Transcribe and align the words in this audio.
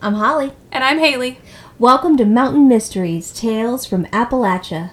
I'm 0.00 0.14
Holly. 0.14 0.52
And 0.70 0.84
I'm 0.84 1.00
Haley. 1.00 1.40
Welcome 1.76 2.16
to 2.18 2.24
Mountain 2.24 2.68
Mysteries 2.68 3.32
Tales 3.32 3.84
from 3.84 4.04
Appalachia. 4.06 4.92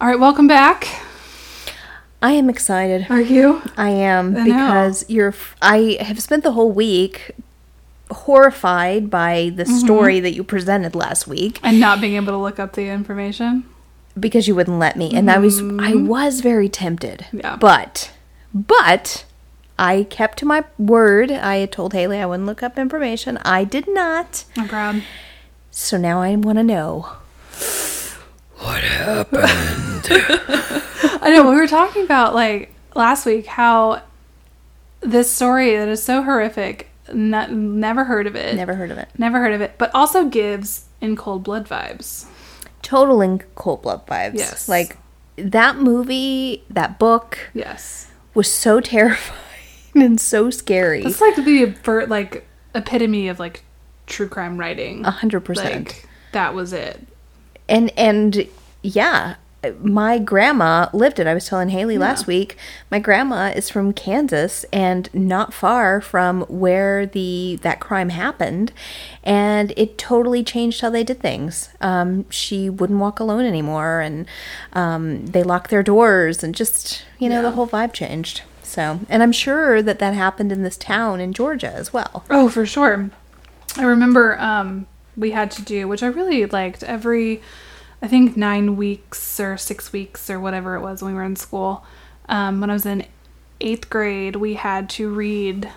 All 0.00 0.08
right, 0.08 0.18
welcome 0.18 0.48
back. 0.48 1.05
I 2.22 2.32
am 2.32 2.48
excited. 2.48 3.06
Are 3.10 3.20
you? 3.20 3.62
I 3.76 3.90
am 3.90 4.36
I 4.36 4.40
know. 4.40 4.44
because 4.44 5.04
you're. 5.08 5.28
f- 5.28 5.56
I 5.60 5.98
have 6.00 6.20
spent 6.20 6.42
the 6.44 6.52
whole 6.52 6.72
week 6.72 7.32
horrified 8.10 9.10
by 9.10 9.52
the 9.54 9.64
mm-hmm. 9.64 9.78
story 9.78 10.20
that 10.20 10.32
you 10.32 10.44
presented 10.44 10.94
last 10.94 11.26
week 11.26 11.58
And 11.62 11.80
not 11.80 12.00
being 12.00 12.14
able 12.14 12.32
to 12.32 12.38
look 12.38 12.58
up 12.60 12.74
the 12.74 12.88
information. 12.88 13.64
because 14.18 14.46
you 14.48 14.54
wouldn't 14.54 14.78
let 14.78 14.96
me, 14.96 15.12
and 15.14 15.30
I 15.30 15.38
was 15.38 15.58
I 15.58 15.62
mm-hmm. 15.62 16.06
was 16.06 16.40
very 16.40 16.68
tempted. 16.68 17.26
Yeah. 17.32 17.56
But 17.56 18.12
but 18.54 19.24
I 19.78 20.04
kept 20.04 20.38
to 20.38 20.46
my 20.46 20.64
word. 20.78 21.30
I 21.30 21.56
had 21.56 21.72
told 21.72 21.92
Haley 21.92 22.18
I 22.18 22.26
wouldn't 22.26 22.46
look 22.46 22.62
up 22.62 22.78
information. 22.78 23.36
I 23.38 23.64
did 23.64 23.86
not. 23.88 24.44
Oh, 24.56 24.62
I'm 24.62 24.68
proud. 24.68 25.02
So 25.70 25.98
now 25.98 26.22
I 26.22 26.34
want 26.36 26.58
to 26.58 26.64
know. 26.64 27.08
I 31.26 31.30
know 31.30 31.50
we 31.50 31.56
were 31.56 31.66
talking 31.66 32.04
about 32.04 32.34
like 32.34 32.72
last 32.94 33.26
week 33.26 33.46
how 33.46 34.02
this 35.00 35.30
story 35.30 35.76
that 35.76 35.88
is 35.88 36.02
so 36.02 36.22
horrific. 36.22 36.88
Not, 37.12 37.52
never 37.52 38.04
heard 38.04 38.26
of 38.26 38.34
it. 38.34 38.56
Never 38.56 38.74
heard 38.74 38.90
of 38.90 38.98
it. 38.98 39.08
Never 39.18 39.38
heard 39.38 39.52
of 39.52 39.60
it. 39.60 39.74
But 39.78 39.94
also 39.94 40.26
gives 40.28 40.86
in 41.00 41.16
cold 41.16 41.42
blood 41.44 41.68
vibes. 41.68 42.26
Total 42.82 43.20
in 43.20 43.40
cold 43.54 43.82
blood 43.82 44.06
vibes. 44.06 44.34
Yes. 44.38 44.68
Like 44.68 44.96
that 45.36 45.76
movie, 45.76 46.64
that 46.70 46.98
book 46.98 47.50
Yes. 47.54 48.08
was 48.34 48.52
so 48.52 48.80
terrifying 48.92 49.40
and 49.94 50.20
so 50.20 50.50
scary. 50.50 51.02
It's 51.04 51.20
like 51.20 51.36
the 51.36 51.74
like 52.08 52.46
epitome 52.74 53.28
of 53.28 53.38
like 53.38 53.62
true 54.06 54.28
crime 54.28 54.58
writing. 54.58 55.04
A 55.04 55.10
hundred 55.10 55.40
percent. 55.40 56.04
That 56.32 56.54
was 56.54 56.72
it. 56.72 57.00
and 57.68 57.90
and 57.98 58.46
yeah 58.82 59.36
my 59.80 60.18
grandma 60.18 60.88
lived 60.92 61.18
it. 61.18 61.26
I 61.26 61.34
was 61.34 61.46
telling 61.46 61.70
haley 61.70 61.98
last 61.98 62.26
week 62.26 62.56
my 62.90 62.98
grandma 62.98 63.48
is 63.48 63.68
from 63.68 63.92
kansas 63.92 64.64
and 64.72 65.12
not 65.12 65.52
far 65.52 66.00
from 66.00 66.42
where 66.42 67.06
the 67.06 67.58
that 67.62 67.80
crime 67.80 68.10
happened. 68.10 68.72
And 69.24 69.72
it 69.76 69.98
totally 69.98 70.44
changed 70.44 70.80
how 70.80 70.90
they 70.90 71.02
did 71.02 71.20
things. 71.20 71.70
Um, 71.80 72.28
she 72.30 72.70
wouldn't 72.70 73.00
walk 73.00 73.18
alone 73.18 73.44
anymore 73.44 74.00
and 74.00 74.26
um, 74.72 75.26
they 75.26 75.42
locked 75.42 75.70
their 75.70 75.82
doors 75.82 76.44
and 76.44 76.54
just 76.54 77.04
you 77.18 77.28
know 77.28 77.42
the 77.42 77.52
whole 77.52 77.66
vibe 77.66 77.92
changed. 77.92 78.42
So 78.62 79.00
and 79.08 79.22
i'm 79.22 79.32
sure 79.32 79.80
that 79.80 80.00
that 80.00 80.12
happened 80.12 80.52
in 80.52 80.62
this 80.62 80.76
town 80.76 81.20
in 81.20 81.32
georgia 81.32 81.72
as 81.72 81.92
well. 81.92 82.24
Oh, 82.30 82.48
for 82.48 82.66
sure. 82.66 83.10
I 83.76 83.84
remember 83.84 84.38
um, 84.40 84.86
we 85.16 85.30
had 85.32 85.50
to 85.52 85.62
do, 85.62 85.88
which 85.88 86.02
I 86.02 86.06
really 86.06 86.44
liked, 86.46 86.82
every, 86.82 87.42
I 88.02 88.08
think, 88.08 88.36
nine 88.36 88.76
weeks 88.76 89.40
or 89.40 89.56
six 89.56 89.92
weeks 89.92 90.28
or 90.28 90.38
whatever 90.38 90.74
it 90.74 90.80
was 90.80 91.02
when 91.02 91.12
we 91.12 91.18
were 91.18 91.24
in 91.24 91.36
school. 91.36 91.84
Um, 92.28 92.60
when 92.60 92.70
I 92.70 92.74
was 92.74 92.86
in 92.86 93.06
eighth 93.60 93.88
grade, 93.88 94.36
we 94.36 94.54
had 94.54 94.88
to 94.90 95.08
read 95.08 95.70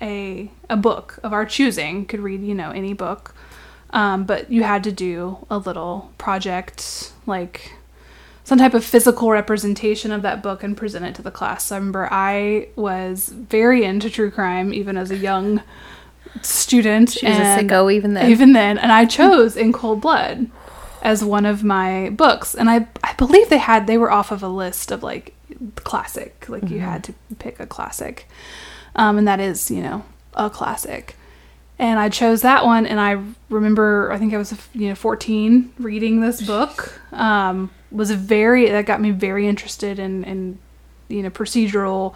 a 0.00 0.50
a 0.68 0.76
book 0.76 1.18
of 1.22 1.32
our 1.32 1.44
choosing. 1.44 2.06
Could 2.06 2.20
read, 2.20 2.42
you 2.42 2.54
know, 2.54 2.70
any 2.70 2.92
book, 2.92 3.34
um, 3.90 4.24
but 4.24 4.50
you 4.50 4.62
had 4.62 4.84
to 4.84 4.92
do 4.92 5.46
a 5.50 5.58
little 5.58 6.12
project 6.18 7.12
like 7.26 7.72
some 8.44 8.58
type 8.58 8.74
of 8.74 8.84
physical 8.84 9.30
representation 9.30 10.12
of 10.12 10.22
that 10.22 10.42
book 10.42 10.62
and 10.62 10.76
present 10.76 11.04
it 11.04 11.14
to 11.16 11.22
the 11.22 11.32
class. 11.32 11.64
So 11.64 11.74
I 11.74 11.78
remember 11.78 12.08
I 12.12 12.68
was 12.76 13.28
very 13.28 13.84
into 13.84 14.08
true 14.08 14.30
crime 14.30 14.72
even 14.72 14.96
as 14.96 15.10
a 15.10 15.16
young 15.16 15.62
student. 16.42 17.10
She 17.10 17.26
was 17.26 17.38
a 17.38 17.40
sicko 17.40 17.92
even 17.92 18.14
then. 18.14 18.30
Even 18.30 18.52
then, 18.52 18.78
and 18.78 18.92
I 18.92 19.04
chose 19.04 19.56
In 19.56 19.72
Cold 19.72 20.00
Blood 20.00 20.48
as 21.02 21.24
one 21.24 21.46
of 21.46 21.64
my 21.64 22.10
books, 22.10 22.54
and 22.54 22.68
I 22.70 22.86
I 23.02 23.14
believe 23.14 23.48
they 23.48 23.58
had 23.58 23.86
they 23.86 23.98
were 23.98 24.10
off 24.10 24.30
of 24.30 24.42
a 24.42 24.48
list 24.48 24.90
of 24.90 25.02
like 25.02 25.34
classic, 25.76 26.48
like 26.48 26.68
you 26.70 26.80
had 26.80 27.04
to 27.04 27.14
pick 27.38 27.60
a 27.60 27.66
classic, 27.66 28.28
um, 28.94 29.18
and 29.18 29.28
that 29.28 29.40
is 29.40 29.70
you 29.70 29.82
know 29.82 30.04
a 30.34 30.50
classic. 30.50 31.16
And 31.78 31.98
I 31.98 32.08
chose 32.08 32.40
that 32.40 32.64
one, 32.64 32.86
and 32.86 32.98
I 32.98 33.22
remember 33.50 34.10
I 34.12 34.18
think 34.18 34.32
I 34.32 34.38
was 34.38 34.54
you 34.72 34.88
know 34.88 34.94
14 34.94 35.72
reading 35.78 36.20
this 36.20 36.40
book. 36.40 37.00
Um, 37.12 37.70
was 37.90 38.10
a 38.10 38.16
very 38.16 38.68
that 38.70 38.86
got 38.86 39.00
me 39.00 39.10
very 39.10 39.46
interested 39.46 39.98
in 39.98 40.24
in 40.24 40.58
you 41.08 41.22
know 41.22 41.30
procedural 41.30 42.14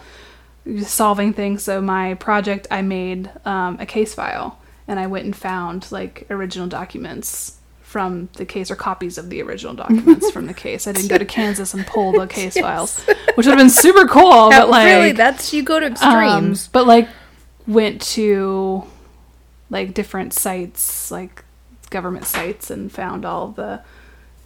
solving 0.84 1.32
things. 1.32 1.62
So 1.62 1.80
my 1.80 2.14
project, 2.14 2.66
I 2.70 2.82
made 2.82 3.30
um, 3.44 3.78
a 3.80 3.86
case 3.86 4.14
file, 4.14 4.58
and 4.88 4.98
I 4.98 5.06
went 5.06 5.24
and 5.24 5.36
found 5.36 5.90
like 5.90 6.26
original 6.30 6.66
documents 6.66 7.59
from 7.90 8.28
the 8.34 8.44
case 8.46 8.70
or 8.70 8.76
copies 8.76 9.18
of 9.18 9.30
the 9.30 9.42
original 9.42 9.74
documents 9.74 10.30
from 10.30 10.46
the 10.46 10.54
case. 10.54 10.86
I 10.86 10.92
didn't 10.92 11.08
go 11.08 11.18
to 11.18 11.24
Kansas 11.38 11.74
and 11.74 11.84
pull 11.88 12.12
the 12.12 12.28
case 12.28 12.56
files, 12.56 13.00
which 13.34 13.46
would 13.46 13.46
have 13.46 13.58
been 13.58 13.68
super 13.68 14.06
cool. 14.06 14.50
That- 14.50 14.60
but 14.60 14.68
like, 14.70 14.86
really 14.86 15.10
that's 15.12 15.52
you 15.52 15.64
go 15.64 15.80
to 15.80 15.86
um, 15.86 15.92
extremes 15.92 16.68
but 16.68 16.86
like 16.86 17.08
went 17.66 18.00
to 18.02 18.84
like 19.70 19.92
different 19.92 20.32
sites, 20.34 21.10
like 21.10 21.44
government 21.90 22.26
sites, 22.26 22.70
and 22.70 22.92
found 22.92 23.24
all 23.24 23.48
the 23.48 23.82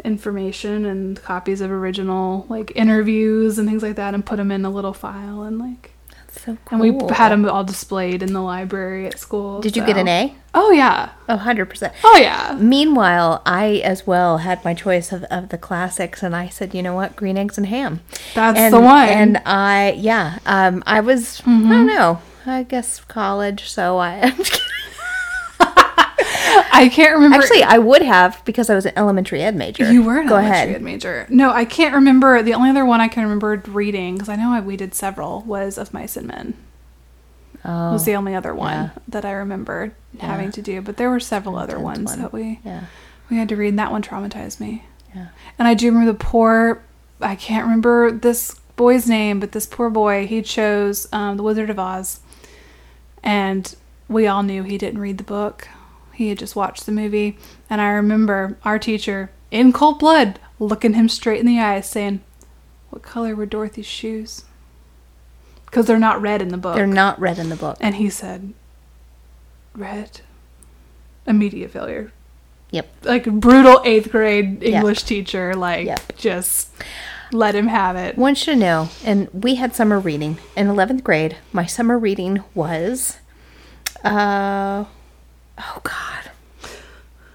information 0.04 0.84
and 0.87 1.22
copies 1.22 1.60
of 1.60 1.71
original 1.71 2.47
like 2.49 2.72
interviews 2.75 3.59
and 3.59 3.69
things 3.69 3.83
like 3.83 3.97
that, 3.97 4.15
and 4.15 4.25
put 4.25 4.37
them 4.37 4.50
in 4.50 4.65
a 4.65 4.71
little 4.71 4.94
file 4.94 5.43
and 5.43 5.59
like. 5.59 5.91
So 6.37 6.56
And 6.71 6.81
we 6.81 6.91
had 7.15 7.31
them 7.31 7.49
all 7.49 7.65
displayed 7.65 8.22
in 8.22 8.33
the 8.33 8.41
library 8.41 9.06
at 9.06 9.19
school. 9.19 9.61
Did 9.61 9.77
you 9.77 9.84
get 9.84 9.97
an 9.97 10.09
A? 10.09 10.34
Oh 10.55 10.71
yeah. 10.71 11.11
Oh, 11.28 11.37
100%. 11.39 11.93
Oh 12.05 12.19
yeah. 12.21 12.56
Meanwhile, 12.61 13.43
I 13.45 13.77
as 13.84 14.06
well 14.06 14.39
had 14.39 14.65
my 14.65 14.75
choice 14.75 15.11
of, 15.12 15.25
of 15.25 15.49
the 15.49 15.59
classics, 15.59 16.22
and 16.22 16.34
I 16.37 16.49
said, 16.49 16.75
you 16.75 16.83
know 16.83 16.95
what, 16.95 17.17
green 17.17 17.37
eggs 17.39 17.59
and 17.59 17.67
ham. 17.67 18.00
That's 18.34 18.59
and, 18.59 18.72
the 18.75 18.81
one. 18.81 19.09
And 19.09 19.43
I, 19.47 19.95
yeah, 19.99 20.39
um, 20.47 20.83
I 20.87 21.00
was, 21.00 21.41
I 21.41 21.45
Mm-hmm. 21.45 21.71
don't 21.71 21.87
know, 21.87 22.21
I 22.47 22.62
guess 22.62 23.01
college, 23.01 23.69
so 23.69 23.99
I. 23.99 24.33
I 26.72 26.91
can't 26.93 27.15
remember. 27.15 27.38
Actually, 27.38 27.62
I 27.62 27.78
would 27.78 28.03
have 28.03 28.44
because 28.44 28.71
I 28.71 28.75
was 28.75 28.87
an 28.87 28.93
elementary 28.97 29.43
ed 29.43 29.56
major. 29.56 29.91
you 29.91 30.03
were 30.03 30.19
an 30.21 30.27
Go 30.27 30.37
elementary 30.37 30.71
ahead. 30.71 30.77
ed 30.77 30.82
major. 30.82 31.27
No, 31.28 31.50
I 31.50 31.65
can't 31.65 31.94
remember. 31.94 32.43
The 32.43 32.55
only 32.55 32.71
other 32.71 32.84
one 32.84 33.00
I 33.00 33.09
can 33.09 33.22
remember 33.22 33.62
reading 33.66 34.15
because 34.15 34.28
I 34.28 34.37
know 34.37 34.50
I, 34.53 34.60
we 34.60 34.77
did 34.77 34.94
several 34.94 35.43
was 35.43 35.78
of 35.78 35.93
Mice 35.94 36.16
and 36.16 36.27
Men. 36.27 36.54
Oh, 37.65 37.93
was 37.93 38.04
the 38.04 38.15
only 38.15 38.34
other 38.34 38.54
one 38.54 38.72
yeah. 38.72 38.91
that 39.09 39.25
I 39.25 39.33
remember 39.33 39.94
having 40.21 40.50
to 40.53 40.60
do. 40.62 40.83
But 40.83 40.99
there 40.99 41.09
were 41.09 41.21
several 41.21 41.56
other 41.56 41.78
ones 41.78 42.10
one. 42.10 42.21
that 42.21 42.33
we 42.33 42.60
yeah. 42.65 42.84
we 43.31 43.38
had 43.38 43.49
to 43.49 43.56
read. 43.56 43.69
And 43.69 43.78
that 43.78 43.91
one 43.91 44.03
traumatized 44.03 44.60
me. 44.60 44.84
Yeah. 45.15 45.28
And 45.59 45.66
I 45.66 45.75
do 45.75 45.87
remember 45.87 46.12
the 46.12 46.19
poor. 46.19 46.83
I 47.21 47.37
can't 47.37 47.65
remember 47.65 48.10
this 48.10 48.54
boy's 48.77 49.09
name, 49.09 49.41
but 49.41 49.53
this 49.53 49.66
poor 49.66 49.88
boy 49.88 50.27
he 50.27 50.43
chose 50.43 51.09
um, 51.12 51.37
the 51.37 51.43
Wizard 51.43 51.71
of 51.71 51.78
Oz, 51.78 52.21
and 53.22 53.75
we 54.09 54.27
all 54.27 54.43
knew 54.43 54.62
he 54.62 54.77
didn't 54.77 55.00
read 55.00 55.19
the 55.19 55.25
book. 55.25 55.69
He 56.15 56.29
had 56.29 56.39
just 56.39 56.57
watched 56.57 56.87
the 56.87 56.93
movie, 56.93 57.37
and 57.69 57.81
I 57.81 57.89
remember 57.91 58.57
our 58.65 58.79
teacher 58.79 59.31
in 59.51 59.73
cold 59.73 59.99
blood 59.99 60.39
looking 60.59 60.95
him 60.95 61.09
straight 61.09 61.41
in 61.41 61.47
the 61.47 61.61
eyes, 61.61 61.89
saying, 61.89 62.21
"What 62.91 63.03
color 63.03 63.35
were 63.35 63.47
Dorothy's 63.47 63.87
shoes?" 63.87 64.45
Because 65.67 65.87
they're 65.87 65.99
not 65.99 66.22
red 66.22 66.41
in 66.41 66.49
the 66.49 66.57
book. 66.57 66.77
They're 66.77 66.87
not 66.87 67.19
red 67.21 67.39
in 67.39 67.49
the 67.49 67.57
book. 67.57 67.77
And 67.81 67.97
he 67.97 68.09
said, 68.09 68.53
Red. 69.75 70.21
Immediate 71.27 71.72
failure. 71.72 72.13
Yep. 72.71 72.89
Like 73.03 73.25
brutal 73.25 73.83
eighth 73.84 74.10
grade. 74.13 74.63
English 74.63 75.03
teacher, 75.03 75.55
like 75.55 75.87
Yep. 75.87 76.17
just 76.17 76.71
let 77.33 77.55
him 77.57 77.67
have 77.69 77.97
it. 77.97 78.17
Want 78.17 78.47
you 78.47 78.53
to 78.53 78.59
know, 78.59 78.89
and 79.05 79.28
we 79.33 79.57
had 79.57 79.75
summer 79.75 79.99
reading 79.99 80.39
in 80.57 80.69
11th 80.69 81.03
grade. 81.03 81.37
My 81.53 81.67
summer 81.67 81.99
reading 81.99 82.45
was, 82.55 83.19
uh, 84.05 84.84
oh 85.59 85.80
God. 85.83 86.30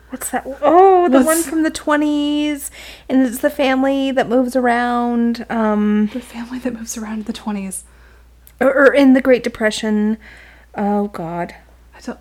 What's 0.10 0.32
that? 0.32 0.44
Oh, 0.64 1.08
the 1.08 1.22
one 1.22 1.44
from 1.44 1.62
the 1.62 1.70
20s. 1.70 2.72
And 3.08 3.22
it's 3.28 3.40
the 3.40 3.50
family 3.52 4.12
that 4.12 4.28
moves 4.28 4.56
around. 4.56 5.46
Um, 5.52 6.10
The 6.14 6.20
family 6.20 6.58
that 6.60 6.74
moves 6.74 6.98
around 6.98 7.20
in 7.20 7.24
the 7.26 7.34
twenties. 7.34 7.84
or, 8.60 8.74
or 8.74 8.94
in 8.94 9.14
the 9.14 9.22
Great 9.22 9.44
Depression. 9.44 10.18
Oh 10.76 11.10
God. 11.10 11.54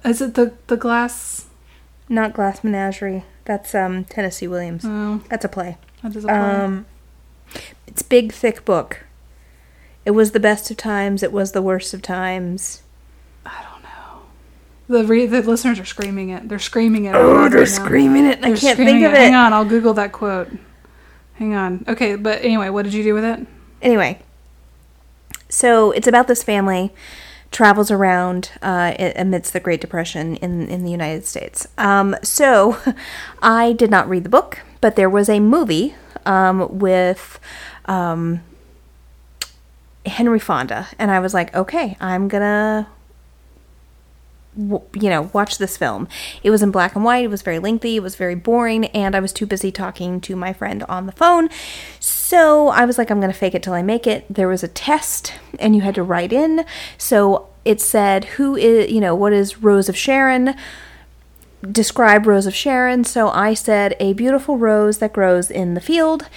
Is 0.05 0.21
it 0.21 0.35
the 0.35 0.53
the 0.67 0.77
glass? 0.77 1.47
Not 2.11 2.35
Glass 2.35 2.63
Menagerie. 2.63 3.25
That's 3.45 3.75
um, 3.75 4.05
Tennessee 4.05 4.49
Williams. 4.49 4.83
Oh, 4.85 5.23
That's 5.31 5.45
a 5.45 5.49
play. 5.49 5.79
that 6.03 6.15
is 6.17 6.25
a 6.25 6.29
play. 6.29 6.37
Um, 6.37 6.87
it's 7.87 8.03
big, 8.03 8.33
thick 8.33 8.65
book. 8.67 9.05
It 10.05 10.11
was 10.13 10.33
the 10.33 10.41
best 10.41 10.71
of 10.71 10.77
times. 10.77 11.23
It 11.23 11.33
was 11.33 11.53
the 11.53 11.63
worst 11.63 11.95
of 11.95 12.03
times. 12.03 12.83
I 14.89 14.93
don't 14.93 15.01
know. 15.01 15.03
The 15.03 15.07
re- 15.07 15.27
the 15.27 15.43
listeners 15.43 15.79
are 15.79 15.85
screaming 15.85 16.31
it. 16.31 16.49
They're 16.49 16.59
screaming 16.59 17.05
it. 17.07 17.15
Oh, 17.15 17.49
they're 17.49 17.61
right 17.61 17.69
now. 17.69 17.85
screaming 17.85 18.27
it. 18.27 18.39
I 18.39 18.49
They're 18.49 18.57
can't 18.57 18.77
think 18.77 19.05
of 19.05 19.13
Hang 19.13 19.33
it. 19.33 19.37
on, 19.37 19.53
I'll 19.53 19.65
Google 19.65 19.95
that 19.95 20.13
quote. 20.13 20.49
Hang 21.35 21.55
on. 21.55 21.85
Okay, 21.87 22.17
but 22.17 22.43
anyway, 22.43 22.69
what 22.69 22.83
did 22.85 22.95
you 22.95 23.03
do 23.03 23.15
with 23.15 23.25
it? 23.25 23.47
Anyway, 23.81 24.21
so 25.49 25.91
it's 25.93 26.07
about 26.09 26.27
this 26.27 26.43
family 26.43 26.93
travels 27.51 27.91
around 27.91 28.51
uh, 28.61 28.93
amidst 29.17 29.53
the 29.53 29.61
Great 29.61 29.81
Depression 29.81 30.37
in 30.37 30.69
in 30.69 30.85
the 30.85 30.91
United 30.91 31.25
States. 31.27 31.67
Um, 31.79 32.17
so 32.23 32.79
I 33.43 33.73
did 33.73 33.91
not 33.91 34.09
read 34.09 34.25
the 34.25 34.29
book, 34.29 34.61
but 34.81 34.97
there 34.97 35.11
was 35.11 35.29
a 35.29 35.41
movie 35.41 35.95
um, 36.27 36.79
with. 36.79 37.39
Um, 37.87 38.41
Henry 40.07 40.39
Fonda, 40.39 40.89
and 40.99 41.11
I 41.11 41.21
was 41.21 41.35
like, 41.35 41.55
okay, 41.55 41.97
I'm 42.01 42.29
gonna 42.29 42.89
you 44.59 45.09
know, 45.09 45.31
watch 45.33 45.59
this 45.59 45.77
film. 45.77 46.09
It 46.43 46.51
was 46.51 46.63
in 46.63 46.73
black 46.73 46.97
and 46.97 47.05
white. 47.05 47.25
It 47.25 47.31
was 47.31 47.43
very 47.43 47.61
lengthy. 47.61 47.97
It 47.97 48.03
was 48.03 48.17
very 48.17 48.35
boring, 48.35 48.87
and 48.87 49.15
I 49.15 49.21
was 49.21 49.33
too 49.33 49.47
busy 49.47 49.71
talking 49.71 50.21
to 50.23 50.35
my 50.35 50.53
friend 50.53 50.83
on 50.85 51.07
the 51.07 51.13
phone. 51.13 51.49
So 52.01 52.69
I 52.69 52.85
was 52.85 52.99
like, 52.99 53.11
I'm 53.11 53.21
to 53.21 53.33
fake 53.33 53.55
it 53.55 53.63
till 53.63 53.73
I 53.73 53.83
make 53.83 54.07
it. 54.07 54.27
There 54.29 54.49
was 54.49 54.65
a 54.65 54.69
test, 54.69 55.35
and 55.61 55.77
you 55.77 55.83
had 55.83 55.95
to 55.95 56.03
write 56.03 56.33
in. 56.33 56.65
So 56.97 57.49
it 57.65 57.81
said, 57.81 58.25
Who 58.25 58.57
is, 58.57 58.91
you 58.91 59.01
know, 59.01 59.15
what 59.15 59.33
is 59.33 59.63
Rose 59.63 59.89
of 59.89 59.97
Sharon? 59.97 60.57
Describe 61.63 62.27
Rose 62.27 62.47
of 62.47 62.55
Sharon. 62.55 63.05
So 63.05 63.29
I 63.29 63.55
said, 63.55 63.95
A 64.01 64.13
beautiful 64.13 64.59
rose 64.59 64.99
that 64.99 65.13
grows 65.13 65.53
in 65.53 65.75
the 65.75 65.81
field. 65.81 66.29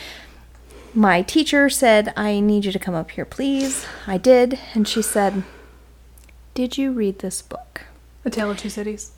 My 0.94 1.24
teacher 1.24 1.70
said, 1.70 2.14
I 2.16 2.40
need 2.40 2.66
you 2.66 2.72
to 2.72 2.80
come 2.80 2.96
up 2.96 3.12
here, 3.12 3.26
please. 3.26 3.88
I 4.06 4.18
did. 4.20 4.60
And 4.76 4.88
she 4.88 5.02
said, 5.02 5.44
Did 6.54 6.78
you 6.78 6.92
read 6.92 7.20
this 7.20 7.42
book? 7.42 7.86
A 8.26 8.30
Tale 8.30 8.52
of 8.52 8.58
Two 8.58 8.70
Cities. 8.70 9.12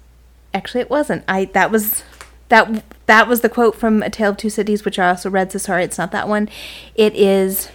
Actually, 0.53 0.81
it 0.81 0.89
wasn't. 0.89 1.23
I 1.27 1.45
that 1.45 1.71
was 1.71 2.03
that 2.49 2.83
that 3.07 3.27
was 3.27 3.41
the 3.41 3.49
quote 3.49 3.75
from 3.75 4.03
A 4.03 4.09
Tale 4.09 4.31
of 4.31 4.37
Two 4.37 4.49
Cities, 4.49 4.85
which 4.85 4.99
I 4.99 5.09
also 5.09 5.29
read. 5.29 5.51
So 5.51 5.57
sorry, 5.57 5.83
it's 5.83 5.97
not 5.97 6.11
that 6.11 6.27
one. 6.27 6.49
It 6.95 7.15
is. 7.15 7.69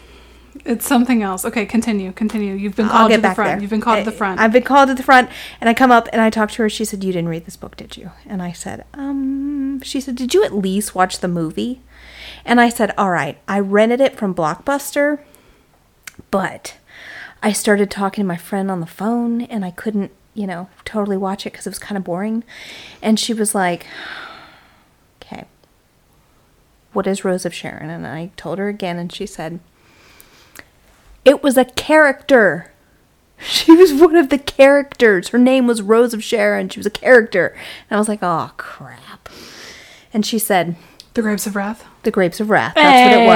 It's 0.64 0.86
something 0.86 1.22
else. 1.22 1.44
Okay, 1.44 1.66
continue, 1.66 2.10
continue. 2.12 2.54
You've 2.54 2.74
been 2.74 2.88
called 2.88 3.12
to 3.12 3.18
the 3.18 3.34
front. 3.34 3.50
there. 3.50 3.60
You've 3.60 3.70
been 3.70 3.80
called 3.80 3.98
I- 3.98 4.04
to 4.04 4.10
the 4.10 4.16
front. 4.16 4.40
I've 4.40 4.52
been 4.52 4.64
called 4.64 4.88
to 4.88 4.94
the 4.94 5.02
front, 5.02 5.30
and 5.60 5.68
I 5.70 5.74
come 5.74 5.92
up 5.92 6.08
and 6.12 6.20
I 6.20 6.30
talk 6.30 6.50
to 6.52 6.62
her. 6.62 6.68
She 6.68 6.84
said, 6.84 7.04
"You 7.04 7.12
didn't 7.12 7.28
read 7.28 7.44
this 7.44 7.56
book, 7.56 7.76
did 7.76 7.96
you?" 7.96 8.10
And 8.26 8.42
I 8.42 8.52
said, 8.52 8.84
"Um." 8.94 9.80
She 9.82 10.00
said, 10.00 10.16
"Did 10.16 10.34
you 10.34 10.42
at 10.44 10.52
least 10.54 10.94
watch 10.94 11.18
the 11.20 11.28
movie?" 11.28 11.80
And 12.44 12.60
I 12.60 12.68
said, 12.70 12.92
"All 12.98 13.10
right, 13.10 13.38
I 13.46 13.60
rented 13.60 14.00
it 14.00 14.16
from 14.16 14.34
Blockbuster, 14.34 15.20
but 16.30 16.76
I 17.42 17.52
started 17.52 17.90
talking 17.90 18.24
to 18.24 18.28
my 18.28 18.36
friend 18.36 18.70
on 18.70 18.80
the 18.80 18.86
phone, 18.86 19.42
and 19.42 19.64
I 19.64 19.70
couldn't, 19.70 20.10
you 20.38 20.46
know, 20.46 20.68
totally 20.84 21.16
watch 21.16 21.46
it 21.46 21.52
because 21.52 21.66
it 21.66 21.70
was 21.70 21.78
kind 21.78 21.96
of 21.96 22.04
boring." 22.04 22.44
And 23.02 23.18
she 23.18 23.34
was 23.34 23.54
like, 23.54 23.86
"Okay." 25.22 25.44
What 26.92 27.06
is 27.06 27.24
Rose 27.24 27.44
of 27.44 27.54
Sharon? 27.54 27.90
And 27.90 28.06
I 28.06 28.30
told 28.36 28.58
her 28.58 28.68
again, 28.68 28.98
and 28.98 29.12
she 29.12 29.26
said, 29.26 29.60
It 31.24 31.42
was 31.42 31.56
a 31.56 31.64
character. 31.64 32.72
She 33.40 33.70
was 33.76 33.92
one 33.94 34.16
of 34.16 34.30
the 34.30 34.38
characters. 34.38 35.28
Her 35.28 35.38
name 35.38 35.68
was 35.68 35.80
Rose 35.80 36.12
of 36.12 36.24
Sharon. 36.24 36.68
She 36.70 36.80
was 36.80 36.86
a 36.86 36.90
character. 36.90 37.54
And 37.88 37.96
I 37.96 38.00
was 38.00 38.08
like, 38.08 38.18
oh, 38.20 38.50
crap. 38.56 39.28
And 40.12 40.26
she 40.26 40.40
said, 40.40 40.74
the 41.14 41.22
Grapes 41.22 41.46
of 41.46 41.54
Wrath. 41.54 41.84
The 42.02 42.10
Grapes 42.10 42.40
of 42.40 42.50
Wrath. 42.50 42.74
That's 42.74 43.14
what 43.14 43.22
it 43.22 43.26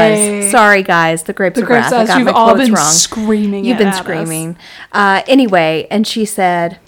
was. 0.42 0.50
Sorry, 0.50 0.82
guys. 0.82 1.22
The 1.22 1.32
Grapes 1.32 1.54
The 1.54 1.62
of 1.62 1.68
Grapes 1.68 1.92
Wrath. 1.92 1.92
I 1.92 2.06
got 2.06 2.18
You've 2.18 2.26
my 2.26 2.32
all 2.32 2.54
quotes 2.54 2.64
been 2.66 2.74
wrong. 2.74 2.90
screaming 2.90 3.64
You've 3.64 3.78
been 3.78 3.92
screaming. 3.92 4.56
Uh, 4.90 5.22
anyway, 5.28 5.86
and 5.88 6.04
she 6.04 6.24
said, 6.24 6.80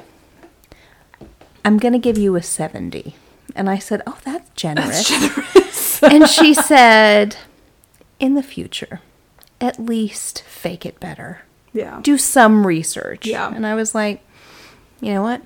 I'm 1.64 1.78
going 1.78 1.92
to 1.92 1.98
give 1.98 2.18
you 2.18 2.36
a 2.36 2.42
70. 2.42 3.14
And 3.56 3.70
I 3.70 3.78
said, 3.78 4.02
oh, 4.06 4.18
that's 4.24 4.50
generous. 4.54 5.08
Generous. 5.08 6.02
and 6.02 6.28
she 6.28 6.54
said, 6.54 7.36
in 8.18 8.34
the 8.34 8.42
future, 8.42 9.00
at 9.60 9.78
least 9.78 10.42
fake 10.42 10.84
it 10.84 11.00
better 11.00 11.42
yeah. 11.74 12.00
do 12.02 12.16
some 12.16 12.66
research. 12.66 13.26
Yeah. 13.26 13.52
And 13.52 13.66
I 13.66 13.74
was 13.74 13.94
like, 13.94 14.22
you 15.00 15.12
know 15.12 15.22
what? 15.22 15.42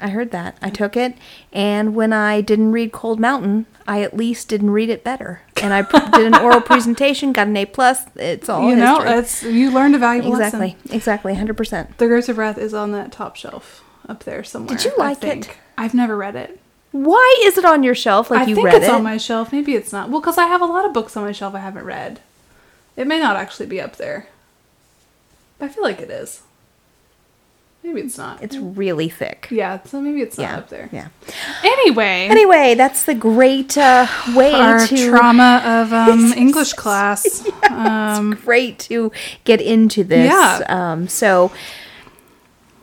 I 0.00 0.08
heard 0.08 0.30
that. 0.32 0.56
I 0.62 0.70
took 0.70 0.96
it. 0.96 1.16
And 1.52 1.94
when 1.94 2.12
I 2.12 2.40
didn't 2.40 2.72
read 2.72 2.90
Cold 2.90 3.20
Mountain, 3.20 3.66
I 3.86 4.02
at 4.02 4.16
least 4.16 4.48
didn't 4.48 4.70
read 4.70 4.88
it 4.88 5.04
better. 5.04 5.42
And 5.62 5.72
I 5.72 5.82
did 5.82 6.34
an 6.34 6.34
oral 6.34 6.60
presentation, 6.60 7.32
got 7.32 7.46
an 7.46 7.56
A 7.56 7.66
plus. 7.66 8.04
It's 8.16 8.48
all 8.48 8.68
you 8.68 8.74
know, 8.74 9.00
history. 9.00 9.18
it's 9.18 9.42
you 9.44 9.70
learned 9.70 9.94
a 9.94 9.98
valuable 9.98 10.32
exactly, 10.32 10.76
lesson. 10.78 10.94
exactly, 10.94 11.34
hundred 11.34 11.56
percent. 11.56 11.96
The 11.98 12.08
Grapes 12.08 12.28
of 12.28 12.38
Wrath 12.38 12.58
is 12.58 12.74
on 12.74 12.90
that 12.92 13.12
top 13.12 13.36
shelf 13.36 13.83
up 14.08 14.24
there 14.24 14.44
somewhere. 14.44 14.76
Did 14.76 14.84
you 14.84 14.92
like 14.98 15.22
it? 15.24 15.50
I've 15.78 15.94
never 15.94 16.16
read 16.16 16.36
it. 16.36 16.60
Why 16.92 17.40
is 17.44 17.58
it 17.58 17.64
on 17.64 17.82
your 17.82 17.94
shelf? 17.94 18.30
Like 18.30 18.42
I 18.42 18.44
you 18.44 18.54
think 18.54 18.66
read 18.66 18.76
it's 18.76 18.86
it? 18.86 18.90
on 18.94 19.02
my 19.02 19.16
shelf. 19.16 19.52
Maybe 19.52 19.74
it's 19.74 19.92
not. 19.92 20.10
Well, 20.10 20.20
because 20.20 20.38
I 20.38 20.46
have 20.46 20.60
a 20.62 20.66
lot 20.66 20.84
of 20.86 20.92
books 20.92 21.16
on 21.16 21.24
my 21.24 21.32
shelf 21.32 21.54
I 21.54 21.58
haven't 21.58 21.84
read. 21.84 22.20
It 22.96 23.06
may 23.08 23.18
not 23.18 23.36
actually 23.36 23.66
be 23.66 23.80
up 23.80 23.96
there. 23.96 24.28
But 25.58 25.66
I 25.66 25.68
feel 25.70 25.82
like 25.82 26.00
it 26.00 26.10
is. 26.10 26.42
Maybe 27.82 28.00
it's 28.00 28.16
not. 28.16 28.42
it's 28.42 28.56
really 28.56 29.10
thick. 29.10 29.46
yeah, 29.50 29.82
so 29.84 30.00
maybe 30.00 30.22
it's 30.22 30.38
not 30.38 30.44
Yeah, 30.44 30.56
up 30.56 30.68
there. 30.70 30.88
yeah. 30.90 31.08
Anyway, 31.62 32.28
Anyway, 32.30 32.74
that's 32.74 33.04
the 33.04 33.14
great 33.14 33.76
uh, 33.76 34.06
way 34.34 34.54
our 34.54 34.86
to 34.86 35.10
trauma 35.10 35.60
of 35.66 35.92
um, 36.08 36.32
English 36.32 36.72
class. 36.72 37.46
Um, 37.70 38.36
great 38.42 38.78
to 38.90 39.12
get 39.44 39.60
into 39.60 40.02
this. 40.02 40.30
Yeah. 40.30 40.62
Um, 40.66 41.08
so, 41.08 41.52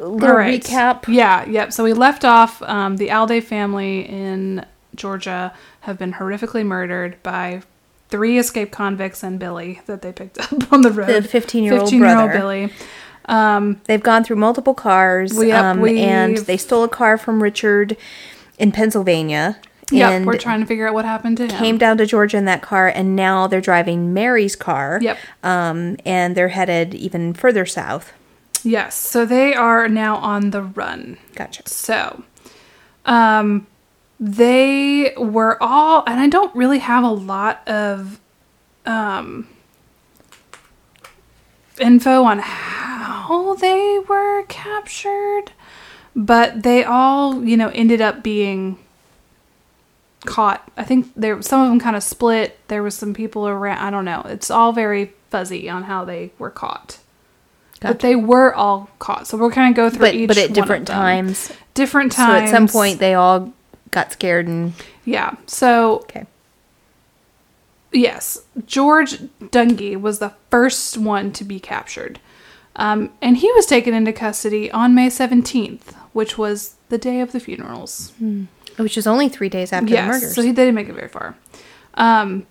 little 0.08 0.36
right. 0.38 0.62
recap. 0.62 1.08
Yeah, 1.08 1.46
yep. 1.48 1.74
So 1.74 1.84
we 1.84 1.94
left 1.94 2.26
off 2.26 2.62
um, 2.64 2.98
the 2.98 3.10
Alday 3.10 3.42
family 3.44 4.02
in 4.02 4.66
Georgia 4.96 5.54
have 5.82 5.98
been 5.98 6.14
horrifically 6.14 6.66
murdered 6.66 7.22
by 7.24 7.62
three 8.10 8.38
escaped 8.38 8.72
convicts 8.72 9.24
and 9.24 9.40
Billy 9.40 9.82
that 9.86 10.02
they 10.02 10.12
picked 10.12 10.40
up 10.54 10.72
on 10.74 10.82
the 10.82 10.92
road. 10.92 11.08
The 11.08 11.28
15-year-old 11.28 11.90
15-year-old 11.90 12.16
brother. 12.30 12.34
Billy. 12.34 12.74
Um, 13.26 13.82
They've 13.86 14.02
gone 14.04 14.24
through 14.24 14.36
multiple 14.38 14.74
cars, 14.74 15.34
We- 15.34 15.48
yep, 15.50 15.64
um, 15.64 15.88
and 15.88 16.38
they 16.40 16.58
stole 16.58 16.84
a 16.84 16.90
car 16.90 17.18
from 17.18 17.42
Richard 17.42 17.96
in 18.60 18.72
Pennsylvania. 18.72 19.58
yeah, 19.92 20.24
we're 20.26 20.38
trying 20.38 20.60
to 20.62 20.66
figure 20.66 20.88
out 20.88 20.94
what 20.94 21.06
happened 21.06 21.38
to 21.38 21.44
him. 21.48 21.58
came 21.58 21.78
down 21.78 21.98
to 21.98 22.06
Georgia 22.06 22.38
in 22.38 22.46
that 22.46 22.62
car, 22.62 22.88
and 22.88 23.16
now 23.16 23.48
they're 23.48 23.62
driving 23.62 24.14
Mary's 24.14 24.56
car. 24.56 25.00
Yep. 25.02 25.18
Um, 25.44 25.98
and 26.06 26.36
they're 26.36 26.50
headed 26.50 26.94
even 26.96 27.34
further 27.34 27.66
south. 27.66 28.12
Yes, 28.64 28.96
so 28.96 29.26
they 29.26 29.54
are 29.54 29.88
now 29.88 30.18
on 30.18 30.52
the 30.52 30.62
run. 30.62 31.18
Gotcha. 31.36 31.68
So, 31.68 32.24
um, 33.06 33.68
they 34.20 35.14
were 35.18 35.62
all, 35.62 36.04
and 36.06 36.20
I 36.20 36.28
don't 36.28 36.56
really 36.56 36.80
have 36.80 37.04
a 37.04 37.10
lot 37.10 37.68
of, 37.68 38.20
um, 38.86 39.48
info 41.80 42.24
on 42.24 42.40
how 42.40 43.56
they 43.56 44.00
were 44.08 44.44
captured, 44.44 45.52
but 46.16 46.64
they 46.64 46.84
all, 46.84 47.44
you 47.44 47.58
know, 47.58 47.70
ended 47.70 48.02
up 48.02 48.22
being 48.22 48.78
caught. 50.26 50.70
I 50.78 50.84
think 50.84 51.12
there 51.16 51.42
some 51.42 51.62
of 51.62 51.70
them 51.70 51.80
kind 51.80 51.96
of 51.96 52.04
split. 52.04 52.60
There 52.68 52.84
was 52.84 52.96
some 52.96 53.14
people 53.14 53.48
around. 53.48 53.80
I 53.80 53.90
don't 53.90 54.06
know. 54.06 54.22
It's 54.26 54.52
all 54.52 54.72
very 54.72 55.14
fuzzy 55.30 55.70
on 55.70 55.84
how 55.84 56.06
they 56.06 56.32
were 56.38 56.52
caught. 56.52 57.00
But 57.90 58.00
they 58.00 58.16
were 58.16 58.54
all 58.54 58.90
caught. 59.00 59.28
So 59.28 59.38
we're 59.38 59.52
kind 59.52 59.70
of 59.72 59.76
go 59.76 59.90
through 59.90 60.00
But 60.00 60.16
each 60.16 60.28
but 60.28 60.38
at 60.38 60.54
different 60.54 60.88
times. 60.88 61.52
Different 61.74 62.14
So 62.14 62.24
times. 62.24 62.50
at 62.50 62.56
some 62.56 62.68
point 62.68 63.00
they 63.00 63.14
all 63.16 63.52
got 63.92 64.12
scared 64.12 64.48
and 64.48 64.74
Yeah. 65.04 65.36
So 65.48 65.96
okay. 66.02 66.26
yes, 67.92 68.40
George 68.66 69.18
Dungee 69.42 70.00
was 70.00 70.20
the 70.20 70.34
first 70.50 70.98
one 70.98 71.32
to 71.34 71.44
be 71.44 71.60
captured, 71.60 72.20
um, 72.76 73.10
and 73.22 73.38
he 73.38 73.52
was 73.54 73.66
taken 73.66 73.94
into 73.94 74.14
custody 74.14 74.72
on 74.72 74.94
May 74.96 75.10
seventeenth, 75.10 75.94
which 76.14 76.38
was 76.38 76.76
the 76.90 76.98
day 76.98 77.20
of 77.22 77.32
the 77.32 77.40
funerals. 77.40 78.14
Which 78.78 78.98
is 78.98 79.06
only 79.08 79.28
three 79.28 79.50
days 79.50 79.74
after 79.74 79.88
the 79.88 79.92
yes, 79.94 80.08
murders. 80.08 80.36
so 80.36 80.42
he 80.42 80.52
didn't 80.54 80.76
make 80.76 80.88
it 80.88 80.94
very 80.94 81.10
far. 81.10 81.36
Um, 81.96 82.46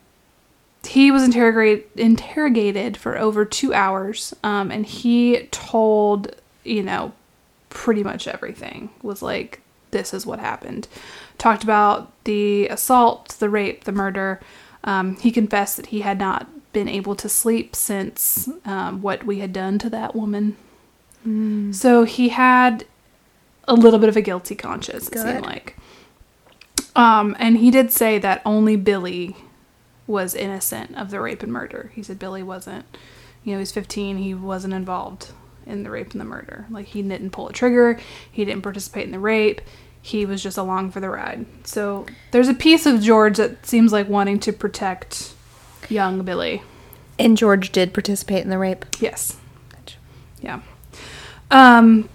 he 0.84 1.10
was 1.10 1.22
interrogate, 1.22 1.88
interrogated 1.96 2.96
for 2.96 3.18
over 3.18 3.44
two 3.44 3.74
hours, 3.74 4.34
um, 4.42 4.70
and 4.70 4.86
he 4.86 5.48
told, 5.50 6.34
you 6.64 6.82
know, 6.82 7.12
pretty 7.68 8.02
much 8.02 8.26
everything. 8.26 8.90
Was 9.02 9.22
like, 9.22 9.60
this 9.90 10.14
is 10.14 10.24
what 10.24 10.38
happened. 10.38 10.88
Talked 11.38 11.62
about 11.62 12.10
the 12.24 12.68
assault, 12.68 13.28
the 13.38 13.48
rape, 13.48 13.84
the 13.84 13.92
murder. 13.92 14.40
Um, 14.84 15.16
he 15.16 15.30
confessed 15.30 15.76
that 15.76 15.86
he 15.86 16.00
had 16.00 16.18
not 16.18 16.48
been 16.72 16.88
able 16.88 17.14
to 17.16 17.28
sleep 17.28 17.76
since 17.76 18.48
um, 18.64 19.02
what 19.02 19.24
we 19.24 19.40
had 19.40 19.52
done 19.52 19.78
to 19.80 19.90
that 19.90 20.14
woman. 20.14 20.56
So 21.72 22.04
he 22.04 22.30
had 22.30 22.86
a 23.68 23.74
little 23.74 23.98
bit 23.98 24.08
of 24.08 24.16
a 24.16 24.22
guilty 24.22 24.54
conscience, 24.54 25.08
it 25.08 25.12
seemed 25.18 25.44
like. 25.46 25.76
Um, 26.96 27.36
and 27.38 27.58
he 27.58 27.70
did 27.70 27.92
say 27.92 28.18
that 28.18 28.40
only 28.44 28.76
Billy 28.76 29.36
was 30.10 30.34
innocent 30.34 30.96
of 30.96 31.10
the 31.10 31.20
rape 31.20 31.42
and 31.42 31.52
murder. 31.52 31.92
He 31.94 32.02
said 32.02 32.18
Billy 32.18 32.42
wasn't 32.42 32.84
you 33.44 33.52
know, 33.52 33.58
he's 33.58 33.72
15, 33.72 34.18
he 34.18 34.34
wasn't 34.34 34.74
involved 34.74 35.32
in 35.66 35.82
the 35.82 35.90
rape 35.90 36.12
and 36.12 36.20
the 36.20 36.24
murder. 36.24 36.66
Like, 36.70 36.86
he 36.86 37.02
didn't 37.02 37.30
pull 37.30 37.48
a 37.48 37.52
trigger, 37.52 37.98
he 38.30 38.44
didn't 38.44 38.62
participate 38.62 39.04
in 39.04 39.12
the 39.12 39.18
rape, 39.18 39.60
he 40.02 40.26
was 40.26 40.42
just 40.42 40.58
along 40.58 40.90
for 40.90 41.00
the 41.00 41.08
ride. 41.08 41.46
So, 41.64 42.06
there's 42.32 42.48
a 42.48 42.54
piece 42.54 42.86
of 42.86 43.00
George 43.00 43.38
that 43.38 43.66
seems 43.66 43.92
like 43.92 44.08
wanting 44.08 44.40
to 44.40 44.52
protect 44.52 45.34
young 45.88 46.22
Billy. 46.22 46.62
And 47.18 47.36
George 47.36 47.72
did 47.72 47.92
participate 47.92 48.42
in 48.42 48.50
the 48.50 48.58
rape. 48.58 48.84
Yes. 48.98 49.36
Yeah. 50.40 50.60
Um, 51.50 52.08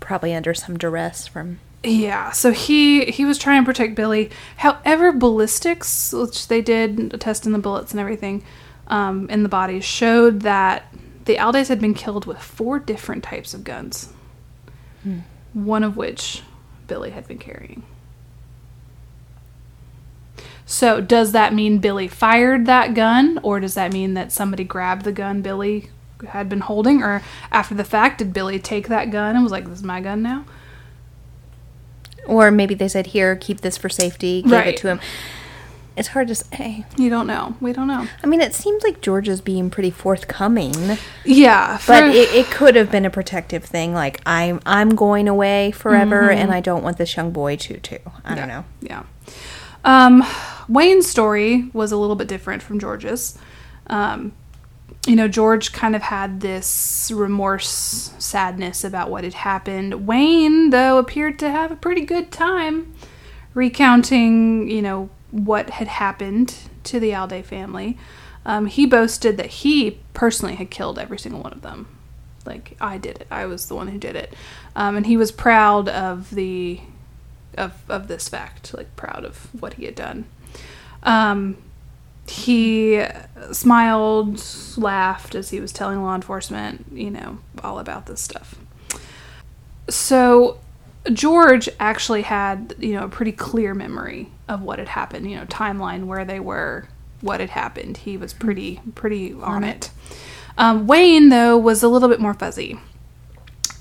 Probably 0.00 0.34
under 0.34 0.54
some 0.54 0.78
duress 0.78 1.26
from. 1.26 1.60
Yeah, 1.88 2.32
so 2.32 2.52
he 2.52 3.06
he 3.06 3.24
was 3.24 3.38
trying 3.38 3.62
to 3.62 3.66
protect 3.66 3.94
Billy. 3.94 4.30
However, 4.58 5.10
ballistics, 5.10 6.12
which 6.12 6.48
they 6.48 6.60
did 6.60 7.18
testing 7.18 7.52
the 7.52 7.58
bullets 7.58 7.92
and 7.92 8.00
everything 8.00 8.44
um, 8.88 9.28
in 9.30 9.42
the 9.42 9.48
bodies, 9.48 9.86
showed 9.86 10.42
that 10.42 10.94
the 11.24 11.36
Aldays 11.36 11.68
had 11.68 11.80
been 11.80 11.94
killed 11.94 12.26
with 12.26 12.38
four 12.38 12.78
different 12.78 13.24
types 13.24 13.54
of 13.54 13.64
guns. 13.64 14.12
One 15.54 15.82
of 15.82 15.96
which 15.96 16.42
Billy 16.88 17.08
had 17.10 17.26
been 17.26 17.38
carrying. 17.38 17.82
So, 20.66 21.00
does 21.00 21.32
that 21.32 21.54
mean 21.54 21.78
Billy 21.78 22.06
fired 22.06 22.66
that 22.66 22.92
gun, 22.92 23.40
or 23.42 23.60
does 23.60 23.72
that 23.74 23.94
mean 23.94 24.12
that 24.12 24.30
somebody 24.30 24.64
grabbed 24.64 25.04
the 25.04 25.12
gun 25.12 25.40
Billy 25.40 25.88
had 26.28 26.50
been 26.50 26.60
holding, 26.60 27.02
or 27.02 27.22
after 27.50 27.74
the 27.74 27.84
fact, 27.84 28.18
did 28.18 28.34
Billy 28.34 28.58
take 28.58 28.88
that 28.88 29.10
gun 29.10 29.34
and 29.34 29.42
was 29.42 29.52
like, 29.52 29.64
"This 29.64 29.78
is 29.78 29.84
my 29.84 30.02
gun 30.02 30.20
now"? 30.20 30.44
Or 32.28 32.50
maybe 32.50 32.74
they 32.74 32.88
said, 32.88 33.08
here, 33.08 33.34
keep 33.36 33.62
this 33.62 33.76
for 33.76 33.88
safety, 33.88 34.42
give 34.42 34.52
Right. 34.52 34.68
it 34.68 34.76
to 34.78 34.88
him. 34.88 35.00
It's 35.96 36.08
hard 36.08 36.28
to 36.28 36.34
say. 36.36 36.84
You 36.96 37.10
don't 37.10 37.26
know. 37.26 37.56
We 37.60 37.72
don't 37.72 37.88
know. 37.88 38.06
I 38.22 38.26
mean, 38.28 38.40
it 38.40 38.54
seems 38.54 38.84
like 38.84 39.00
George 39.00 39.28
is 39.28 39.40
being 39.40 39.68
pretty 39.68 39.90
forthcoming, 39.90 40.72
Yeah, 41.24 41.76
for, 41.78 41.88
but 41.92 42.04
it, 42.14 42.32
it 42.32 42.46
could 42.52 42.76
have 42.76 42.92
been 42.92 43.04
a 43.04 43.10
protective 43.10 43.64
thing. 43.64 43.94
Like, 43.94 44.20
I'm 44.24 44.60
I'm 44.64 44.90
going 44.90 45.26
away 45.26 45.72
forever, 45.72 46.30
and 46.30 46.52
I 46.52 46.60
don't 46.60 46.84
want 46.84 46.98
this 46.98 47.16
young 47.16 47.32
boy 47.32 47.56
to, 47.56 47.78
too. 47.80 47.98
I 48.24 48.36
don't 48.36 48.46
know. 48.46 48.64
yeah. 48.80 49.02
Um, 49.84 50.22
Wayne's 50.68 51.08
story 51.08 51.68
was 51.72 51.90
a 51.90 51.96
little 51.96 52.14
bit 52.16 52.28
different 52.28 52.62
from 52.62 52.78
George's. 52.78 53.36
Um, 53.88 54.32
you 55.08 55.16
know, 55.16 55.26
George 55.26 55.72
kind 55.72 55.96
of 55.96 56.02
had 56.02 56.40
this 56.40 57.10
remorse, 57.14 58.12
sadness 58.18 58.84
about 58.84 59.10
what 59.10 59.24
had 59.24 59.32
happened. 59.32 60.06
Wayne, 60.06 60.68
though, 60.68 60.98
appeared 60.98 61.38
to 61.38 61.50
have 61.50 61.72
a 61.72 61.76
pretty 61.76 62.02
good 62.02 62.30
time 62.30 62.94
recounting, 63.54 64.70
you 64.70 64.82
know, 64.82 65.08
what 65.30 65.70
had 65.70 65.88
happened 65.88 66.54
to 66.84 67.00
the 67.00 67.14
Alday 67.14 67.42
family. 67.42 67.96
Um, 68.44 68.66
he 68.66 68.84
boasted 68.84 69.38
that 69.38 69.46
he 69.46 69.98
personally 70.12 70.56
had 70.56 70.70
killed 70.70 70.98
every 70.98 71.18
single 71.18 71.40
one 71.40 71.54
of 71.54 71.62
them. 71.62 71.88
Like 72.44 72.76
I 72.78 72.98
did 72.98 73.16
it. 73.18 73.26
I 73.30 73.46
was 73.46 73.66
the 73.66 73.74
one 73.74 73.88
who 73.88 73.98
did 73.98 74.14
it, 74.14 74.34
um, 74.76 74.96
and 74.96 75.06
he 75.06 75.16
was 75.16 75.32
proud 75.32 75.88
of 75.88 76.30
the 76.30 76.80
of 77.58 77.82
of 77.90 78.08
this 78.08 78.28
fact. 78.28 78.72
Like 78.72 78.94
proud 78.96 79.24
of 79.24 79.48
what 79.60 79.74
he 79.74 79.84
had 79.84 79.94
done. 79.94 80.24
Um, 81.02 81.58
he 82.30 83.04
smiled, 83.52 84.42
laughed 84.76 85.34
as 85.34 85.50
he 85.50 85.60
was 85.60 85.72
telling 85.72 86.02
law 86.02 86.14
enforcement, 86.14 86.86
you 86.92 87.10
know, 87.10 87.38
all 87.62 87.78
about 87.78 88.06
this 88.06 88.20
stuff. 88.20 88.56
So 89.88 90.58
George 91.12 91.68
actually 91.80 92.22
had, 92.22 92.74
you 92.78 92.92
know, 92.92 93.04
a 93.04 93.08
pretty 93.08 93.32
clear 93.32 93.74
memory 93.74 94.30
of 94.48 94.62
what 94.62 94.78
had 94.78 94.88
happened, 94.88 95.30
you 95.30 95.36
know, 95.36 95.44
timeline 95.44 96.04
where 96.04 96.24
they 96.24 96.40
were, 96.40 96.88
what 97.20 97.40
had 97.40 97.50
happened. 97.50 97.98
He 97.98 98.16
was 98.16 98.32
pretty 98.32 98.80
pretty 98.94 99.32
on 99.32 99.64
it. 99.64 99.90
Um, 100.56 100.86
Wayne 100.86 101.28
though 101.28 101.56
was 101.56 101.82
a 101.82 101.88
little 101.88 102.08
bit 102.08 102.20
more 102.20 102.34
fuzzy. 102.34 102.78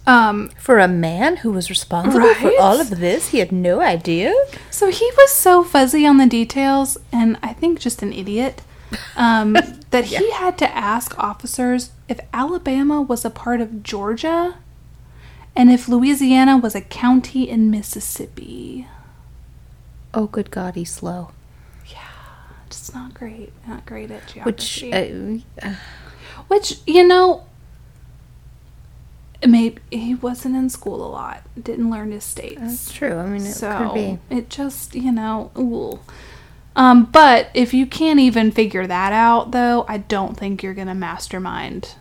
Um, 0.07 0.49
For 0.57 0.79
a 0.79 0.87
man 0.87 1.37
who 1.37 1.51
was 1.51 1.69
responsible 1.69 2.33
for 2.35 2.51
all 2.59 2.79
of 2.79 2.89
this, 2.91 3.29
he 3.29 3.39
had 3.39 3.51
no 3.51 3.81
idea. 3.81 4.33
So 4.71 4.89
he 4.89 5.05
was 5.17 5.31
so 5.31 5.63
fuzzy 5.63 6.05
on 6.07 6.17
the 6.17 6.25
details, 6.25 6.97
and 7.11 7.37
I 7.43 7.51
think 7.53 7.79
just 7.79 8.01
an 8.01 8.13
idiot, 8.13 8.61
um, 9.17 9.53
that 9.91 10.05
he 10.05 10.31
had 10.31 10.57
to 10.59 10.75
ask 10.75 11.17
officers 11.19 11.91
if 12.07 12.19
Alabama 12.33 13.01
was 13.01 13.25
a 13.25 13.29
part 13.29 13.59
of 13.59 13.83
Georgia 13.83 14.55
and 15.55 15.69
if 15.71 15.89
Louisiana 15.89 16.57
was 16.57 16.73
a 16.73 16.81
county 16.81 17.49
in 17.49 17.69
Mississippi. 17.69 18.87
Oh, 20.13 20.27
good 20.27 20.51
God, 20.51 20.75
he's 20.75 20.91
slow. 20.93 21.31
Yeah, 21.87 21.97
just 22.69 22.93
not 22.93 23.13
great. 23.13 23.51
Not 23.67 23.85
great 23.85 24.09
at 24.09 24.23
Which, 24.45 24.81
geography. 24.83 25.45
uh, 25.61 25.73
Which, 26.47 26.79
you 26.87 27.05
know, 27.05 27.43
maybe 29.45 29.81
he 29.91 30.15
wasn't 30.15 30.55
in 30.55 30.69
school 30.69 31.05
a 31.05 31.09
lot, 31.09 31.43
didn't 31.61 31.89
learn 31.89 32.11
his 32.11 32.23
states. 32.23 32.59
that's 32.59 32.91
true. 32.91 33.15
I 33.17 33.25
mean, 33.27 33.45
it 33.45 33.53
so 33.53 33.77
could 33.77 33.93
be. 33.93 34.19
it 34.29 34.49
just 34.49 34.95
you 34.95 35.11
know 35.11 35.51
ooh. 35.57 35.99
um 36.75 37.05
but 37.05 37.49
if 37.53 37.73
you 37.73 37.85
can't 37.85 38.19
even 38.19 38.51
figure 38.51 38.87
that 38.87 39.13
out 39.13 39.51
though 39.51 39.85
i 39.87 39.97
don't 39.97 40.35
think 40.37 40.61
you're 40.63 40.73
gonna 40.73 40.95
mastermind 40.95 41.95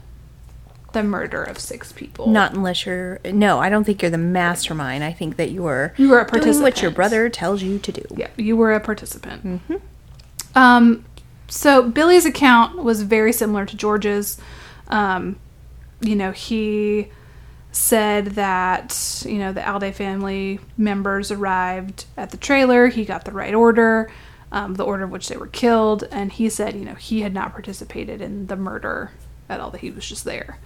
the 0.92 1.02
murder 1.02 1.42
of 1.42 1.58
six 1.58 1.92
people 1.92 2.26
Not 2.28 2.54
unless 2.54 2.86
you're. 2.86 3.18
No, 3.30 3.58
I 3.58 3.68
don't 3.68 3.84
think 3.84 4.00
you're 4.00 4.10
the 4.10 4.16
mastermind. 4.16 5.04
I 5.04 5.12
think 5.12 5.36
that 5.36 5.50
you're. 5.50 5.92
You 5.98 6.08
were 6.08 6.20
a 6.20 6.40
Doing 6.40 6.62
what 6.62 6.80
your 6.80 6.90
brother 6.90 7.28
tells 7.28 7.62
you 7.62 7.78
to 7.80 7.92
do. 7.92 8.02
yeah 8.16 8.28
you 8.38 8.56
were 8.56 8.72
a 8.72 8.80
participant 8.80 9.60
um 10.54 11.04
so 11.48 11.82
billy's 11.82 12.24
account 12.24 12.82
was 12.82 13.02
very 13.02 13.32
similar 13.32 13.66
to 13.66 13.76
george's 13.76 14.40
um 14.88 15.36
you 16.00 16.16
know 16.16 16.32
he 16.32 17.08
said 17.76 18.26
that 18.28 19.22
you 19.26 19.36
know 19.38 19.52
the 19.52 19.60
alday 19.60 19.92
family 19.92 20.58
members 20.78 21.30
arrived 21.30 22.06
at 22.16 22.30
the 22.30 22.36
trailer 22.38 22.88
he 22.88 23.04
got 23.04 23.24
the 23.26 23.30
right 23.32 23.54
order 23.54 24.10
um, 24.50 24.74
the 24.74 24.82
order 24.84 25.04
of 25.04 25.10
which 25.10 25.28
they 25.28 25.36
were 25.36 25.46
killed 25.46 26.02
and 26.10 26.32
he 26.32 26.48
said 26.48 26.74
you 26.74 26.84
know 26.86 26.94
he 26.94 27.20
had 27.20 27.34
not 27.34 27.52
participated 27.52 28.22
in 28.22 28.46
the 28.46 28.56
murder 28.56 29.10
at 29.50 29.60
all 29.60 29.70
that 29.70 29.82
he 29.82 29.90
was 29.90 30.08
just 30.08 30.24
there 30.24 30.58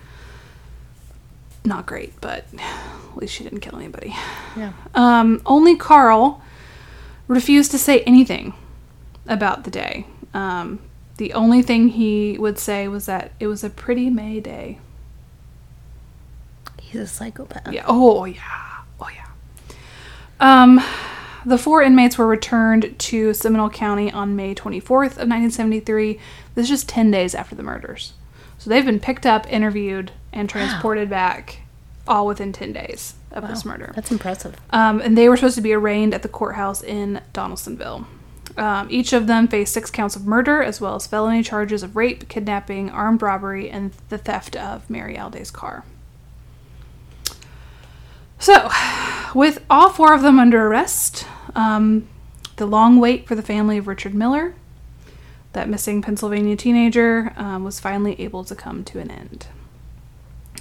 not 1.64 1.84
great 1.84 2.12
but 2.20 2.44
at 2.58 3.16
least 3.16 3.34
she 3.34 3.42
didn't 3.42 3.60
kill 3.60 3.76
anybody 3.76 4.14
Yeah. 4.56 4.72
um, 4.94 5.42
only 5.46 5.74
Carl 5.76 6.40
refused 7.26 7.70
to 7.72 7.78
say 7.78 8.00
anything 8.02 8.54
about 9.26 9.64
the 9.64 9.70
day. 9.70 10.06
Um, 10.34 10.78
the 11.18 11.32
only 11.34 11.62
thing 11.62 11.88
he 11.88 12.36
would 12.38 12.58
say 12.58 12.88
was 12.88 13.06
that 13.06 13.32
it 13.38 13.46
was 13.46 13.62
a 13.62 13.70
pretty 13.70 14.10
May 14.10 14.40
day. 14.40 14.78
He's 16.90 17.00
a 17.02 17.06
psychopath. 17.06 17.72
Yeah. 17.72 17.84
Oh, 17.86 18.24
yeah. 18.24 18.40
Oh, 19.00 19.08
yeah. 19.14 19.26
Um, 20.40 20.80
the 21.46 21.56
four 21.56 21.82
inmates 21.82 22.18
were 22.18 22.26
returned 22.26 22.98
to 22.98 23.32
Seminole 23.32 23.70
County 23.70 24.10
on 24.10 24.34
May 24.34 24.56
24th 24.56 25.16
of 25.16 25.28
1973. 25.28 26.18
This 26.56 26.64
is 26.64 26.68
just 26.68 26.88
10 26.88 27.12
days 27.12 27.34
after 27.34 27.54
the 27.54 27.62
murders. 27.62 28.14
So 28.58 28.68
they've 28.70 28.84
been 28.84 28.98
picked 28.98 29.24
up, 29.24 29.50
interviewed, 29.52 30.10
and 30.32 30.50
transported 30.50 31.08
back 31.08 31.60
all 32.08 32.26
within 32.26 32.52
10 32.52 32.72
days 32.72 33.14
of 33.30 33.46
this 33.46 33.64
murder. 33.64 33.92
That's 33.94 34.10
impressive. 34.10 34.56
Um, 34.70 35.00
and 35.00 35.16
they 35.16 35.28
were 35.28 35.36
supposed 35.36 35.54
to 35.54 35.60
be 35.60 35.72
arraigned 35.72 36.12
at 36.12 36.22
the 36.22 36.28
courthouse 36.28 36.82
in 36.82 37.20
Donalsonville. 37.32 38.04
Um, 38.56 38.88
each 38.90 39.12
of 39.12 39.28
them 39.28 39.46
faced 39.46 39.72
six 39.72 39.92
counts 39.92 40.16
of 40.16 40.26
murder, 40.26 40.60
as 40.60 40.80
well 40.80 40.96
as 40.96 41.06
felony 41.06 41.44
charges 41.44 41.84
of 41.84 41.94
rape, 41.94 42.28
kidnapping, 42.28 42.90
armed 42.90 43.22
robbery, 43.22 43.70
and 43.70 43.92
the 44.08 44.18
theft 44.18 44.56
of 44.56 44.90
Mary 44.90 45.16
Alday's 45.16 45.52
car. 45.52 45.84
So, 48.40 48.68
with 49.34 49.62
all 49.70 49.90
four 49.90 50.12
of 50.14 50.22
them 50.22 50.38
under 50.38 50.66
arrest, 50.66 51.26
um, 51.54 52.08
the 52.56 52.66
long 52.66 52.98
wait 52.98 53.28
for 53.28 53.34
the 53.34 53.42
family 53.42 53.76
of 53.78 53.86
Richard 53.86 54.14
Miller, 54.14 54.54
that 55.52 55.68
missing 55.68 56.00
Pennsylvania 56.02 56.56
teenager, 56.56 57.32
um, 57.36 57.64
was 57.64 57.78
finally 57.80 58.18
able 58.20 58.42
to 58.44 58.54
come 58.54 58.82
to 58.84 58.98
an 58.98 59.10
end. 59.10 59.46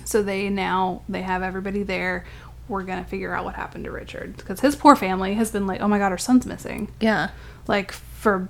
So 0.05 0.21
they 0.23 0.49
now 0.49 1.03
they 1.07 1.21
have 1.21 1.41
everybody 1.41 1.83
there. 1.83 2.25
We're 2.67 2.83
gonna 2.83 3.03
figure 3.05 3.33
out 3.33 3.45
what 3.45 3.55
happened 3.55 3.85
to 3.85 3.91
Richard 3.91 4.35
because 4.37 4.59
his 4.59 4.75
poor 4.75 4.95
family 4.95 5.35
has 5.35 5.51
been 5.51 5.65
like, 5.67 5.81
oh 5.81 5.87
my 5.87 5.99
god, 5.99 6.11
our 6.11 6.17
son's 6.17 6.45
missing, 6.45 6.91
Yeah. 6.99 7.29
like 7.67 7.91
for 7.91 8.49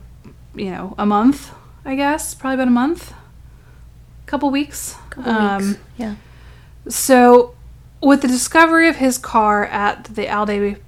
you 0.55 0.71
know 0.71 0.95
a 0.97 1.05
month, 1.05 1.51
I 1.85 1.95
guess, 1.95 2.33
probably 2.33 2.55
about 2.55 2.67
a 2.67 2.71
month, 2.71 3.13
couple 4.25 4.49
weeks. 4.49 4.95
Couple 5.11 5.31
Um, 5.31 5.67
weeks. 5.67 5.79
Yeah. 5.97 6.15
So, 6.87 7.53
with 8.01 8.21
the 8.21 8.27
discovery 8.27 8.87
of 8.87 8.97
his 8.97 9.17
car 9.17 9.65
at 9.65 10.05
the 10.05 10.25
Alday 10.25 10.79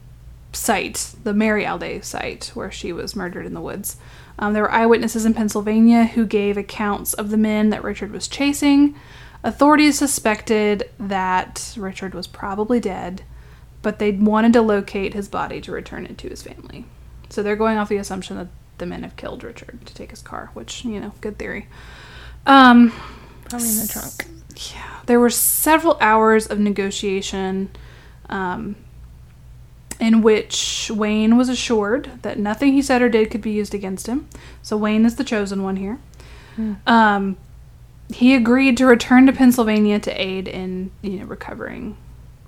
site, 0.53 1.15
the 1.23 1.33
Mary 1.33 1.65
Alday 1.65 2.03
site 2.03 2.51
where 2.53 2.71
she 2.71 2.91
was 2.91 3.15
murdered 3.15 3.45
in 3.45 3.53
the 3.53 3.61
woods, 3.61 3.97
um, 4.39 4.53
there 4.53 4.63
were 4.63 4.71
eyewitnesses 4.71 5.25
in 5.25 5.33
Pennsylvania 5.33 6.05
who 6.05 6.25
gave 6.25 6.57
accounts 6.57 7.13
of 7.13 7.29
the 7.29 7.37
men 7.37 7.69
that 7.69 7.83
Richard 7.83 8.11
was 8.11 8.27
chasing. 8.27 8.95
Authorities 9.43 9.97
suspected 9.97 10.89
that 10.99 11.73
Richard 11.77 12.13
was 12.13 12.27
probably 12.27 12.79
dead, 12.79 13.23
but 13.81 13.99
they 13.99 14.11
wanted 14.11 14.53
to 14.53 14.61
locate 14.61 15.13
his 15.13 15.27
body 15.27 15.61
to 15.61 15.71
return 15.71 16.05
it 16.05 16.17
to 16.19 16.29
his 16.29 16.43
family. 16.43 16.85
So 17.29 17.41
they're 17.41 17.55
going 17.55 17.77
off 17.77 17.89
the 17.89 17.97
assumption 17.97 18.37
that 18.37 18.47
the 18.77 18.85
men 18.85 19.03
have 19.03 19.15
killed 19.15 19.43
Richard 19.43 19.85
to 19.85 19.93
take 19.93 20.09
his 20.09 20.21
car, 20.21 20.49
which, 20.53 20.85
you 20.85 20.99
know, 20.99 21.13
good 21.21 21.37
theory. 21.37 21.67
Um, 22.45 22.91
Probably 23.49 23.69
in 23.69 23.79
the 23.79 23.87
trunk. 23.87 24.27
Yeah, 24.73 24.99
there 25.05 25.19
were 25.19 25.29
several 25.29 25.97
hours 25.99 26.47
of 26.47 26.59
negotiation 26.59 27.69
um, 28.29 28.75
in 29.99 30.21
which 30.21 30.91
Wayne 30.93 31.37
was 31.37 31.49
assured 31.49 32.11
that 32.23 32.39
nothing 32.39 32.73
he 32.73 32.81
said 32.81 33.01
or 33.01 33.09
did 33.09 33.31
could 33.31 33.41
be 33.41 33.51
used 33.51 33.73
against 33.73 34.07
him. 34.07 34.27
So 34.61 34.75
Wayne 34.77 35.05
is 35.05 35.15
the 35.15 35.23
chosen 35.23 35.63
one 35.63 35.75
here. 35.75 35.99
Um, 36.87 37.37
he 38.13 38.35
agreed 38.35 38.77
to 38.77 38.85
return 38.85 39.25
to 39.27 39.33
Pennsylvania 39.33 39.99
to 39.99 40.21
aid 40.21 40.47
in 40.47 40.91
you 41.01 41.19
know 41.19 41.25
recovering 41.25 41.97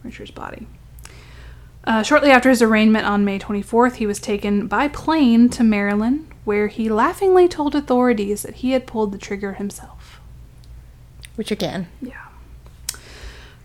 Richard's 0.04 0.32
body. 0.32 0.68
Uh, 1.86 2.02
shortly 2.02 2.32
after 2.32 2.50
his 2.50 2.62
arraignment 2.62 3.06
on 3.06 3.26
May 3.26 3.38
24th, 3.38 3.96
he 3.96 4.06
was 4.06 4.20
taken 4.20 4.68
by 4.68 4.88
plane 4.88 5.50
to 5.50 5.64
Maryland, 5.64 6.28
where 6.46 6.68
he 6.68 6.90
laughingly 6.90 7.48
told 7.48 7.76
authorities 7.76 8.44
that 8.44 8.56
he 8.56 8.72
had 8.72 8.88
pulled 8.88 9.12
the 9.12 9.18
trigger 9.18 9.54
himself. 9.54 10.03
Which 11.36 11.52
again, 11.52 11.88
Yeah. 12.02 12.14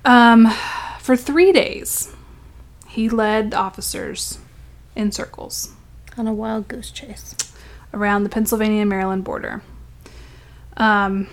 Um, 0.04 0.50
for 1.00 1.16
three 1.16 1.52
days, 1.52 2.14
he 2.88 3.08
led 3.08 3.52
officers 3.54 4.38
in 4.96 5.12
circles 5.12 5.72
on 6.16 6.26
a 6.26 6.32
wild 6.32 6.68
goose 6.68 6.90
chase. 6.90 7.34
around 7.94 8.22
the 8.22 8.28
Pennsylvania 8.28 8.84
Maryland 8.84 9.25
border. 9.25 9.62
Um, 10.76 11.26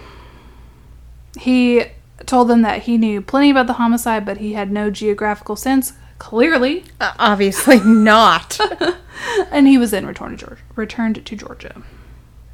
he 1.38 1.84
told 2.26 2.48
them 2.48 2.62
that 2.62 2.84
he 2.84 2.98
knew 2.98 3.22
plenty 3.22 3.50
about 3.52 3.68
the 3.68 3.74
homicide, 3.74 4.26
but 4.26 4.38
he 4.38 4.54
had 4.54 4.72
no 4.72 4.90
geographical 4.90 5.56
sense, 5.58 5.94
clearly, 6.18 6.86
Uh, 7.02 7.12
obviously 7.20 7.80
not. 7.82 8.58
and 9.52 9.68
he 9.68 9.78
was 9.78 9.92
then 9.92 10.06
returned 10.06 10.40
to 10.40 10.46
Georgia. 10.46 10.62
Returned 10.76 11.26
to 11.26 11.36
Georgia. 11.36 11.82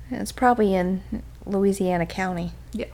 it's 0.10 0.32
probably 0.32 0.74
in 0.74 1.04
Louisiana 1.46 2.06
County. 2.08 2.52
Yeah. 2.74 2.86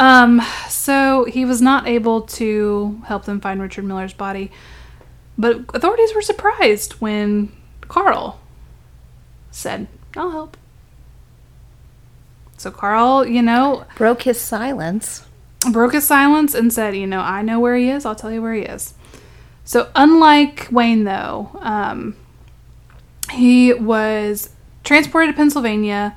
Um, 0.00 0.40
so 0.66 1.24
he 1.26 1.44
was 1.44 1.60
not 1.60 1.86
able 1.86 2.22
to 2.22 3.02
help 3.06 3.26
them 3.26 3.38
find 3.38 3.60
Richard 3.60 3.84
Miller's 3.84 4.14
body, 4.14 4.50
but 5.36 5.60
authorities 5.74 6.14
were 6.14 6.22
surprised 6.22 6.94
when 6.94 7.52
Carl 7.82 8.40
said, 9.50 9.88
I'll 10.16 10.30
help. 10.30 10.56
So 12.56 12.70
Carl, 12.70 13.26
you 13.26 13.42
know, 13.42 13.84
Broke 13.96 14.22
his 14.22 14.40
silence. 14.40 15.26
broke 15.70 15.92
his 15.92 16.06
silence 16.06 16.54
and 16.54 16.72
said, 16.72 16.96
You 16.96 17.06
know, 17.06 17.20
I 17.20 17.42
know 17.42 17.60
where 17.60 17.76
he 17.76 17.90
is. 17.90 18.06
I'll 18.06 18.14
tell 18.14 18.32
you 18.32 18.40
where 18.40 18.54
he 18.54 18.62
is. 18.62 18.94
So, 19.64 19.90
unlike 19.94 20.68
Wayne, 20.70 21.04
though, 21.04 21.50
um, 21.60 22.16
he 23.30 23.74
was 23.74 24.50
transported 24.82 25.34
to 25.34 25.36
Pennsylvania, 25.36 26.16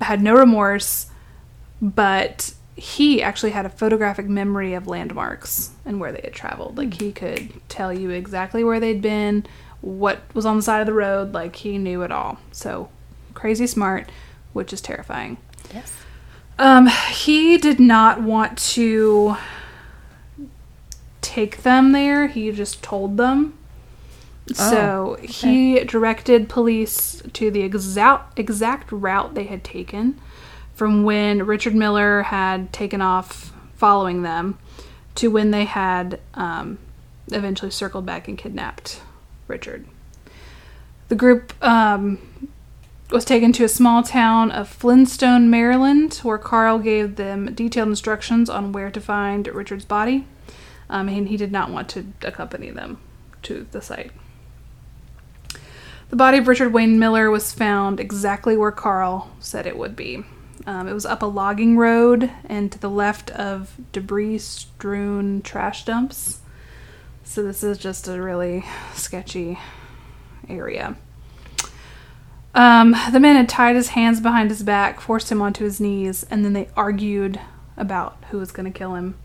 had 0.00 0.20
no 0.20 0.34
remorse, 0.34 1.06
but 1.84 2.54
he 2.76 3.22
actually 3.22 3.50
had 3.50 3.66
a 3.66 3.68
photographic 3.68 4.26
memory 4.26 4.72
of 4.72 4.86
landmarks 4.86 5.70
and 5.84 6.00
where 6.00 6.10
they 6.10 6.22
had 6.24 6.32
traveled. 6.32 6.78
Like, 6.78 6.94
he 6.94 7.12
could 7.12 7.52
tell 7.68 7.92
you 7.92 8.10
exactly 8.10 8.64
where 8.64 8.80
they'd 8.80 9.02
been, 9.02 9.44
what 9.82 10.22
was 10.34 10.46
on 10.46 10.56
the 10.56 10.62
side 10.62 10.80
of 10.80 10.86
the 10.86 10.94
road. 10.94 11.34
Like, 11.34 11.56
he 11.56 11.76
knew 11.76 12.02
it 12.02 12.10
all. 12.10 12.38
So, 12.52 12.88
crazy 13.34 13.66
smart, 13.66 14.10
which 14.54 14.72
is 14.72 14.80
terrifying. 14.80 15.36
Yes. 15.72 15.92
Um, 16.58 16.86
he 17.10 17.58
did 17.58 17.78
not 17.78 18.22
want 18.22 18.56
to 18.58 19.36
take 21.20 21.62
them 21.64 21.92
there. 21.92 22.28
He 22.28 22.50
just 22.50 22.82
told 22.82 23.16
them. 23.18 23.58
So 24.52 25.16
he 25.22 25.80
directed 25.84 26.48
police 26.50 27.22
to 27.32 27.50
the 27.50 27.62
exact 27.62 28.38
exact 28.38 28.92
route 28.92 29.34
they 29.34 29.44
had 29.44 29.64
taken 29.64 30.20
from 30.74 31.04
when 31.04 31.46
Richard 31.46 31.74
Miller 31.74 32.22
had 32.22 32.72
taken 32.72 33.00
off 33.00 33.52
following 33.76 34.22
them 34.22 34.58
to 35.16 35.28
when 35.28 35.50
they 35.50 35.64
had 35.64 36.20
um, 36.34 36.78
eventually 37.30 37.70
circled 37.70 38.04
back 38.04 38.28
and 38.28 38.36
kidnapped 38.36 39.00
Richard. 39.46 39.86
The 41.08 41.14
group 41.14 41.52
um, 41.62 42.18
was 43.10 43.24
taken 43.24 43.52
to 43.52 43.64
a 43.64 43.68
small 43.68 44.02
town 44.02 44.50
of 44.50 44.68
Flintstone, 44.68 45.50
Maryland, 45.50 46.14
where 46.22 46.38
Carl 46.38 46.78
gave 46.78 47.16
them 47.16 47.54
detailed 47.54 47.88
instructions 47.88 48.50
on 48.50 48.72
where 48.72 48.90
to 48.90 49.00
find 49.00 49.46
Richard's 49.48 49.84
body, 49.84 50.26
um, 50.88 51.08
and 51.08 51.28
he 51.28 51.36
did 51.36 51.52
not 51.52 51.70
want 51.70 51.88
to 51.90 52.06
accompany 52.22 52.70
them 52.70 52.98
to 53.42 53.66
the 53.70 53.82
site. 53.82 54.10
The 56.10 56.16
body 56.16 56.38
of 56.38 56.48
Richard 56.48 56.72
Wayne 56.72 56.98
Miller 56.98 57.30
was 57.30 57.52
found 57.52 58.00
exactly 58.00 58.56
where 58.56 58.72
Carl 58.72 59.30
said 59.40 59.66
it 59.66 59.78
would 59.78 59.94
be. 59.96 60.24
Um, 60.66 60.88
it 60.88 60.94
was 60.94 61.04
up 61.04 61.22
a 61.22 61.26
logging 61.26 61.76
road 61.76 62.30
and 62.46 62.72
to 62.72 62.78
the 62.78 62.90
left 62.90 63.30
of 63.30 63.76
debris 63.92 64.38
strewn 64.38 65.42
trash 65.42 65.84
dumps. 65.84 66.40
So, 67.22 67.42
this 67.42 67.62
is 67.62 67.78
just 67.78 68.08
a 68.08 68.20
really 68.20 68.64
sketchy 68.94 69.58
area. 70.48 70.96
Um, 72.54 72.94
the 73.12 73.18
men 73.18 73.36
had 73.36 73.48
tied 73.48 73.74
his 73.74 73.88
hands 73.88 74.20
behind 74.20 74.50
his 74.50 74.62
back, 74.62 75.00
forced 75.00 75.32
him 75.32 75.42
onto 75.42 75.64
his 75.64 75.80
knees, 75.80 76.24
and 76.30 76.44
then 76.44 76.52
they 76.52 76.68
argued 76.76 77.40
about 77.76 78.16
who 78.30 78.38
was 78.38 78.52
going 78.52 78.70
to 78.70 78.78
kill 78.78 78.94
him. 78.94 79.16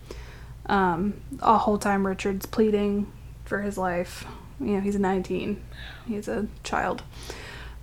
Um, 0.65 1.21
the 1.31 1.59
whole 1.59 1.77
time, 1.77 2.07
Richard's 2.07 2.45
pleading 2.45 3.11
for 3.45 3.61
his 3.61 3.77
life. 3.77 4.25
You 4.59 4.73
know, 4.73 4.79
he's 4.81 4.97
19, 4.97 5.61
he's 6.07 6.27
a 6.27 6.47
child. 6.63 7.03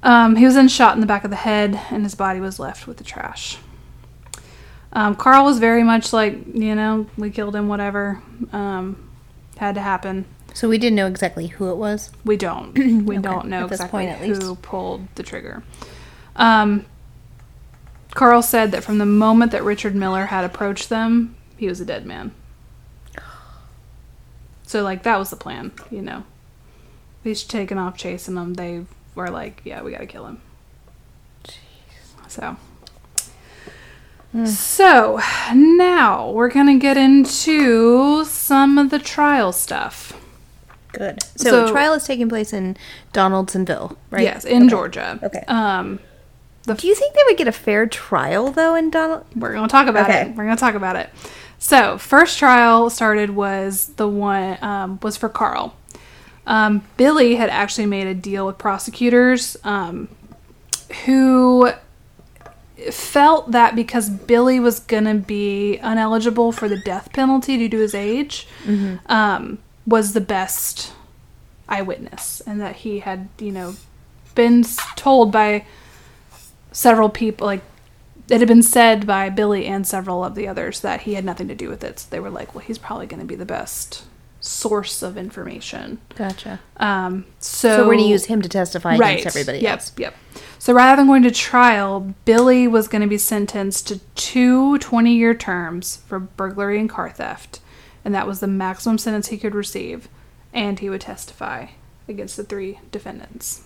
Um, 0.03 0.37
he 0.37 0.45
was 0.45 0.55
then 0.55 0.69
shot 0.69 0.95
in 0.95 1.01
the 1.01 1.07
back 1.07 1.25
of 1.25 1.31
the 1.31 1.37
head, 1.37 1.81
and 1.91 2.05
his 2.05 2.15
body 2.15 2.41
was 2.41 2.59
left 2.59 2.87
with 2.87 2.99
the 2.99 3.05
trash. 3.05 3.59
Um, 4.93 5.15
Carl 5.15 5.45
was 5.45 5.59
very 5.59 5.83
much 5.83 6.13
like, 6.13 6.55
you 6.55 6.75
know, 6.75 7.07
we 7.19 7.31
killed 7.31 7.55
him, 7.57 7.69
whatever. 7.69 8.23
Um, 8.53 9.11
had 9.57 9.75
to 9.75 9.81
happen. 9.81 10.25
So 10.55 10.69
we 10.69 10.79
didn't 10.79 10.97
know 10.97 11.07
exactly 11.07 11.49
who 11.49 11.71
it 11.71 11.77
was. 11.77 12.11
We 12.25 12.37
don't. 12.37 12.75
We 13.07 13.19
Okay, 13.19 13.23
don't 13.23 13.49
know 13.49 13.67
exactly 13.67 14.07
point, 14.07 14.19
who 14.19 14.55
pulled 14.57 15.07
the 15.17 15.23
trigger. 15.23 15.63
Um, 16.35 16.87
Carl 18.15 18.41
said 18.43 18.73
that 18.73 18.83
from 18.85 18.99
the 18.99 19.07
moment 19.07 19.53
that 19.53 19.63
Richard 19.65 19.95
Miller 19.95 20.27
had 20.27 20.45
approached 20.45 20.89
them, 20.89 21.37
he 21.57 21.67
was 21.69 21.81
a 21.81 21.85
dead 21.85 22.07
man. 22.07 22.33
So, 24.63 24.83
like, 24.83 25.03
that 25.05 25.19
was 25.19 25.31
the 25.31 25.37
plan, 25.37 25.73
you 25.91 26.03
know. 26.03 26.25
He's 27.23 27.43
taken 27.45 27.79
off 27.79 27.97
chasing 27.97 28.35
them. 28.35 28.55
They 28.55 28.85
were 29.17 29.31
like, 29.31 29.63
yeah, 29.65 29.83
we 29.83 29.91
gotta 29.91 30.07
kill 30.07 30.27
him. 30.27 30.41
Jeez. 31.45 31.57
So. 32.29 32.57
So, 34.45 35.19
now 35.55 36.31
we're 36.31 36.51
gonna 36.51 36.79
get 36.79 36.99
into 36.99 38.25
some 38.27 38.77
of 38.77 38.91
the 38.91 38.99
trial 38.99 39.51
stuff. 39.53 40.13
Good. 40.93 41.23
So, 41.37 41.67
So- 41.67 41.73
trial 41.73 41.95
is 41.95 42.05
taking 42.05 42.29
place 42.29 42.53
in 42.53 42.77
Donalsonville, 43.15 43.97
right? 44.11 44.23
Yes, 44.25 44.45
in 44.45 44.65
Okay. 44.65 44.69
Georgia. 44.71 45.19
Okay. 45.23 45.43
Um, 45.49 46.01
Do 46.67 46.87
you 46.89 46.95
think 46.97 47.15
they 47.15 47.23
would 47.27 47.37
get 47.39 47.47
a 47.49 47.53
fair 47.53 47.87
trial 47.87 48.51
though 48.51 48.75
in 48.75 48.91
Donald? 48.91 49.25
we're 49.37 49.53
going 49.53 49.69
to 49.69 49.73
talk 49.73 49.87
about 49.87 50.09
Okay. 50.11 50.23
it. 50.23 50.29
We're 50.37 50.45
going 50.45 50.57
to 50.57 50.61
talk 50.61 50.75
about 50.75 50.97
it. 50.97 51.09
So, 51.59 51.97
first 51.97 52.39
trial 52.39 52.91
started 52.91 53.31
was 53.31 53.93
the 53.97 54.09
one 54.09 54.59
um, 54.63 54.99
was 55.03 55.17
for 55.17 55.29
Carl. 55.31 55.75
Um, 56.47 56.83
Billy 56.97 57.35
had 57.35 57.51
actually 57.51 57.87
made 57.87 58.07
a 58.07 58.15
deal 58.15 58.47
with 58.47 58.57
prosecutors 58.57 59.57
um, 59.65 60.09
who 61.05 61.71
felt 62.91 63.51
that 63.53 63.75
because 63.75 64.09
Billy 64.11 64.61
was 64.61 64.79
going 64.81 65.05
to 65.05 65.15
be 65.15 65.81
uneligible 65.83 66.55
for 66.55 66.69
the 66.69 66.77
death 66.77 67.13
penalty 67.13 67.57
due 67.57 67.69
to 67.71 67.79
his 67.79 67.95
age, 67.95 68.47
um, 69.07 69.59
was 69.87 70.13
the 70.13 70.21
best 70.21 70.93
eyewitness, 71.69 72.41
and 72.47 72.61
that 72.61 72.77
he 72.77 73.01
had, 73.01 73.29
you 73.39 73.51
know, 73.51 73.75
been 74.35 74.63
told 74.95 75.33
by 75.33 75.65
several 76.71 77.09
people, 77.09 77.47
like 77.47 77.63
it 78.29 78.39
had 78.39 78.49
been 78.49 78.63
said 78.63 79.07
by 79.07 79.31
Billy 79.31 79.67
and 79.67 79.87
several 79.87 80.23
of 80.23 80.35
the 80.35 80.47
others 80.47 80.81
that 80.81 81.03
he 81.03 81.15
had 81.15 81.25
nothing 81.25 81.49
to 81.49 81.55
do 81.55 81.69
with 81.69 81.83
it. 81.83 81.99
So 82.01 82.09
they 82.11 82.21
were 82.21 82.31
like, 82.31 82.55
well, 82.55 82.65
he's 82.65 82.79
probably 82.79 83.07
going 83.07 83.21
to 83.21 83.27
be 83.27 83.37
the 83.37 83.47
best 83.47 84.05
source 84.41 85.03
of 85.03 85.17
information. 85.17 85.99
Gotcha. 86.15 86.61
Um, 86.77 87.27
so, 87.39 87.69
So, 87.69 87.79
we're 87.79 87.95
going 87.95 88.05
to 88.05 88.11
use 88.11 88.27
him 88.27 88.43
to 88.43 88.49
testify 88.49 88.95
against 88.95 89.27
everybody 89.27 89.59
yep, 89.59 89.79
else. 89.79 89.93
Yep. 89.97 90.15
So 90.59 90.73
rather 90.73 90.97
than 90.97 91.07
going 91.07 91.23
to 91.23 91.31
trial, 91.31 92.15
Billy 92.25 92.67
was 92.67 92.89
going 92.89 93.03
to 93.03 93.09
be 93.09 93.19
sentenced 93.19 93.89
to 93.89 94.01
two 94.15 94.79
20 94.79 95.15
year 95.15 95.35
terms 95.35 95.99
for 96.09 96.19
burglary 96.19 96.81
and 96.81 96.89
car 96.91 97.11
theft. 97.11 97.61
And 98.05 98.15
that 98.15 98.27
was 98.27 98.41
the 98.41 98.47
maximum 98.47 98.99
sentence 98.99 99.29
he 99.29 99.39
could 99.39 99.55
receive. 99.55 100.09
And 100.53 100.79
he 100.79 100.91
would 100.91 101.03
testify 101.03 101.69
against 102.09 102.37
the 102.37 102.45
three 102.45 102.81
defendants. 102.91 103.65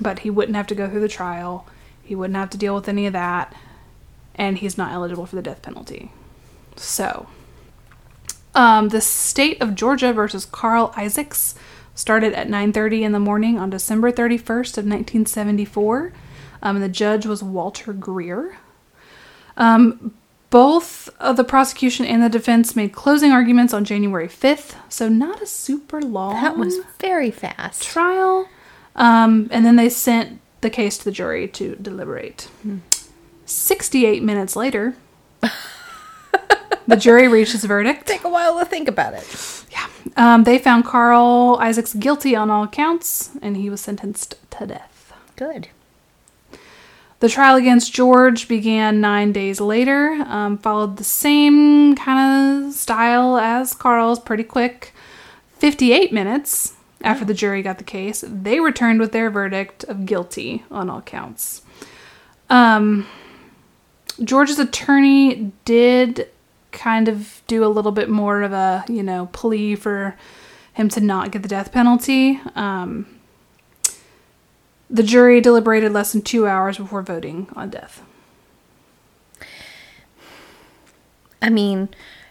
But 0.00 0.20
he 0.20 0.30
wouldn't 0.30 0.56
have 0.56 0.66
to 0.68 0.74
go 0.74 0.88
through 0.88 1.00
the 1.00 1.08
trial, 1.08 1.66
he 2.02 2.14
wouldn't 2.14 2.36
have 2.36 2.50
to 2.50 2.58
deal 2.58 2.74
with 2.74 2.88
any 2.88 3.06
of 3.06 3.12
that. 3.12 3.54
And 4.34 4.58
he's 4.58 4.78
not 4.78 4.92
eligible 4.92 5.26
for 5.26 5.36
the 5.36 5.42
death 5.42 5.62
penalty. 5.62 6.12
So, 6.76 7.26
um, 8.54 8.88
the 8.88 9.00
state 9.00 9.60
of 9.62 9.74
Georgia 9.74 10.12
versus 10.12 10.44
Carl 10.44 10.92
Isaacs 10.96 11.54
started 11.94 12.32
at 12.34 12.48
9:30 12.48 13.02
in 13.02 13.12
the 13.12 13.20
morning 13.20 13.58
on 13.58 13.70
December 13.70 14.10
31st 14.12 14.78
of 14.78 14.84
1974. 14.84 16.12
Um, 16.62 16.76
and 16.76 16.84
the 16.84 16.88
judge 16.88 17.24
was 17.26 17.42
Walter 17.42 17.92
Greer. 17.92 18.58
Um, 19.56 20.14
both 20.50 21.08
of 21.20 21.36
the 21.36 21.44
prosecution 21.44 22.06
and 22.06 22.22
the 22.22 22.28
defense 22.28 22.74
made 22.74 22.92
closing 22.92 23.32
arguments 23.32 23.74
on 23.74 23.84
January 23.84 24.28
5th, 24.28 24.74
so 24.88 25.08
not 25.08 25.42
a 25.42 25.46
super 25.46 26.00
long 26.00 26.34
That 26.42 26.56
was 26.56 26.78
very 26.98 27.30
fast. 27.30 27.82
trial. 27.82 28.48
Um, 28.96 29.48
and 29.52 29.64
then 29.66 29.76
they 29.76 29.88
sent 29.90 30.40
the 30.62 30.70
case 30.70 30.96
to 30.98 31.04
the 31.04 31.12
jury 31.12 31.46
to 31.48 31.76
deliberate. 31.76 32.48
68 33.46 34.22
minutes 34.22 34.56
later, 34.56 34.94
the 36.88 36.96
jury 36.96 37.28
reached 37.28 37.54
its 37.54 37.64
verdict. 37.64 38.06
Take 38.06 38.24
a 38.24 38.28
while 38.28 38.58
to 38.58 38.64
think 38.64 38.88
about 38.88 39.12
it. 39.12 39.66
Yeah. 39.70 39.86
Um, 40.16 40.44
they 40.44 40.58
found 40.58 40.86
Carl 40.86 41.58
Isaacs 41.60 41.94
guilty 41.94 42.34
on 42.34 42.50
all 42.50 42.66
counts, 42.66 43.30
and 43.42 43.56
he 43.56 43.70
was 43.70 43.82
sentenced 43.82 44.34
to 44.52 44.66
death. 44.66 45.12
Good. 45.36 45.68
The 47.20 47.28
trial 47.28 47.56
against 47.56 47.92
George 47.92 48.48
began 48.48 49.00
nine 49.00 49.32
days 49.32 49.60
later, 49.60 50.12
um, 50.26 50.56
followed 50.56 50.96
the 50.96 51.04
same 51.04 51.94
kind 51.94 52.66
of 52.66 52.72
style 52.72 53.36
as 53.36 53.74
Carl's, 53.74 54.18
pretty 54.18 54.44
quick. 54.44 54.94
58 55.58 56.12
minutes 56.12 56.74
after 57.02 57.24
the 57.24 57.34
jury 57.34 57.60
got 57.62 57.78
the 57.78 57.84
case, 57.84 58.24
they 58.26 58.60
returned 58.60 59.00
with 59.00 59.12
their 59.12 59.30
verdict 59.30 59.84
of 59.84 60.06
guilty 60.06 60.64
on 60.70 60.88
all 60.88 61.02
counts. 61.02 61.62
Um, 62.48 63.06
George's 64.22 64.58
attorney 64.58 65.52
did 65.64 66.28
kind 66.72 67.08
of 67.08 67.42
do 67.46 67.64
a 67.64 67.68
little 67.68 67.92
bit 67.92 68.08
more 68.08 68.42
of 68.42 68.52
a, 68.52 68.84
you 68.88 69.02
know, 69.02 69.26
plea 69.32 69.74
for 69.74 70.16
him 70.74 70.88
to 70.90 71.00
not 71.00 71.30
get 71.32 71.42
the 71.42 71.48
death 71.48 71.72
penalty. 71.72 72.40
Um, 72.54 73.06
the 74.90 75.02
jury 75.02 75.40
deliberated 75.40 75.92
less 75.92 76.12
than 76.12 76.22
two 76.22 76.46
hours 76.46 76.78
before 76.78 77.02
voting 77.02 77.48
on 77.54 77.70
death. 77.70 78.02
I 81.40 81.50
mean, 81.50 81.88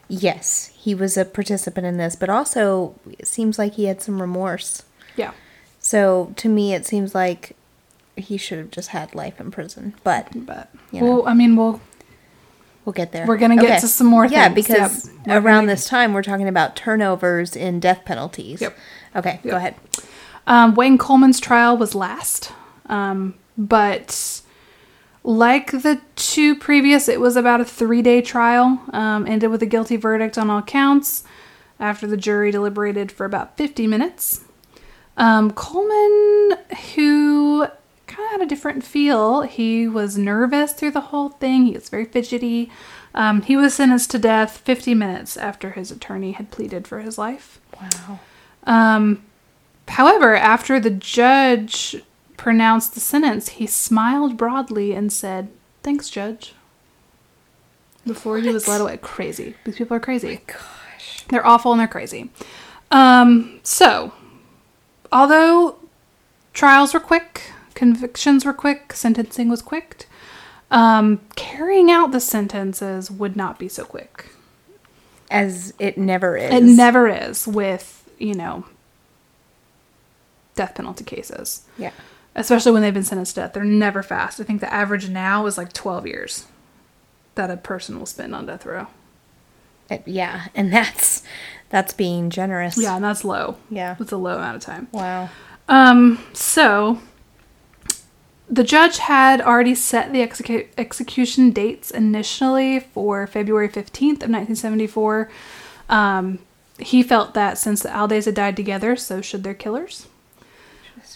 yes, 0.08 0.74
he 0.78 0.94
was 0.96 1.18
a 1.18 1.26
participant 1.26 1.86
in 1.86 1.98
this, 1.98 2.16
but 2.16 2.30
also 2.30 2.96
it 3.18 3.28
seems 3.28 3.58
like 3.60 3.74
he 3.76 3.86
had 3.86 4.02
some 4.02 4.22
remorse. 4.22 4.84
Yeah. 5.16 5.32
So 5.80 6.34
to 6.38 6.50
me, 6.50 6.74
it 6.74 6.86
seems 6.86 7.16
like 7.16 7.56
he 8.16 8.38
should 8.38 8.58
have 8.58 8.72
just 8.72 8.90
had 8.90 9.14
life 9.16 9.40
in 9.40 9.52
prison. 9.52 9.94
But 10.04 10.46
But 10.46 10.70
You 10.92 11.02
know. 11.02 11.08
well, 11.08 11.28
I 11.28 11.34
mean, 11.34 11.56
we'll 11.56 11.80
we'll 12.88 12.94
get 12.94 13.12
there. 13.12 13.26
We're 13.28 13.36
gonna 13.38 13.58
get 13.58 13.82
to 13.82 13.88
some 13.88 14.08
more 14.08 14.26
Yeah, 14.26 14.46
things. 14.46 14.56
because 14.56 15.12
Yep. 15.28 15.44
Around 15.44 15.64
gonna- 15.64 15.68
this 15.74 15.88
time 15.90 16.14
we're 16.14 16.24
talking 16.24 16.48
about 16.48 16.78
turnovers 16.78 17.54
in 17.54 17.82
death 17.82 18.04
penalties. 18.06 18.62
Yep. 18.62 18.78
Okay, 19.18 19.40
Yep. 19.44 19.52
go 19.52 19.58
ahead. 19.58 19.76
Um, 20.48 20.74
Wayne 20.74 20.98
Coleman's 20.98 21.42
trial 21.42 21.76
was 21.76 21.94
last, 21.94 22.54
um, 22.88 23.34
but 23.58 24.40
like 25.26 25.72
the 25.72 26.00
two 26.16 26.56
previous, 26.56 27.10
it 27.10 27.20
was 27.20 27.36
about 27.36 27.60
a 27.60 27.66
three 27.66 28.02
day 28.02 28.22
trial. 28.22 28.80
Um, 28.94 29.28
ended 29.28 29.52
with 29.52 29.62
a 29.62 29.66
guilty 29.66 29.98
verdict 29.98 30.38
on 30.38 30.50
all 30.50 30.62
counts 30.62 31.26
after 31.82 32.08
the 32.08 32.16
jury 32.16 32.52
deliberated 32.52 33.12
for 33.12 33.26
about 33.26 33.58
50 33.58 33.86
minutes. 33.86 34.46
Um, 35.18 35.52
Coleman, 35.52 36.58
who 36.96 37.68
kind 38.08 38.26
of 38.26 38.32
had 38.32 38.42
a 38.42 38.50
different 38.50 38.84
feel, 38.84 39.42
he 39.42 39.88
was 39.88 40.18
nervous 40.18 40.74
through 40.74 40.92
the 40.92 41.02
whole 41.02 41.30
thing. 41.30 41.66
He 41.66 41.74
was 41.74 41.90
very 41.90 42.06
fidgety. 42.06 42.72
Um, 43.14 43.42
he 43.42 43.56
was 43.58 43.74
sentenced 43.74 44.12
to 44.12 44.20
death 44.20 44.58
50 44.58 44.94
minutes 44.94 45.38
after 45.38 45.72
his 45.72 45.92
attorney 45.92 46.32
had 46.32 46.52
pleaded 46.52 46.88
for 46.88 47.00
his 47.00 47.18
life. 47.18 47.60
Wow. 47.80 48.20
Um, 48.64 49.24
however, 49.88 50.36
after 50.36 50.80
the 50.80 50.90
judge 50.90 52.02
pronounced 52.38 52.94
the 52.94 53.00
sentence, 53.00 53.50
he 53.50 53.68
smiled 53.68 54.38
broadly 54.38 54.94
and 54.94 55.12
said, 55.12 55.50
"Thanks, 55.84 56.10
judge." 56.10 56.54
Before 58.06 58.38
he 58.40 58.50
was 58.50 58.68
led 58.68 58.82
away, 58.82 58.98
crazy. 58.98 59.56
These 59.66 59.78
people 59.78 59.98
are 59.98 60.02
crazy. 60.02 60.42
Gosh. 60.48 61.26
They're 61.28 61.46
awful 61.46 61.74
and 61.74 61.80
they're 61.80 61.88
crazy. 61.88 62.30
Um, 62.90 63.60
so, 63.64 64.14
although 65.12 65.78
trials 66.54 66.94
were 66.94 67.02
quick, 67.02 67.52
convictions 67.78 68.44
were 68.44 68.54
quick, 68.54 68.92
sentencing 68.92 69.50
was 69.50 69.62
quick, 69.62 70.08
um, 70.72 71.22
carrying 71.36 71.92
out 71.92 72.12
the 72.12 72.20
sentences 72.20 73.12
would 73.12 73.36
not 73.36 73.60
be 73.60 73.70
so 73.70 73.86
quick. 73.86 74.32
As 75.30 75.74
it 75.78 75.96
never 75.98 76.36
is. 76.36 76.52
It 76.52 76.64
never 76.64 77.08
is 77.08 77.48
with, 77.48 78.10
you 78.18 78.34
know, 78.34 78.66
death 80.56 80.74
penalty 80.74 81.04
cases. 81.04 81.66
Yeah. 81.78 81.92
Especially 82.36 82.72
when 82.72 82.82
they've 82.82 82.94
been 82.94 83.04
sentenced 83.04 83.36
to 83.36 83.42
death. 83.42 83.54
They're 83.54 83.64
never 83.64 84.02
fast. 84.02 84.40
I 84.40 84.44
think 84.44 84.60
the 84.62 84.74
average 84.74 85.08
now 85.10 85.46
is 85.46 85.56
like 85.58 85.72
12 85.72 86.08
years 86.08 86.46
that 87.36 87.52
a 87.52 87.58
person 87.58 88.00
will 88.00 88.06
spend 88.08 88.34
on 88.34 88.48
death 88.48 88.66
row. 88.66 88.88
It- 89.92 90.08
yeah, 90.08 90.48
and 90.56 90.74
that's 90.78 91.22
that's 91.70 91.94
being 91.94 92.32
generous. 92.32 92.76
Yeah, 92.78 92.96
and 92.96 93.04
that's 93.04 93.24
low. 93.24 93.58
Yeah. 93.70 93.98
It's 94.00 94.12
a 94.12 94.18
low 94.18 94.38
amount 94.38 94.56
of 94.58 94.64
time. 94.64 94.88
Wow. 94.92 95.30
Um, 95.70 96.24
so 96.34 97.00
the 98.50 98.64
judge 98.64 98.98
had 99.00 99.42
already 99.42 99.76
set 99.76 100.12
the 100.14 100.20
execu- 100.20 100.68
execution 100.78 101.52
dates 101.52 101.92
initially 101.92 102.80
for 102.80 103.28
February 103.28 103.68
15th 103.70 104.24
of 104.24 104.30
1974. 104.30 105.30
Um, 105.90 106.40
he 106.80 107.04
felt 107.04 107.34
that 107.34 107.58
since 107.58 107.84
the 107.84 107.90
Aldays 107.90 108.26
had 108.26 108.36
died 108.36 108.56
together, 108.56 108.96
so 108.96 109.22
should 109.22 109.44
their 109.44 109.54
killers. 109.54 110.08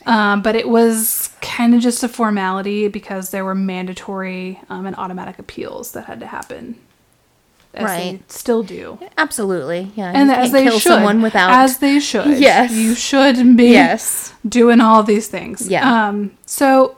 Um, 0.05 0.41
but 0.41 0.55
it 0.55 0.67
was 0.67 1.29
kind 1.41 1.75
of 1.75 1.81
just 1.81 2.03
a 2.03 2.07
formality 2.07 2.87
because 2.87 3.29
there 3.29 3.45
were 3.45 3.53
mandatory 3.53 4.59
um, 4.69 4.85
and 4.87 4.95
automatic 4.95 5.37
appeals 5.37 5.91
that 5.91 6.05
had 6.05 6.19
to 6.21 6.25
happen. 6.27 6.75
As 7.73 7.85
they 7.85 8.11
Right. 8.13 8.31
still 8.31 8.63
do. 8.63 8.99
Absolutely. 9.17 9.91
Yeah. 9.95 10.11
And 10.13 10.31
as 10.31 10.51
they 10.51 10.63
kill 10.63 10.79
should. 10.79 10.91
someone 10.91 11.21
without 11.21 11.51
As 11.51 11.77
they 11.77 11.99
should. 11.99 12.25
Yes. 12.39 12.71
You 12.73 12.95
should 12.95 13.55
be 13.55 13.69
Yes. 13.69 14.33
doing 14.47 14.81
all 14.81 15.03
these 15.03 15.27
things. 15.27 15.67
Yeah. 15.69 16.07
Um, 16.07 16.31
so 16.45 16.97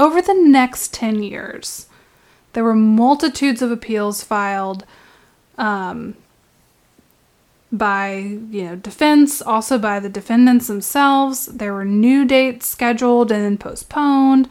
over 0.00 0.22
the 0.22 0.34
next 0.34 0.94
10 0.94 1.22
years, 1.22 1.86
there 2.54 2.64
were 2.64 2.74
multitudes 2.74 3.62
of 3.62 3.70
appeals 3.70 4.24
filed 4.24 4.84
um, 5.58 6.16
by, 7.70 8.14
you 8.50 8.64
know, 8.64 8.76
defense, 8.76 9.42
also 9.42 9.78
by 9.78 10.00
the 10.00 10.08
defendants 10.08 10.66
themselves. 10.66 11.46
There 11.46 11.74
were 11.74 11.84
new 11.84 12.24
dates 12.24 12.66
scheduled 12.66 13.30
and 13.30 13.44
then 13.44 13.58
postponed. 13.58 14.48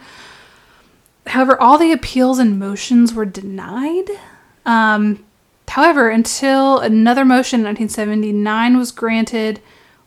However, 1.28 1.60
all 1.60 1.78
the 1.78 1.92
appeals 1.92 2.40
and 2.40 2.60
motions 2.60 3.14
were 3.14 3.26
denied. 3.26 4.10
Um, 4.66 5.26
however, 5.68 6.10
until 6.10 6.80
another 6.80 7.26
motion 7.26 7.62
in 7.62 7.66
1979 7.66 8.78
was 8.78 8.92
granted, 8.92 9.62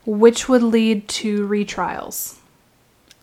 which 0.06 0.48
would 0.48 0.62
lead 0.62 1.08
to 1.08 1.46
retrials, 1.46 2.38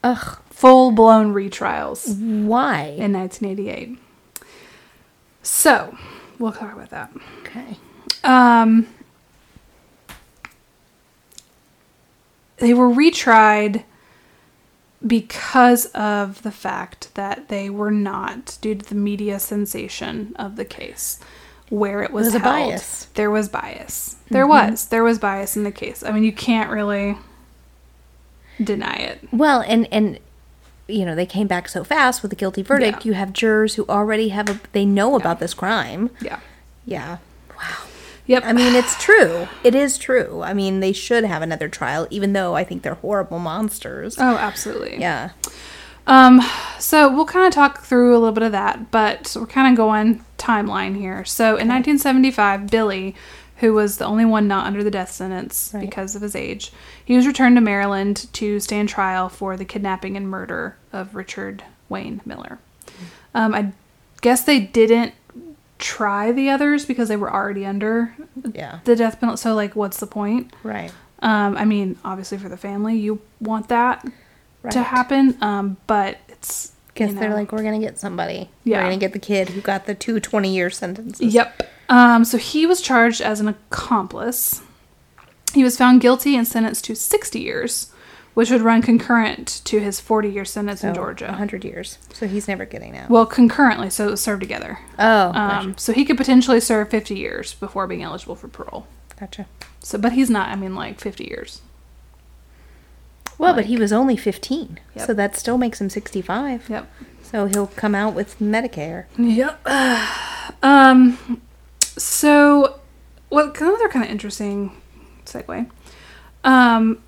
Ugh. 0.03 0.39
full 0.49 0.91
blown 0.91 1.33
retrials 1.33 2.17
Why? 2.17 2.83
in 2.97 3.13
1988. 3.13 3.97
So, 5.41 5.97
we'll 6.37 6.51
talk 6.51 6.73
about 6.73 6.89
that. 6.89 7.11
Okay. 7.41 7.77
Um, 8.23 8.87
they 12.57 12.73
were 12.73 12.89
retried 12.89 13.83
because 15.05 15.85
of 15.87 16.41
the 16.43 16.51
fact 16.51 17.13
that 17.15 17.47
they 17.47 17.69
were 17.69 17.91
not, 17.91 18.57
due 18.61 18.75
to 18.75 18.85
the 18.85 18.95
media 18.95 19.39
sensation 19.39 20.35
of 20.37 20.57
the 20.57 20.65
case, 20.65 21.19
where 21.69 22.03
it 22.03 22.11
was, 22.11 22.25
was 22.27 22.35
a 22.35 22.39
held. 22.39 22.69
bias. 22.71 23.05
There 23.13 23.31
was 23.31 23.47
bias. 23.47 24.17
There 24.29 24.45
was. 24.45 24.87
There 24.87 25.03
was 25.03 25.19
bias 25.19 25.55
in 25.55 25.63
the 25.63 25.71
case. 25.71 26.03
I 26.03 26.11
mean, 26.11 26.23
you 26.23 26.33
can't 26.33 26.69
really 26.69 27.15
deny 28.63 28.95
it. 28.95 29.27
Well, 29.31 29.61
and 29.61 29.87
and 29.91 30.19
you 30.87 31.05
know 31.05 31.15
they 31.15 31.25
came 31.25 31.47
back 31.47 31.69
so 31.69 31.83
fast 31.83 32.21
with 32.21 32.31
a 32.33 32.35
guilty 32.35 32.61
verdict. 32.61 33.05
Yeah. 33.05 33.09
You 33.09 33.13
have 33.13 33.33
jurors 33.33 33.75
who 33.75 33.85
already 33.87 34.29
have 34.29 34.49
a 34.49 34.59
they 34.71 34.85
know 34.85 35.15
about 35.15 35.39
this 35.39 35.53
crime. 35.53 36.09
Yeah. 36.21 36.39
Yeah. 36.85 37.17
Wow. 37.57 37.85
Yep. 38.27 38.43
I 38.45 38.53
mean, 38.53 38.75
it's 38.75 39.01
true. 39.01 39.47
It 39.63 39.73
is 39.73 39.97
true. 39.97 40.41
I 40.43 40.53
mean, 40.53 40.81
they 40.81 40.93
should 40.93 41.23
have 41.23 41.41
another 41.41 41.67
trial, 41.67 42.07
even 42.11 42.33
though 42.33 42.55
I 42.55 42.63
think 42.63 42.83
they're 42.83 42.93
horrible 42.93 43.39
monsters. 43.39 44.17
oh, 44.19 44.37
absolutely. 44.37 44.99
Yeah. 44.99 45.31
Um, 46.05 46.41
so 46.79 47.11
we'll 47.11 47.25
kind 47.25 47.47
of 47.47 47.53
talk 47.53 47.83
through 47.83 48.13
a 48.13 48.19
little 48.19 48.31
bit 48.31 48.43
of 48.43 48.51
that, 48.51 48.91
but 48.91 49.35
we're 49.39 49.45
kind 49.45 49.71
of 49.71 49.77
going 49.77 50.23
timeline 50.37 50.95
here. 50.97 51.23
So 51.25 51.49
in 51.49 51.67
1975, 51.67 52.67
Billy, 52.67 53.15
who 53.59 53.73
was 53.73 53.97
the 53.97 54.05
only 54.05 54.25
one 54.25 54.47
not 54.47 54.65
under 54.65 54.83
the 54.83 54.91
death 54.91 55.11
sentence 55.11 55.71
Right. 55.73 55.81
because 55.81 56.15
of 56.15 56.21
his 56.21 56.35
age, 56.35 56.71
he 57.03 57.15
was 57.15 57.27
returned 57.27 57.55
to 57.57 57.61
Maryland 57.61 58.27
to 58.33 58.59
stand 58.59 58.89
trial 58.89 59.29
for 59.29 59.57
the 59.57 59.65
kidnapping 59.65 60.15
and 60.17 60.29
murder 60.29 60.75
of 60.93 61.15
Richard 61.15 61.63
Wayne 61.89 62.21
Miller. 62.25 62.59
Um, 63.33 63.53
I 63.53 63.71
guess 64.21 64.43
they 64.43 64.59
didn't 64.59 65.13
try 65.77 66.31
the 66.31 66.49
others 66.49 66.85
because 66.85 67.07
they 67.07 67.15
were 67.17 67.31
already 67.31 67.65
under 67.65 68.13
Yeah. 68.53 68.79
the 68.83 68.95
death 68.95 69.19
penalty. 69.19 69.39
So, 69.41 69.53
like, 69.55 69.75
what's 69.75 69.99
the 69.99 70.07
point? 70.07 70.53
Right. 70.63 70.91
Um, 71.21 71.57
I 71.57 71.65
mean, 71.65 71.97
obviously 72.03 72.37
for 72.37 72.49
the 72.49 72.57
family, 72.57 72.97
you 72.97 73.21
want 73.39 73.67
that 73.69 74.05
to 74.71 74.81
happen, 74.83 75.37
um, 75.41 75.77
but 75.87 76.17
it's 76.27 76.73
Guess 76.95 77.11
you 77.11 77.19
they're 77.19 77.33
like, 77.33 77.51
we're 77.53 77.63
gonna 77.63 77.79
get 77.79 77.97
somebody. 77.97 78.49
Yeah. 78.65 78.79
We're 78.79 78.83
gonna 78.89 78.97
get 78.97 79.13
the 79.13 79.19
kid 79.19 79.49
who 79.49 79.61
got 79.61 79.85
the 79.85 79.95
two 79.95 80.19
20 80.19 80.53
year 80.53 80.69
sentences. 80.69 81.33
Yep. 81.33 81.69
Um, 81.89 82.23
so 82.23 82.37
he 82.37 82.65
was 82.65 82.81
charged 82.81 83.19
as 83.21 83.39
an 83.39 83.47
accomplice. 83.47 84.61
He 85.53 85.63
was 85.63 85.77
found 85.77 86.01
guilty 86.01 86.35
and 86.35 86.47
sentenced 86.47 86.85
to 86.85 86.95
60 86.95 87.39
years, 87.39 87.91
which 88.35 88.51
would 88.51 88.61
run 88.61 88.81
concurrent 88.83 89.61
to 89.65 89.79
his 89.79 89.99
40 89.99 90.29
year 90.29 90.45
sentence 90.45 90.83
in 90.83 90.93
Georgia. 90.93 91.25
100 91.25 91.65
years. 91.65 91.97
So 92.13 92.27
he's 92.27 92.47
never 92.47 92.65
getting 92.65 92.95
out. 92.95 93.09
Well, 93.09 93.25
concurrently, 93.25 93.89
so 93.89 94.07
it 94.07 94.11
was 94.11 94.21
served 94.21 94.41
together. 94.41 94.79
oh, 94.99 95.31
Um, 95.33 95.75
so 95.77 95.91
he 95.91 96.05
could 96.05 96.17
potentially 96.17 96.59
serve 96.59 96.89
50 96.89 97.15
years 97.15 97.55
before 97.55 97.87
being 97.87 98.03
eligible 98.03 98.35
for 98.35 98.47
parole. 98.47 98.87
gotcha. 99.19 99.47
So, 99.81 99.97
but 99.97 100.11
he's 100.11 100.29
not. 100.29 100.49
I 100.49 100.55
mean, 100.55 100.75
like 100.75 100.99
50 100.99 101.23
years. 101.25 101.61
Well, 103.39 103.53
but 103.55 103.65
he 103.65 103.77
was 103.77 103.93
only 103.93 104.17
15. 104.17 104.79
Yep. 104.95 105.07
So 105.07 105.13
that 105.13 105.35
still 105.37 105.57
makes 105.57 105.79
him 105.81 105.89
65. 105.89 106.69
Yep. 106.69 106.91
So 107.23 107.45
he'll 107.45 107.67
come 107.67 107.95
out 107.95 108.13
with 108.13 108.37
Medicare. 108.39 109.05
Yep. 109.17 109.65
um. 110.63 111.41
So, 111.97 112.79
what 113.29 113.59
another 113.59 113.89
kind 113.89 114.05
of 114.05 114.11
interesting 114.11 114.71
segue? 115.25 115.69
Um, 116.43 117.01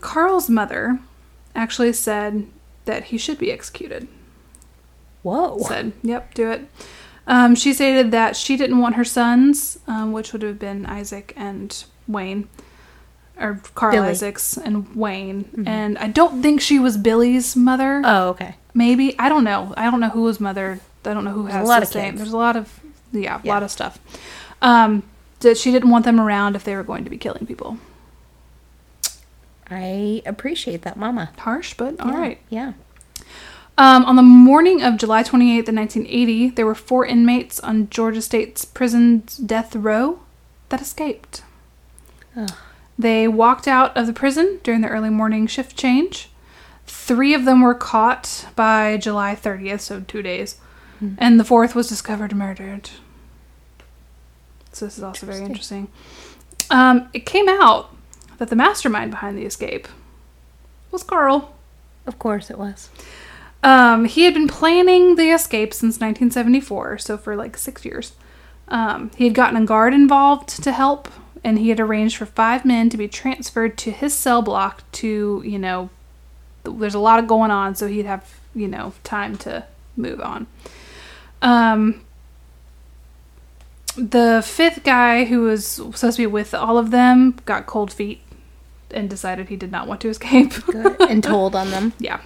Carl's 0.00 0.48
mother 0.50 0.98
actually 1.54 1.92
said 1.92 2.46
that 2.84 3.04
he 3.04 3.18
should 3.18 3.38
be 3.38 3.52
executed. 3.52 4.08
Whoa. 5.22 5.58
Said, 5.68 5.92
"Yep, 6.02 6.34
do 6.34 6.50
it." 6.50 6.68
Um, 7.26 7.54
she 7.54 7.72
stated 7.72 8.10
that 8.10 8.34
she 8.36 8.56
didn't 8.56 8.78
want 8.78 8.96
her 8.96 9.04
sons, 9.04 9.78
um, 9.86 10.12
which 10.12 10.32
would 10.32 10.42
have 10.42 10.58
been 10.58 10.84
Isaac 10.86 11.32
and 11.36 11.84
Wayne, 12.08 12.48
or 13.38 13.60
Carl 13.76 13.92
Billy. 13.92 14.08
Isaacs 14.08 14.56
and 14.56 14.92
Wayne, 14.96 15.64
and 15.66 15.96
I 15.98 16.08
don't 16.08 16.42
think 16.42 16.60
she 16.60 16.80
was 16.80 16.96
Billy's 16.96 17.54
mother. 17.54 18.02
Oh, 18.04 18.30
okay. 18.30 18.56
Maybe 18.74 19.16
I 19.18 19.28
don't 19.28 19.44
know. 19.44 19.72
I 19.76 19.88
don't 19.90 20.00
know 20.00 20.08
who 20.08 20.22
was 20.22 20.40
mother. 20.40 20.80
I 21.04 21.14
don't 21.14 21.24
know 21.24 21.30
who 21.32 21.42
There's 21.44 21.54
a 21.54 21.58
has 21.58 21.68
lot 21.68 21.76
the 21.80 21.82
of 21.86 21.88
same. 21.92 22.04
kids. 22.12 22.18
There's 22.22 22.32
a 22.32 22.36
lot 22.36 22.56
of 22.56 22.80
yeah, 23.12 23.36
a 23.36 23.40
Yeah. 23.44 23.52
lot 23.54 23.62
of 23.62 23.70
stuff. 23.70 23.98
Um, 24.60 25.02
that 25.40 25.56
she 25.58 25.70
didn't 25.72 25.90
want 25.90 26.04
them 26.04 26.20
around 26.20 26.54
if 26.56 26.64
they 26.64 26.74
were 26.76 26.82
going 26.84 27.04
to 27.04 27.10
be 27.10 27.18
killing 27.18 27.46
people. 27.46 27.78
I 29.70 30.22
appreciate 30.26 30.82
that, 30.82 30.96
Mama. 30.96 31.30
Harsh, 31.38 31.74
but 31.74 31.98
all 32.00 32.10
yeah. 32.12 32.18
right. 32.18 32.38
Yeah. 32.50 32.72
Um, 33.78 34.04
on 34.04 34.16
the 34.16 34.22
morning 34.22 34.82
of 34.82 34.98
July 34.98 35.22
28th, 35.22 35.72
1980, 35.72 36.50
there 36.50 36.66
were 36.66 36.74
four 36.74 37.06
inmates 37.06 37.58
on 37.60 37.88
Georgia 37.88 38.20
State's 38.20 38.64
prison's 38.66 39.36
death 39.38 39.74
row 39.74 40.20
that 40.68 40.82
escaped. 40.82 41.42
Ugh. 42.36 42.52
They 42.98 43.26
walked 43.26 43.66
out 43.66 43.96
of 43.96 44.06
the 44.06 44.12
prison 44.12 44.60
during 44.62 44.82
the 44.82 44.88
early 44.88 45.08
morning 45.10 45.46
shift 45.46 45.76
change. 45.76 46.28
Three 46.86 47.32
of 47.32 47.46
them 47.46 47.62
were 47.62 47.74
caught 47.74 48.46
by 48.54 48.98
July 48.98 49.34
30th, 49.34 49.80
so 49.80 50.00
two 50.00 50.20
days, 50.22 50.56
Hmm. 51.02 51.14
and 51.18 51.40
the 51.40 51.44
fourth 51.44 51.74
was 51.74 51.88
discovered 51.88 52.32
murdered. 52.32 52.90
So 54.70 54.84
this 54.84 54.96
is 54.96 55.02
also 55.02 55.26
very 55.26 55.42
interesting. 55.42 55.88
Um, 56.70 57.08
it 57.12 57.26
came 57.26 57.48
out 57.48 57.92
that 58.38 58.50
the 58.50 58.56
mastermind 58.56 59.10
behind 59.10 59.36
the 59.36 59.44
escape 59.44 59.88
was 60.92 61.02
Carl. 61.02 61.56
Of 62.06 62.20
course 62.20 62.50
it 62.50 62.58
was. 62.58 62.88
Um, 63.64 64.04
he 64.04 64.26
had 64.26 64.34
been 64.34 64.46
planning 64.46 65.16
the 65.16 65.30
escape 65.30 65.74
since 65.74 65.94
1974, 65.94 66.98
so 66.98 67.18
for 67.18 67.34
like 67.34 67.56
six 67.56 67.84
years. 67.84 68.12
Um, 68.68 69.10
he 69.16 69.24
had 69.24 69.34
gotten 69.34 69.60
a 69.60 69.66
guard 69.66 69.92
involved 69.92 70.50
to 70.62 70.70
help, 70.70 71.08
and 71.42 71.58
he 71.58 71.70
had 71.70 71.80
arranged 71.80 72.16
for 72.16 72.26
five 72.26 72.64
men 72.64 72.90
to 72.90 72.96
be 72.96 73.08
transferred 73.08 73.76
to 73.78 73.90
his 73.90 74.14
cell 74.14 74.40
block 74.40 74.84
to, 74.92 75.42
you 75.44 75.58
know, 75.58 75.90
there's 76.62 76.94
a 76.94 77.00
lot 77.00 77.18
of 77.18 77.26
going 77.26 77.50
on, 77.50 77.74
so 77.74 77.88
he'd 77.88 78.06
have, 78.06 78.38
you 78.54 78.68
know, 78.68 78.92
time 79.02 79.36
to 79.38 79.64
move 79.96 80.20
on. 80.20 80.46
Um, 81.42 82.04
the 83.96 84.42
fifth 84.44 84.84
guy 84.84 85.24
who 85.24 85.42
was 85.42 85.66
supposed 85.66 86.16
to 86.16 86.22
be 86.22 86.26
with 86.26 86.54
all 86.54 86.78
of 86.78 86.90
them 86.90 87.38
got 87.44 87.66
cold 87.66 87.92
feet 87.92 88.22
and 88.90 89.10
decided 89.10 89.48
he 89.48 89.56
did 89.56 89.70
not 89.70 89.86
want 89.86 90.00
to 90.02 90.08
escape. 90.08 90.52
And 91.00 91.22
told 91.24 91.54
on 91.54 91.70
them. 91.70 91.92
Yeah. 91.98 92.20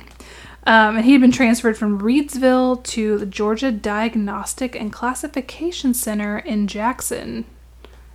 Um, 0.67 0.97
and 0.97 1.05
he 1.05 1.13
had 1.13 1.21
been 1.21 1.33
transferred 1.33 1.77
from 1.77 2.01
Reidsville 2.01 2.83
to 2.85 3.19
the 3.19 3.27
Georgia 3.27 3.71
Diagnostic 3.71 4.75
and 4.75 4.93
Classification 4.93 5.95
Center 5.95 6.39
in 6.39 6.67
Jackson, 6.67 7.45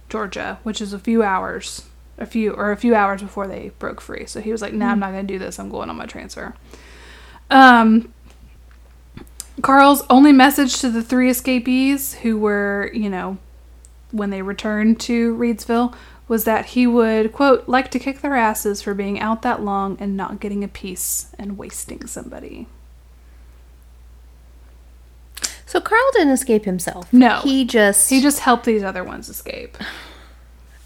Georgia, 0.09 0.59
which 0.63 0.81
is 0.81 0.91
a 0.91 0.99
few 0.99 1.23
hours, 1.23 1.85
a 2.17 2.25
few 2.25 2.51
or 2.51 2.71
a 2.71 2.77
few 2.77 2.93
hours 2.93 3.21
before 3.21 3.47
they 3.47 3.71
broke 3.79 4.01
free. 4.01 4.25
So 4.25 4.41
he 4.41 4.51
was 4.51 4.61
like, 4.61 4.73
"Nah, 4.73 4.91
I'm 4.91 4.99
not 4.99 5.11
going 5.11 5.25
to 5.25 5.33
do 5.33 5.39
this. 5.39 5.59
I'm 5.59 5.69
going 5.69 5.89
on 5.89 5.95
my 5.95 6.05
transfer." 6.05 6.53
Um, 7.49 8.13
Carl's 9.61 10.03
only 10.09 10.31
message 10.31 10.79
to 10.79 10.89
the 10.89 11.03
three 11.03 11.29
escapees 11.29 12.15
who 12.15 12.37
were, 12.37 12.89
you 12.93 13.09
know, 13.09 13.37
when 14.11 14.29
they 14.29 14.41
returned 14.41 14.99
to 15.01 15.35
Reidsville 15.35 15.95
was 16.27 16.45
that 16.45 16.67
he 16.67 16.87
would, 16.87 17.33
quote, 17.33 17.67
like 17.67 17.91
to 17.91 17.99
kick 17.99 18.21
their 18.21 18.35
asses 18.35 18.81
for 18.81 18.93
being 18.93 19.19
out 19.19 19.41
that 19.41 19.61
long 19.61 19.97
and 19.99 20.15
not 20.15 20.39
getting 20.39 20.63
a 20.63 20.67
piece 20.67 21.33
and 21.37 21.57
wasting 21.57 22.05
somebody. 22.07 22.67
So 25.65 25.79
Carl 25.79 26.09
didn't 26.13 26.33
escape 26.33 26.65
himself. 26.65 27.11
No. 27.13 27.39
He 27.41 27.65
just 27.65 28.09
He 28.09 28.21
just 28.21 28.39
helped 28.39 28.65
these 28.65 28.83
other 28.83 29.03
ones 29.03 29.29
escape. 29.29 29.77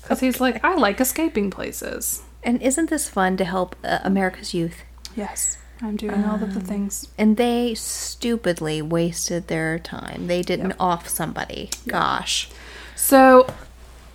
Because 0.01 0.19
he's 0.19 0.39
like, 0.39 0.63
I 0.63 0.75
like 0.75 1.01
escaping 1.01 1.49
places. 1.49 2.21
And 2.43 2.61
isn't 2.61 2.91
this 2.91 3.09
fun 3.09 3.37
to 3.37 3.45
help 3.45 3.75
uh, 3.83 3.99
America's 4.03 4.53
youth? 4.53 4.83
Yes, 5.15 5.57
I'm 5.81 5.95
doing 5.97 6.23
all 6.23 6.35
of 6.35 6.53
the 6.53 6.59
Um, 6.59 6.65
things. 6.65 7.07
And 7.17 7.37
they 7.37 7.73
stupidly 7.75 8.81
wasted 8.81 9.47
their 9.47 9.77
time. 9.79 10.27
They 10.27 10.41
didn't 10.41 10.73
off 10.79 11.07
somebody. 11.09 11.69
Gosh. 11.87 12.49
So, 12.95 13.47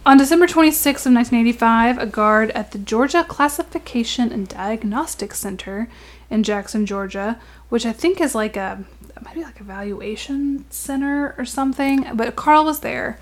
on 0.07 0.16
December 0.16 0.46
26th 0.46 1.05
of 1.07 1.12
1985, 1.12 1.99
a 1.99 2.07
guard 2.07 2.51
at 2.53 2.73
the 2.73 2.79
Georgia 2.79 3.23
Classification 3.25 4.33
and 4.33 4.49
Diagnostic 4.49 5.35
Center 5.35 5.88
in 6.31 6.42
Jackson, 6.42 6.87
Georgia, 6.87 7.38
which 7.68 7.85
I 7.85 7.92
think 7.92 8.20
is 8.20 8.35
like 8.35 8.57
a 8.57 8.85
maybe 9.23 9.42
like 9.42 9.61
a 9.61 9.64
valuation 9.64 10.64
center 10.70 11.35
or 11.37 11.44
something, 11.44 12.07
but 12.14 12.37
Carl 12.37 12.64
was 12.64 12.81
there. 12.81 13.18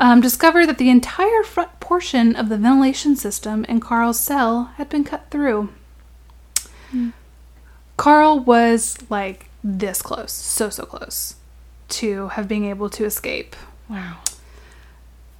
Um, 0.00 0.20
discovered 0.20 0.66
that 0.66 0.78
the 0.78 0.90
entire 0.90 1.42
front 1.42 1.80
portion 1.80 2.34
of 2.36 2.48
the 2.48 2.56
ventilation 2.56 3.16
system 3.16 3.64
in 3.64 3.80
Carl's 3.80 4.18
cell 4.20 4.70
had 4.76 4.88
been 4.88 5.02
cut 5.04 5.26
through. 5.30 5.70
Carl 7.98 8.40
was 8.40 8.96
like 9.10 9.50
this 9.62 10.00
close, 10.00 10.32
so 10.32 10.70
so 10.70 10.84
close 10.84 11.34
to 11.88 12.28
have 12.28 12.48
being 12.48 12.64
able 12.64 12.88
to 12.90 13.04
escape 13.04 13.54
Wow. 13.90 14.18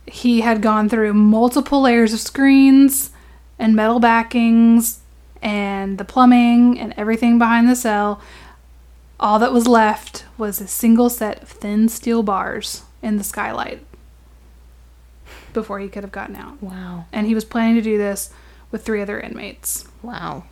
he 0.06 0.40
had 0.42 0.60
gone 0.62 0.88
through 0.88 1.14
multiple 1.14 1.82
layers 1.82 2.12
of 2.12 2.20
screens 2.20 3.10
and 3.58 3.74
metal 3.76 4.00
backings 4.00 5.00
and 5.42 5.98
the 5.98 6.04
plumbing 6.04 6.78
and 6.80 6.94
everything 6.96 7.38
behind 7.38 7.68
the 7.68 7.76
cell. 7.76 8.20
All 9.20 9.38
that 9.38 9.52
was 9.52 9.66
left 9.66 10.24
was 10.36 10.60
a 10.60 10.66
single 10.66 11.10
set 11.10 11.42
of 11.42 11.48
thin 11.48 11.88
steel 11.88 12.22
bars 12.22 12.82
in 13.02 13.18
the 13.18 13.24
skylight 13.24 13.84
before 15.52 15.78
he 15.80 15.88
could 15.88 16.02
have 16.04 16.12
gotten 16.12 16.36
out. 16.36 16.62
Wow. 16.62 17.06
And 17.12 17.26
he 17.26 17.34
was 17.34 17.44
planning 17.44 17.74
to 17.76 17.82
do 17.82 17.98
this 17.98 18.30
with 18.70 18.84
three 18.84 19.02
other 19.02 19.18
inmates. 19.20 19.84
Wow. 20.02 20.44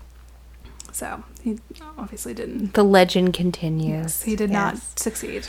So 0.96 1.24
he 1.42 1.58
obviously 1.98 2.32
didn't 2.32 2.72
The 2.72 2.82
legend 2.82 3.34
continues. 3.34 4.22
He 4.22 4.34
did 4.34 4.50
not 4.50 4.78
succeed. 4.98 5.46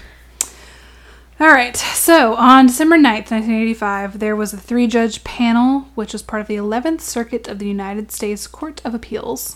All 1.39 1.47
right. 1.47 1.77
So 1.77 2.35
on 2.35 2.65
December 2.67 2.97
9th, 2.97 3.31
1985, 3.31 4.19
there 4.19 4.35
was 4.35 4.51
a 4.51 4.57
three 4.57 4.87
judge 4.87 5.23
panel, 5.23 5.87
which 5.95 6.11
was 6.11 6.21
part 6.21 6.41
of 6.41 6.47
the 6.49 6.57
11th 6.57 6.99
Circuit 6.99 7.47
of 7.47 7.59
the 7.59 7.67
United 7.67 8.11
States 8.11 8.45
Court 8.45 8.81
of 8.83 8.93
Appeals, 8.93 9.55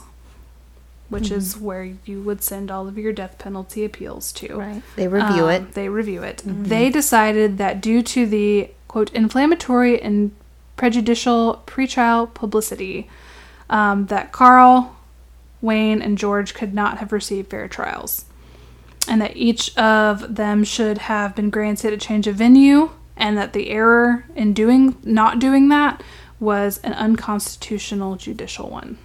which 1.10 1.30
is 1.30 1.58
where 1.58 1.84
you 2.06 2.22
would 2.22 2.42
send 2.42 2.72
all 2.72 2.88
of 2.88 2.98
your 2.98 3.12
death 3.12 3.38
penalty 3.38 3.84
appeals 3.84 4.32
to. 4.32 4.56
Right. 4.56 4.84
They 4.96 5.10
review 5.10 5.44
Um, 5.44 5.50
it. 5.50 5.74
They 5.74 5.90
review 5.90 6.24
it. 6.24 6.42
They 6.46 6.90
decided 6.90 7.58
that 7.58 7.82
due 7.82 8.02
to 8.04 8.26
the 8.26 8.70
quote 8.88 9.12
inflammatory 9.14 10.02
and 10.02 10.32
prejudicial 10.78 11.64
pretrial 11.68 12.34
publicity, 12.34 13.10
um, 13.70 14.06
that 14.06 14.32
Carl, 14.32 14.96
Wayne, 15.62 16.02
and 16.02 16.18
George 16.18 16.54
could 16.54 16.74
not 16.74 16.98
have 16.98 17.12
received 17.12 17.50
fair 17.50 17.68
trials, 17.68 18.26
and 19.08 19.22
that 19.22 19.38
each 19.38 19.76
of 19.78 20.36
them 20.36 20.64
should 20.64 20.98
have 20.98 21.36
been 21.36 21.50
granted 21.50 21.94
a 21.94 21.98
change 21.98 22.28
of 22.28 22.36
venue, 22.36 22.92
and 23.16 23.38
that 23.38 23.54
the 23.54 23.70
error 23.70 24.26
in 24.36 24.54
doing 24.54 24.98
not 25.04 25.40
doing 25.40 25.70
that 25.70 26.02
was 26.40 26.80
an 26.80 26.94
unconstitutional 26.94 28.16
judicial 28.16 28.70
one, 28.70 28.98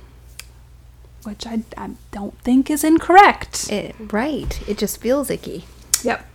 which 1.25 1.47
I, 1.47 1.63
I 1.77 1.91
don't 2.11 2.39
think 2.41 2.71
is 2.71 2.83
incorrect. 2.83 3.71
It, 3.71 3.95
right. 4.11 4.69
It 4.69 4.79
just 4.79 5.01
feels 5.01 5.29
icky. 5.29 5.67
Yep. 6.03 6.27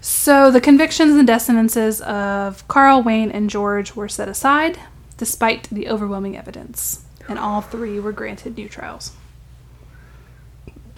So 0.00 0.52
the 0.52 0.60
convictions 0.60 1.14
and 1.14 1.26
death 1.26 1.42
sentences 1.42 2.00
of 2.02 2.66
Carl, 2.68 3.02
Wayne, 3.02 3.32
and 3.32 3.50
George 3.50 3.96
were 3.96 4.08
set 4.08 4.28
aside 4.28 4.78
despite 5.16 5.68
the 5.70 5.88
overwhelming 5.88 6.36
evidence, 6.36 7.04
and 7.26 7.38
all 7.38 7.60
three 7.60 7.98
were 7.98 8.12
granted 8.12 8.56
new 8.56 8.68
trials. 8.68 9.12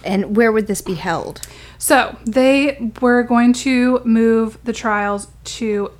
And 0.03 0.35
where 0.35 0.51
would 0.51 0.67
this 0.67 0.81
be 0.81 0.95
held? 0.95 1.41
So 1.77 2.17
they 2.25 2.91
were 3.01 3.23
going 3.23 3.53
to 3.53 4.01
move 4.05 4.57
the 4.63 4.73
trials 4.73 5.27
to, 5.43 5.91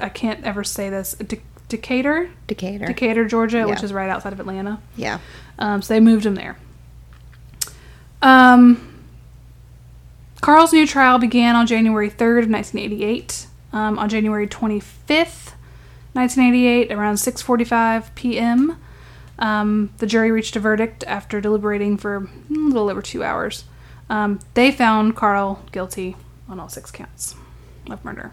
I 0.00 0.08
can't 0.08 0.44
ever 0.44 0.64
say 0.64 0.90
this, 0.90 1.14
De- 1.14 1.40
Decatur, 1.68 2.30
Decatur. 2.46 2.86
Decatur, 2.86 3.24
Georgia, 3.24 3.66
which 3.66 3.82
is 3.82 3.92
right 3.92 4.10
outside 4.10 4.32
of 4.32 4.40
Atlanta. 4.40 4.80
Yeah. 4.96 5.18
Um, 5.58 5.82
so 5.82 5.94
they 5.94 6.00
moved 6.00 6.24
them 6.24 6.34
there. 6.34 6.58
Um, 8.20 8.94
Carl's 10.40 10.72
new 10.72 10.86
trial 10.86 11.18
began 11.18 11.56
on 11.56 11.66
January 11.66 12.10
3rd 12.10 12.44
of 12.44 12.50
1988. 12.50 13.46
Um, 13.72 13.98
on 13.98 14.08
January 14.08 14.46
25th, 14.46 15.54
1988, 16.12 16.92
around 16.92 17.16
6:45 17.16 18.14
p.m., 18.14 18.76
um, 19.38 19.90
the 19.98 20.06
jury 20.06 20.30
reached 20.30 20.56
a 20.56 20.60
verdict 20.60 21.04
after 21.06 21.40
deliberating 21.40 21.96
for 21.96 22.16
a 22.16 22.28
little 22.50 22.88
over 22.88 23.02
two 23.02 23.22
hours. 23.24 23.64
Um, 24.08 24.40
they 24.54 24.70
found 24.70 25.16
Carl 25.16 25.62
guilty 25.72 26.16
on 26.48 26.60
all 26.60 26.68
six 26.68 26.90
counts 26.90 27.34
of 27.90 28.04
murder. 28.04 28.32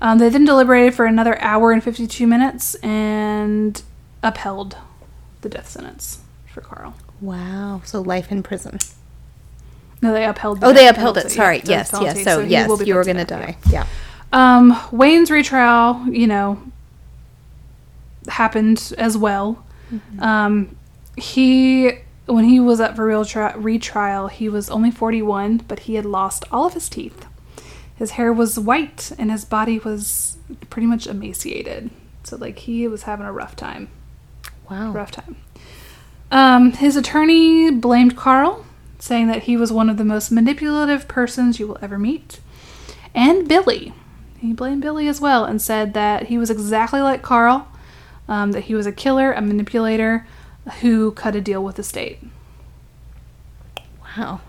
Um, 0.00 0.18
they 0.18 0.28
then 0.28 0.44
deliberated 0.44 0.94
for 0.94 1.06
another 1.06 1.40
hour 1.40 1.72
and 1.72 1.82
52 1.82 2.26
minutes 2.26 2.74
and 2.76 3.82
upheld 4.22 4.76
the 5.40 5.48
death 5.48 5.68
sentence 5.68 6.20
for 6.52 6.60
Carl. 6.60 6.94
Wow. 7.20 7.80
So 7.84 8.00
life 8.00 8.30
in 8.30 8.42
prison. 8.42 8.78
No, 10.02 10.12
they 10.12 10.24
upheld. 10.24 10.60
The 10.60 10.66
Oh, 10.66 10.72
they 10.72 10.88
upheld 10.88 11.16
it. 11.16 11.30
Sorry. 11.30 11.62
Yes. 11.64 11.90
penalty. 11.90 12.20
Yes. 12.20 12.24
So, 12.24 12.40
he 12.44 12.50
yes, 12.50 12.86
you 12.86 12.94
were 12.94 13.04
going 13.04 13.16
to 13.16 13.24
die. 13.24 13.56
Yeah. 13.70 13.86
Um, 14.32 14.78
Wayne's 14.92 15.30
retrial, 15.30 16.04
you 16.08 16.26
know, 16.26 16.60
happened 18.28 18.92
as 18.98 19.16
well. 19.16 19.64
Mm-hmm. 19.92 20.22
Um, 20.22 20.76
he, 21.16 21.92
when 22.26 22.44
he 22.44 22.60
was 22.60 22.80
up 22.80 22.96
for 22.96 23.06
real 23.06 23.24
tri- 23.24 23.54
retrial, 23.54 24.28
he 24.28 24.48
was 24.48 24.68
only 24.70 24.90
41, 24.90 25.58
but 25.68 25.80
he 25.80 25.94
had 25.94 26.04
lost 26.04 26.44
all 26.50 26.66
of 26.66 26.74
his 26.74 26.88
teeth. 26.88 27.26
His 27.94 28.12
hair 28.12 28.32
was 28.32 28.58
white 28.58 29.12
and 29.18 29.30
his 29.30 29.44
body 29.44 29.78
was 29.78 30.36
pretty 30.68 30.86
much 30.86 31.06
emaciated. 31.06 31.90
So, 32.24 32.36
like, 32.36 32.58
he 32.60 32.86
was 32.88 33.04
having 33.04 33.26
a 33.26 33.32
rough 33.32 33.56
time. 33.56 33.88
Wow. 34.70 34.92
Rough 34.92 35.12
time. 35.12 35.36
Um, 36.30 36.72
his 36.72 36.96
attorney 36.96 37.70
blamed 37.70 38.16
Carl, 38.16 38.66
saying 38.98 39.28
that 39.28 39.44
he 39.44 39.56
was 39.56 39.72
one 39.72 39.88
of 39.88 39.96
the 39.96 40.04
most 40.04 40.30
manipulative 40.30 41.06
persons 41.08 41.58
you 41.60 41.68
will 41.68 41.78
ever 41.80 41.98
meet. 41.98 42.40
And 43.14 43.48
Billy. 43.48 43.92
He 44.38 44.52
blamed 44.52 44.82
Billy 44.82 45.08
as 45.08 45.20
well 45.20 45.44
and 45.44 45.62
said 45.62 45.94
that 45.94 46.24
he 46.24 46.36
was 46.36 46.50
exactly 46.50 47.00
like 47.00 47.22
Carl, 47.22 47.68
um, 48.28 48.52
that 48.52 48.64
he 48.64 48.74
was 48.74 48.86
a 48.86 48.92
killer, 48.92 49.32
a 49.32 49.40
manipulator 49.40 50.26
who 50.80 51.12
cut 51.12 51.36
a 51.36 51.40
deal 51.40 51.62
with 51.62 51.76
the 51.76 51.82
state. 51.82 52.18
Wow. 54.16 54.40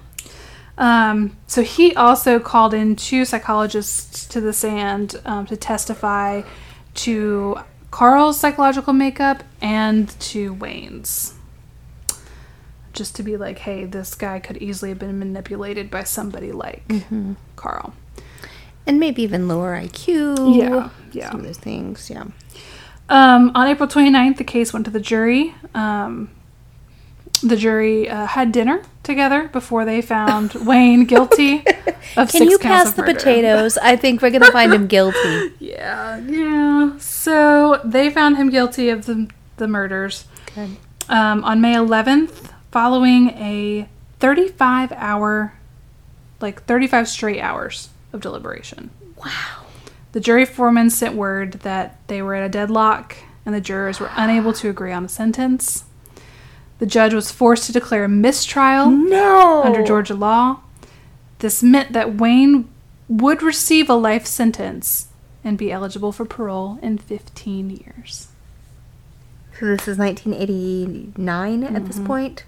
Um, 0.78 1.36
so 1.48 1.64
he 1.64 1.96
also 1.96 2.40
called 2.40 2.74
in 2.74 2.96
two 2.96 3.26
psychologists 3.26 4.26
to 4.28 4.40
the 4.40 4.54
stand 4.54 5.20
um, 5.26 5.46
to 5.48 5.58
testify 5.58 6.44
to 6.96 7.58
Carl's 7.92 8.40
psychological 8.40 8.94
makeup 8.94 9.44
and 9.62 10.10
to 10.20 10.54
Wayne's. 10.54 11.34
Just 12.94 13.16
to 13.16 13.24
be 13.24 13.38
like, 13.38 13.60
hey, 13.60 13.86
this 13.86 14.16
guy 14.16 14.40
could 14.40 14.58
easily 14.58 14.90
have 14.90 15.00
been 15.00 15.20
manipulated 15.20 15.92
by 15.92 16.04
somebody 16.04 16.52
like 16.52 16.84
Carl. 17.56 17.94
And 18.88 19.00
maybe 19.00 19.22
even 19.24 19.48
lower 19.48 19.80
IQ. 19.80 20.56
Yeah, 20.58 20.90
yeah. 21.12 21.32
Some 21.32 21.42
of 21.42 21.46
those 21.46 21.58
things. 21.58 22.10
Yeah. 22.10 22.26
Um, 23.10 23.52
on 23.56 23.68
April 23.68 23.88
29th, 23.88 24.38
the 24.38 24.44
case 24.44 24.74
went 24.74 24.86
to 24.86 24.92
the 24.92 25.00
jury. 25.00 25.56
Um, 25.74 26.30
the 27.42 27.56
jury 27.56 28.10
uh, 28.10 28.26
had 28.26 28.52
dinner 28.52 28.82
together 29.04 29.48
before 29.50 29.86
they 29.86 30.02
found 30.02 30.54
Wayne 30.66 31.06
guilty 31.06 31.64
of 32.16 32.30
Can 32.30 32.50
you 32.50 32.58
pass 32.58 32.94
the 32.94 33.04
potatoes? 33.04 33.78
I 33.78 33.96
think 33.96 34.22
we're 34.22 34.32
gonna 34.32 34.52
find 34.52 34.74
him 34.74 34.88
guilty. 34.98 35.54
Yeah, 35.60 36.18
yeah. 36.18 36.98
So 36.98 37.80
they 37.84 38.10
found 38.10 38.38
him 38.38 38.50
guilty 38.50 38.90
of 38.90 39.06
the, 39.06 39.30
the 39.58 39.68
murders. 39.68 40.26
Good. 40.56 40.78
Um, 41.10 41.44
on 41.44 41.62
May 41.62 41.76
11th, 41.76 42.52
following 42.72 43.30
a 43.30 43.88
35 44.20 44.92
hour, 44.94 45.54
like 46.42 46.64
35 46.64 47.08
straight 47.08 47.40
hours 47.40 47.90
of 48.12 48.22
deliberation. 48.22 48.90
Wow. 49.16 49.67
The 50.18 50.22
jury 50.22 50.46
foreman 50.46 50.90
sent 50.90 51.14
word 51.14 51.54
that 51.62 52.00
they 52.08 52.24
were 52.24 52.34
at 52.34 52.44
a 52.44 52.50
deadlock 52.50 53.18
and 53.46 53.54
the 53.54 53.62
jurors 53.62 54.00
were 54.00 54.10
unable 54.16 54.52
to 54.54 54.68
agree 54.68 54.92
on 54.92 55.06
a 55.06 55.08
sentence. 55.08 55.84
The 56.80 56.88
judge 56.88 57.14
was 57.14 57.30
forced 57.30 57.66
to 57.66 57.72
declare 57.72 58.04
a 58.06 58.10
mistrial 58.10 58.90
No. 58.90 59.62
under 59.64 59.84
Georgia 59.84 60.16
law. 60.16 60.62
This 61.38 61.62
meant 61.62 61.94
that 61.94 62.16
Wayne 62.16 62.68
would 63.08 63.44
receive 63.44 63.92
a 63.92 63.94
life 63.94 64.26
sentence 64.26 65.10
and 65.44 65.56
be 65.56 65.72
eligible 65.72 66.12
for 66.12 66.26
parole 66.26 66.80
in 66.82 66.98
15 66.98 67.70
years. 67.70 68.30
So 69.60 69.68
this 69.68 69.88
is 69.88 70.00
1989 70.00 71.64
at 71.64 71.86
this 71.86 72.00
point. 72.00 72.44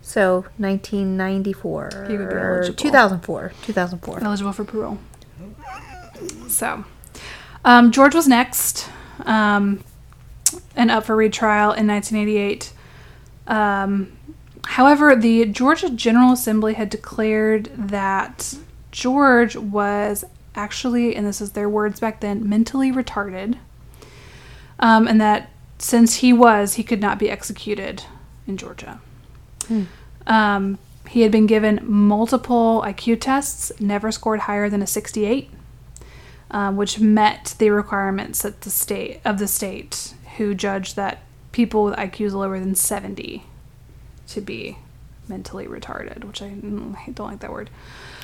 So 0.00 0.46
1994. 0.56 1.90
Mm-hmm. 1.90 2.10
He 2.10 2.16
would 2.16 2.30
be 2.30 2.34
eligible. 2.34 2.76
2004. 2.76 3.52
2004. 3.62 4.24
Eligible 4.24 4.52
for 4.52 4.64
parole. 4.64 4.98
So, 6.48 6.84
um, 7.64 7.90
George 7.90 8.14
was 8.14 8.28
next 8.28 8.88
um, 9.24 9.82
and 10.76 10.90
up 10.90 11.04
for 11.04 11.16
retrial 11.16 11.72
in 11.72 11.86
1988. 11.86 12.72
Um, 13.46 14.12
however, 14.64 15.16
the 15.16 15.46
Georgia 15.46 15.90
General 15.90 16.32
Assembly 16.32 16.74
had 16.74 16.90
declared 16.90 17.70
that 17.76 18.56
George 18.92 19.56
was 19.56 20.24
actually, 20.54 21.16
and 21.16 21.26
this 21.26 21.40
is 21.40 21.52
their 21.52 21.68
words 21.68 22.00
back 22.00 22.20
then, 22.20 22.48
mentally 22.48 22.92
retarded, 22.92 23.58
um, 24.78 25.08
and 25.08 25.20
that 25.20 25.50
since 25.78 26.16
he 26.16 26.32
was, 26.32 26.74
he 26.74 26.82
could 26.82 27.00
not 27.00 27.18
be 27.18 27.28
executed 27.30 28.04
in 28.46 28.56
Georgia. 28.56 29.00
Um, 30.26 30.78
he 31.08 31.22
had 31.22 31.30
been 31.32 31.46
given 31.46 31.80
multiple 31.82 32.82
IQ 32.86 33.20
tests, 33.20 33.72
never 33.78 34.10
scored 34.10 34.40
higher 34.40 34.70
than 34.70 34.80
a 34.80 34.86
68, 34.86 35.50
um, 36.50 36.76
which 36.76 36.98
met 37.00 37.54
the 37.58 37.70
requirements 37.70 38.44
at 38.44 38.62
the 38.62 38.70
state 38.70 39.20
of 39.24 39.38
the 39.38 39.48
state, 39.48 40.14
who 40.36 40.54
judged 40.54 40.96
that 40.96 41.20
people 41.52 41.84
with 41.84 41.94
IQs 41.96 42.32
lower 42.32 42.58
than 42.58 42.74
70 42.74 43.44
to 44.28 44.40
be 44.40 44.78
mentally 45.28 45.66
retarded, 45.66 46.24
which 46.24 46.42
I, 46.42 46.48
mm, 46.50 47.14
don't 47.14 47.30
like 47.30 47.40
that 47.40 47.52
word. 47.52 47.70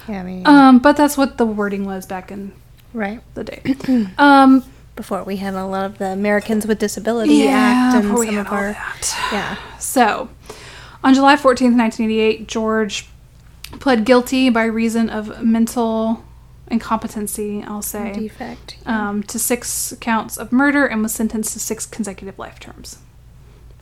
Yeah, 0.08 0.20
I 0.20 0.22
mean, 0.24 0.46
Um, 0.46 0.78
but 0.80 0.96
that's 0.96 1.16
what 1.16 1.38
the 1.38 1.46
wording 1.46 1.84
was 1.84 2.06
back 2.06 2.30
in 2.32 2.52
right. 2.92 3.20
the 3.34 3.44
day. 3.44 3.62
um, 4.18 4.64
Before 4.96 5.22
we 5.24 5.36
had 5.36 5.54
a 5.54 5.64
lot 5.64 5.86
of 5.86 5.98
the 5.98 6.06
Americans 6.06 6.66
with 6.66 6.78
Disability 6.78 7.46
Act 7.48 7.94
and 7.94 8.02
before 8.04 8.20
we 8.20 8.26
some 8.26 8.34
had 8.36 8.46
of 8.46 8.52
our 8.52 8.72
that. 8.72 9.16
yeah. 9.32 9.56
So, 9.78 10.28
on 11.02 11.14
July 11.14 11.36
14th, 11.36 11.76
1988, 11.78 12.46
George 12.48 13.08
pled 13.78 14.04
guilty 14.04 14.50
by 14.50 14.64
reason 14.64 15.08
of 15.08 15.42
mental 15.42 16.24
incompetency, 16.70 17.62
I'll 17.62 17.82
say, 17.82 18.12
defect. 18.12 18.78
um, 18.86 19.22
to 19.24 19.38
six 19.38 19.94
counts 20.00 20.36
of 20.36 20.52
murder 20.52 20.86
and 20.86 21.02
was 21.02 21.12
sentenced 21.14 21.52
to 21.54 21.58
six 21.60 21.84
consecutive 21.86 22.38
life 22.38 22.60
terms. 22.60 22.98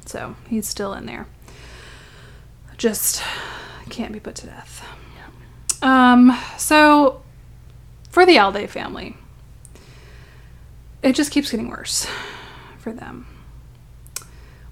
So, 0.06 0.36
he's 0.48 0.66
still 0.66 0.94
in 0.94 1.06
there. 1.06 1.26
Just 2.78 3.22
can't 3.90 4.12
be 4.12 4.20
put 4.20 4.34
to 4.36 4.46
death. 4.46 4.84
Um, 5.82 6.36
so, 6.56 7.22
for 8.10 8.24
the 8.26 8.36
Alday 8.36 8.66
family, 8.68 9.16
it 11.02 11.14
just 11.14 11.30
keeps 11.30 11.50
getting 11.50 11.68
worse 11.68 12.06
for 12.78 12.92
them. 12.92 13.26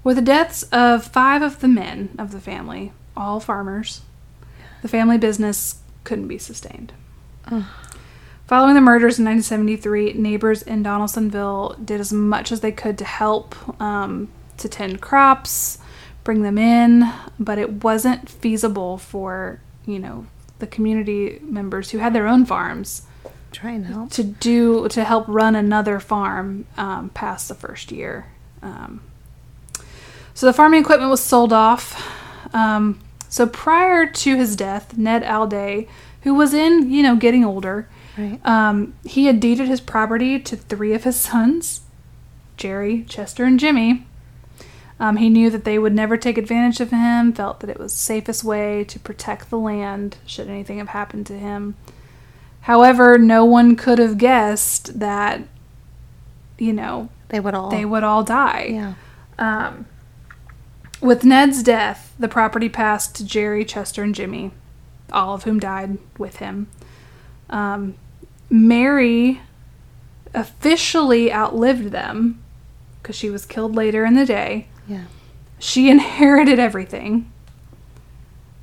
With 0.03 0.15
the 0.17 0.21
deaths 0.21 0.63
of 0.71 1.05
five 1.05 1.41
of 1.41 1.59
the 1.59 1.67
men 1.67 2.09
of 2.17 2.31
the 2.31 2.39
family, 2.39 2.91
all 3.15 3.39
farmers, 3.39 4.01
the 4.81 4.87
family 4.87 5.17
business 5.17 5.81
couldn't 6.03 6.27
be 6.27 6.37
sustained. 6.37 6.93
Following 8.47 8.75
the 8.75 8.81
murders 8.81 9.19
in 9.19 9.25
1973, 9.25 10.13
neighbors 10.13 10.61
in 10.61 10.81
Donalsonville 10.81 11.75
did 11.85 11.99
as 11.99 12.13
much 12.13 12.53
as 12.53 12.61
they 12.61 12.71
could 12.71 12.97
to 12.97 13.03
help 13.03 13.55
um, 13.81 14.29
to 14.55 14.69
tend 14.69 15.01
crops, 15.01 15.79
bring 16.23 16.43
them 16.43 16.57
in, 16.57 17.11
but 17.37 17.57
it 17.57 17.83
wasn't 17.83 18.29
feasible 18.29 18.97
for, 18.97 19.59
you 19.85 19.99
know, 19.99 20.27
the 20.59 20.67
community 20.67 21.39
members 21.43 21.91
who 21.91 21.97
had 21.97 22.13
their 22.13 22.25
own 22.25 22.45
farms 22.45 23.05
Try 23.51 23.71
and 23.71 23.85
help. 23.85 24.11
to 24.11 24.23
do 24.23 24.87
to 24.89 25.03
help 25.03 25.27
run 25.27 25.53
another 25.53 25.99
farm 25.99 26.65
um, 26.77 27.09
past 27.09 27.49
the 27.49 27.55
first 27.55 27.91
year. 27.91 28.27
Um, 28.61 29.01
so 30.33 30.45
the 30.45 30.53
farming 30.53 30.79
equipment 30.81 31.11
was 31.11 31.21
sold 31.21 31.51
off. 31.51 32.01
Um, 32.53 33.01
so 33.27 33.45
prior 33.45 34.05
to 34.05 34.37
his 34.37 34.55
death, 34.55 34.97
Ned 34.97 35.23
Alday, 35.23 35.89
who 36.21 36.33
was 36.33 36.53
in 36.53 36.89
you 36.89 37.03
know 37.03 37.17
getting 37.17 37.43
older, 37.43 37.89
Right. 38.17 38.39
um, 38.45 38.95
he 39.05 39.25
had 39.27 39.39
deeded 39.39 39.67
his 39.67 39.79
property 39.81 40.39
to 40.39 40.55
three 40.55 40.93
of 40.93 41.03
his 41.03 41.15
sons, 41.17 41.81
Jerry, 42.57 43.03
Chester, 43.07 43.43
and 43.45 43.59
Jimmy. 43.59 44.05
Um, 44.99 45.17
he 45.17 45.29
knew 45.29 45.51
that 45.51 45.63
they 45.63 45.77
would 45.77 45.93
never 45.93 46.17
take 46.17 46.37
advantage 46.39 46.79
of 46.79 46.89
him, 46.89 47.31
felt 47.31 47.59
that 47.59 47.69
it 47.69 47.77
was 47.79 47.93
the 47.93 47.99
safest 47.99 48.43
way 48.43 48.83
to 48.85 48.99
protect 48.99 49.51
the 49.51 49.59
land 49.59 50.17
should 50.25 50.47
anything 50.49 50.79
have 50.79 50.89
happened 50.89 51.27
to 51.27 51.37
him. 51.37 51.75
However, 52.61 53.19
no 53.19 53.45
one 53.45 53.75
could 53.75 53.99
have 53.99 54.17
guessed 54.17 54.99
that, 54.99 55.41
you 56.57 56.73
know, 56.73 57.09
They 57.29 57.39
would 57.39 57.53
all. 57.53 57.69
they 57.69 57.85
would 57.85 58.03
all 58.03 58.23
die. 58.23 58.69
Yeah. 58.71 58.93
Um, 59.37 59.85
with 60.99 61.23
Ned's 61.23 61.61
death, 61.61 62.15
the 62.17 62.27
property 62.27 62.67
passed 62.67 63.15
to 63.17 63.23
Jerry, 63.25 63.63
Chester, 63.63 64.01
and 64.01 64.15
Jimmy, 64.15 64.51
all 65.13 65.35
of 65.35 65.43
whom 65.43 65.59
died 65.59 65.99
with 66.17 66.37
him. 66.37 66.67
Um, 67.51 67.93
Mary 68.49 69.41
officially 70.33 71.31
outlived 71.31 71.91
them 71.91 72.43
because 73.01 73.15
she 73.15 73.29
was 73.29 73.45
killed 73.45 73.75
later 73.75 74.05
in 74.05 74.13
the 74.15 74.25
day. 74.25 74.67
Yeah. 74.87 75.05
She 75.59 75.89
inherited 75.91 76.59
everything, 76.59 77.31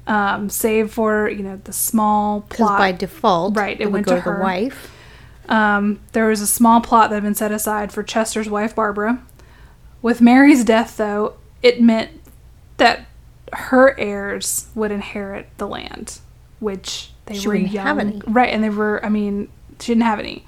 um, 0.07 0.49
save 0.51 0.93
for 0.93 1.29
you 1.29 1.43
know 1.43 1.61
the 1.65 1.73
small 1.73 2.43
plot. 2.43 2.79
by 2.79 2.93
default, 2.93 3.57
Right, 3.57 3.81
it 3.81 3.87
would 3.87 3.93
went 3.93 4.07
go 4.07 4.15
to 4.17 4.21
her. 4.23 4.41
wife. 4.41 4.91
Um, 5.49 6.01
there 6.13 6.27
was 6.27 6.41
a 6.41 6.47
small 6.47 6.81
plot 6.81 7.11
that 7.11 7.17
had 7.17 7.23
been 7.23 7.35
set 7.35 7.53
aside 7.53 7.93
for 7.93 8.03
Chester's 8.03 8.49
wife, 8.49 8.75
Barbara. 8.75 9.23
With 10.01 10.21
Mary's 10.21 10.65
death, 10.65 10.97
though, 10.97 11.35
it 11.63 11.81
meant 11.83 12.11
that 12.79 13.07
her 13.53 13.99
heirs 13.99 14.67
would 14.75 14.91
inherit 14.91 15.49
the 15.59 15.67
land, 15.67 16.21
which 16.61 17.11
they 17.27 17.35
She 17.39 17.49
were 17.49 17.55
young. 17.55 17.87
have 17.87 17.99
any. 17.99 18.23
Right, 18.27 18.51
and 18.55 18.65
they 18.65 18.71
were, 18.71 19.05
I 19.05 19.09
mean, 19.11 19.49
she 19.81 19.93
didn't 19.93 20.05
have 20.05 20.19
any. 20.19 20.45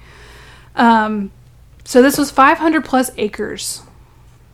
Um, 0.75 1.31
so 1.83 2.01
this 2.01 2.17
was 2.17 2.31
500 2.31 2.83
plus 2.83 3.11
acres 3.17 3.81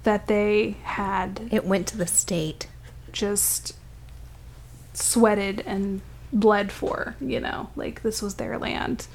that 0.03 0.27
they 0.27 0.77
had 0.83 1.49
It 1.51 1.65
went 1.65 1.87
to 1.87 1.97
the 1.97 2.07
state. 2.07 2.67
just 3.11 3.73
sweated 4.93 5.61
and 5.65 6.01
bled 6.31 6.71
for, 6.71 7.15
you 7.19 7.39
know, 7.39 7.69
like 7.75 8.01
this 8.03 8.21
was 8.21 8.35
their 8.35 8.57
land. 8.57 9.07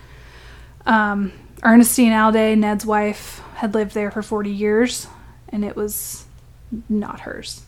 Um, 0.87 1.33
Ernestine 1.63 2.13
Alday, 2.13 2.57
Ned's 2.57 2.87
wife, 2.87 3.41
had 3.57 3.75
lived 3.75 3.95
there 3.95 4.11
for 4.11 4.23
40 4.23 4.51
years, 4.51 5.07
and 5.49 5.65
it 5.65 5.77
was 5.77 6.25
not 6.89 7.21
hers. 7.21 7.63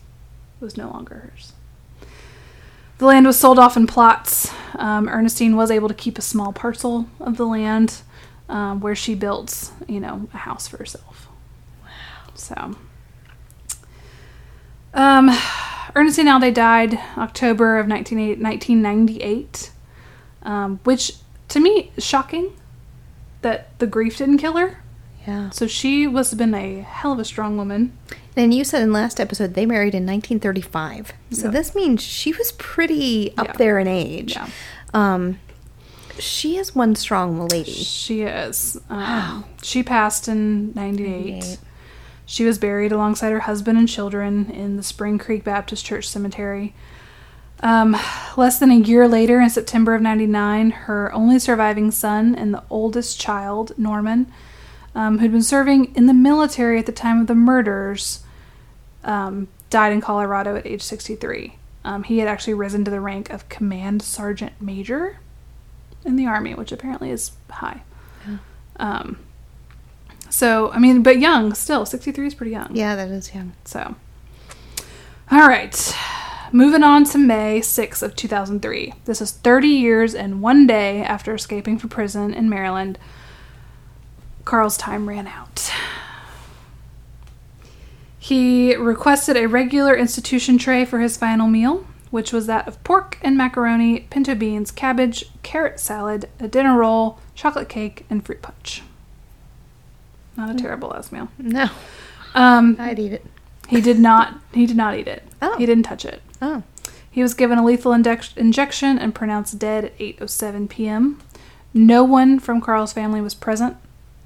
It 0.59 0.63
was 0.63 0.77
no 0.77 0.89
longer 0.89 1.31
hers. 1.33 1.53
The 3.01 3.07
land 3.07 3.25
was 3.25 3.39
sold 3.39 3.57
off 3.57 3.75
in 3.75 3.87
plots. 3.87 4.53
Um, 4.75 5.09
Ernestine 5.09 5.55
was 5.55 5.71
able 5.71 5.87
to 5.87 5.93
keep 5.95 6.19
a 6.19 6.21
small 6.21 6.53
parcel 6.53 7.09
of 7.19 7.35
the 7.35 7.47
land 7.47 8.03
um, 8.47 8.79
where 8.79 8.93
she 8.93 9.15
built, 9.15 9.71
you 9.87 9.99
know, 9.99 10.29
a 10.35 10.37
house 10.37 10.67
for 10.67 10.77
herself. 10.77 11.27
Wow. 11.81 11.89
So. 12.35 12.75
Um, 14.93 15.31
Ernestine 15.95 16.27
Alday 16.27 16.53
died 16.53 16.93
October 17.17 17.79
of 17.79 17.87
1998, 17.87 19.71
um, 20.43 20.79
which 20.83 21.13
to 21.47 21.59
me 21.59 21.91
shocking 21.97 22.55
that 23.41 23.79
the 23.79 23.87
grief 23.87 24.19
didn't 24.19 24.37
kill 24.37 24.57
her. 24.57 24.83
Yeah. 25.27 25.49
So 25.51 25.67
she 25.67 26.07
must 26.07 26.31
have 26.31 26.37
been 26.37 26.53
a 26.55 26.81
hell 26.81 27.11
of 27.11 27.19
a 27.19 27.25
strong 27.25 27.57
woman. 27.57 27.95
And 28.35 28.53
you 28.53 28.63
said 28.63 28.81
in 28.81 28.91
last 28.93 29.19
episode 29.19 29.53
they 29.53 29.65
married 29.65 29.93
in 29.93 30.05
1935. 30.05 31.13
So 31.31 31.45
Yeah. 31.45 31.51
this 31.51 31.75
means 31.75 32.01
she 32.01 32.31
was 32.33 32.53
pretty 32.53 33.33
up 33.37 33.47
Yeah. 33.47 33.53
there 33.57 33.79
in 33.79 33.87
age. 33.87 34.33
Yeah. 34.35 34.47
Um, 34.93 35.37
she 36.17 36.57
is 36.57 36.75
one 36.75 36.95
strong 36.95 37.47
lady. 37.47 37.71
She 37.71 38.21
is. 38.21 38.79
Um, 38.89 39.45
She 39.61 39.83
passed 39.83 40.27
in 40.27 40.73
98. 40.73 41.33
98. 41.43 41.57
She 42.25 42.45
was 42.45 42.57
buried 42.57 42.91
alongside 42.91 43.31
her 43.31 43.41
husband 43.41 43.77
and 43.77 43.87
children 43.89 44.49
in 44.49 44.77
the 44.77 44.83
Spring 44.83 45.17
Creek 45.17 45.43
Baptist 45.43 45.85
Church 45.85 46.07
Cemetery. 46.07 46.73
Um, 47.63 47.95
less 48.37 48.57
than 48.57 48.71
a 48.71 48.75
year 48.75 49.07
later, 49.07 49.39
in 49.39 49.49
September 49.49 49.93
of 49.93 50.01
99, 50.01 50.71
her 50.71 51.13
only 51.13 51.37
surviving 51.39 51.91
son 51.91 52.33
and 52.33 52.53
the 52.53 52.63
oldest 52.69 53.19
child, 53.19 53.73
Norman, 53.77 54.31
um, 54.95 55.19
who'd 55.19 55.31
been 55.31 55.43
serving 55.43 55.95
in 55.95 56.05
the 56.05 56.13
military 56.13 56.79
at 56.79 56.85
the 56.85 56.91
time 56.91 57.21
of 57.21 57.27
the 57.27 57.35
murders, 57.35 58.23
um, 59.03 59.47
died 59.69 59.93
in 59.93 60.01
Colorado 60.01 60.55
at 60.55 60.65
age 60.65 60.81
63. 60.81 61.55
Um, 61.83 62.03
he 62.03 62.19
had 62.19 62.27
actually 62.27 62.53
risen 62.53 62.85
to 62.85 62.91
the 62.91 62.99
rank 62.99 63.29
of 63.29 63.49
Command 63.49 64.01
Sergeant 64.01 64.53
Major 64.61 65.19
in 66.05 66.15
the 66.15 66.27
Army, 66.27 66.53
which 66.53 66.71
apparently 66.71 67.09
is 67.09 67.31
high. 67.49 67.81
Um, 68.77 69.19
so, 70.29 70.71
I 70.71 70.79
mean, 70.79 71.03
but 71.03 71.19
young 71.19 71.53
still. 71.53 71.85
63 71.85 72.27
is 72.27 72.35
pretty 72.35 72.51
young. 72.51 72.75
Yeah, 72.75 72.95
that 72.95 73.09
is 73.09 73.33
young. 73.33 73.53
So, 73.65 73.95
all 75.29 75.47
right. 75.47 75.95
Moving 76.51 76.83
on 76.83 77.05
to 77.05 77.17
May 77.17 77.61
6th 77.61 78.01
of 78.03 78.15
2003. 78.15 78.93
This 79.05 79.21
is 79.21 79.31
30 79.31 79.67
years 79.67 80.15
and 80.15 80.41
one 80.41 80.67
day 80.67 81.01
after 81.01 81.33
escaping 81.33 81.77
from 81.77 81.89
prison 81.89 82.33
in 82.33 82.49
Maryland. 82.49 82.97
Carl's 84.45 84.77
time 84.77 85.07
ran 85.07 85.27
out. 85.27 85.71
He 88.19 88.75
requested 88.75 89.35
a 89.35 89.47
regular 89.47 89.95
institution 89.95 90.57
tray 90.57 90.85
for 90.85 90.99
his 90.99 91.17
final 91.17 91.47
meal, 91.47 91.85
which 92.11 92.31
was 92.31 92.45
that 92.47 92.67
of 92.67 92.81
pork 92.83 93.17
and 93.21 93.35
macaroni, 93.37 94.01
pinto 94.09 94.35
beans, 94.35 94.69
cabbage, 94.71 95.25
carrot 95.43 95.79
salad, 95.79 96.29
a 96.39 96.47
dinner 96.47 96.77
roll, 96.77 97.19
chocolate 97.35 97.69
cake, 97.69 98.05
and 98.09 98.23
fruit 98.25 98.41
punch. 98.41 98.83
Not 100.37 100.49
a 100.51 100.55
terrible 100.57 100.89
last 100.89 101.11
meal. 101.11 101.29
No, 101.39 101.69
Um, 102.35 102.77
I'd 102.79 102.99
eat 102.99 103.11
it. 103.13 103.25
he 103.67 103.81
did 103.81 103.99
not. 103.99 104.39
He 104.53 104.65
did 104.65 104.77
not 104.77 104.97
eat 104.97 105.07
it. 105.07 105.23
Oh. 105.41 105.57
He 105.57 105.65
didn't 105.65 105.83
touch 105.83 106.05
it. 106.05 106.21
Oh, 106.41 106.63
He 107.09 107.21
was 107.21 107.33
given 107.33 107.57
a 107.57 107.65
lethal 107.65 107.91
injec- 107.91 108.37
injection 108.37 108.97
and 108.97 109.13
pronounced 109.15 109.59
dead 109.59 109.83
at 109.85 109.97
8:07 109.99 110.69
p.m. 110.69 111.19
No 111.73 112.03
one 112.03 112.39
from 112.39 112.61
Carl's 112.61 112.93
family 112.93 113.19
was 113.19 113.33
present. 113.33 113.75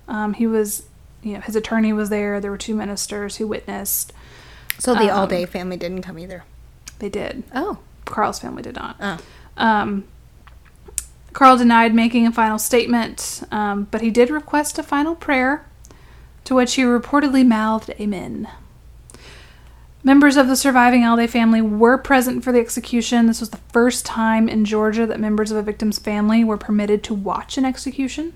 Um, 0.08 0.34
he 0.34 0.48
was, 0.48 0.84
you 1.24 1.34
know, 1.34 1.42
his 1.42 1.56
attorney 1.56 1.94
was 1.94 2.10
there. 2.10 2.40
There 2.40 2.52
were 2.52 2.58
two 2.58 2.76
ministers 2.76 3.38
who 3.38 3.48
witnessed. 3.48 4.14
so 4.80 4.94
the 4.94 5.10
Um, 5.14 5.28
Alday 5.30 5.46
family 5.48 5.78
didn't 5.78 6.02
come 6.04 6.20
either. 6.20 6.44
They 7.00 7.10
did. 7.10 7.44
Oh, 7.54 7.80
Carl's 8.06 8.40
family 8.40 8.62
did 8.64 8.76
not. 8.76 8.96
oh, 9.02 9.18
Um, 9.58 10.04
Carl 11.34 11.58
denied 11.58 11.94
making 11.94 12.26
a 12.28 12.32
final 12.32 12.58
statement, 12.58 13.44
um, 13.52 13.88
but 13.92 14.02
he 14.02 14.10
did 14.12 14.30
request 14.30 14.80
a 14.80 14.84
final 14.84 15.16
prayer, 15.16 15.66
to 16.46 16.56
which 16.56 16.76
he 16.76 16.84
reportedly 16.84 17.46
mouthed 17.46 17.90
Amen. 18.00 18.48
Members 20.04 20.38
of 20.38 20.48
the 20.48 20.56
surviving 20.56 21.02
Alday 21.02 21.28
family 21.28 21.62
were 21.62 21.98
present 21.98 22.44
for 22.44 22.52
the 22.52 22.60
execution. 22.60 23.26
This 23.26 23.40
was 23.40 23.50
the 23.50 23.60
first 23.74 24.06
time 24.06 24.48
in 24.48 24.64
Georgia 24.64 25.08
that 25.08 25.20
members 25.20 25.50
of 25.50 25.58
a 25.58 25.64
victim's 25.64 25.98
family 25.98 26.44
were 26.44 26.58
permitted 26.58 27.04
to 27.06 27.14
watch 27.16 27.58
an 27.58 27.66
execution. 27.66 28.34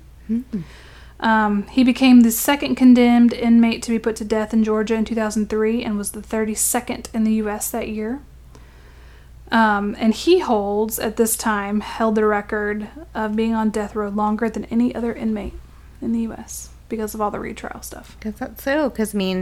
Um, 1.19 1.63
he 1.67 1.83
became 1.83 2.21
the 2.21 2.31
second 2.31 2.75
condemned 2.75 3.33
inmate 3.33 3.83
to 3.83 3.91
be 3.91 3.99
put 3.99 4.15
to 4.17 4.25
death 4.25 4.53
in 4.53 4.63
Georgia 4.63 4.95
in 4.95 5.03
2003 5.05 5.83
and 5.83 5.97
was 5.97 6.11
the 6.11 6.21
32nd 6.21 7.13
in 7.13 7.25
the 7.25 7.33
U.S. 7.33 7.69
that 7.71 7.89
year. 7.89 8.21
Um, 9.51 9.95
and 9.99 10.13
he 10.13 10.39
holds, 10.39 10.99
at 10.99 11.17
this 11.17 11.35
time, 11.35 11.81
held 11.81 12.15
the 12.15 12.25
record 12.25 12.87
of 13.13 13.35
being 13.35 13.53
on 13.53 13.69
death 13.69 13.95
row 13.95 14.09
longer 14.09 14.49
than 14.49 14.65
any 14.65 14.93
other 14.93 15.13
inmate 15.13 15.53
in 16.01 16.11
the 16.11 16.19
U.S. 16.21 16.69
because 16.87 17.13
of 17.13 17.21
all 17.21 17.31
the 17.31 17.39
retrial 17.39 17.81
stuff 17.81 18.15
because 18.19 18.39
that's 18.39 18.63
so. 18.63 18.89
Because 18.89 19.15
I 19.15 19.17
mean, 19.17 19.37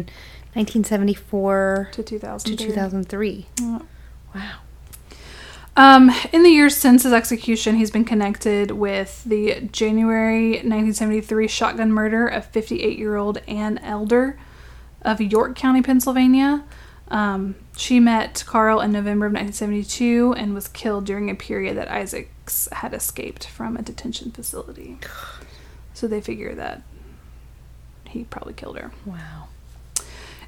1974 0.53 1.89
to 1.91 2.03
to 2.03 2.09
2003. 2.09 2.67
2003. 2.67 3.47
Yeah. 3.59 3.79
Wow. 4.33 4.57
Um, 5.77 6.09
in 6.33 6.41
the 6.41 6.49
years 6.49 6.75
since 6.75 7.03
his 7.03 7.13
execution, 7.13 7.75
he's 7.75 7.91
been 7.91 8.03
connected 8.03 8.71
with 8.71 9.23
the 9.23 9.61
January 9.71 10.53
1973 10.53 11.47
shotgun 11.47 11.91
murder 11.93 12.27
of 12.27 12.47
58 12.47 12.97
year 12.97 13.15
old 13.15 13.37
Ann 13.47 13.77
Elder 13.77 14.39
of 15.03 15.21
York 15.21 15.55
County, 15.55 15.83
Pennsylvania. 15.83 16.63
Um, 17.09 17.55
she 17.77 17.99
met 17.99 18.43
Carl 18.47 18.81
in 18.81 18.91
November 18.91 19.27
of 19.27 19.33
1972 19.33 20.33
and 20.35 20.55
was 20.55 20.67
killed 20.67 21.05
during 21.05 21.29
a 21.29 21.35
period 21.35 21.77
that 21.77 21.89
Isaacs 21.89 22.67
had 22.71 22.95
escaped 22.95 23.45
from 23.45 23.77
a 23.77 23.81
detention 23.81 24.31
facility. 24.31 24.97
So 25.93 26.07
they 26.07 26.21
figure 26.21 26.53
that 26.53 26.83
he 28.09 28.25
probably 28.25 28.53
killed 28.53 28.77
her. 28.77 28.91
Wow. 29.03 29.47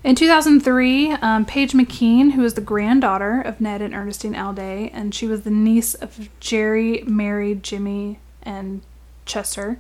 In 0.01 0.15
2003, 0.15 1.11
um, 1.11 1.45
Paige 1.45 1.73
McKean, 1.73 2.31
who 2.31 2.41
was 2.41 2.53
the 2.53 2.61
granddaughter 2.61 3.41
of 3.41 3.59
Ned 3.59 3.81
and 3.81 3.93
Ernestine 3.93 4.33
Alday, 4.33 4.89
and 4.93 5.13
she 5.13 5.27
was 5.27 5.41
the 5.41 5.49
niece 5.49 5.93
of 5.93 6.29
Jerry, 6.39 7.03
Mary, 7.05 7.53
Jimmy, 7.55 8.19
and 8.41 8.81
Chester. 9.25 9.77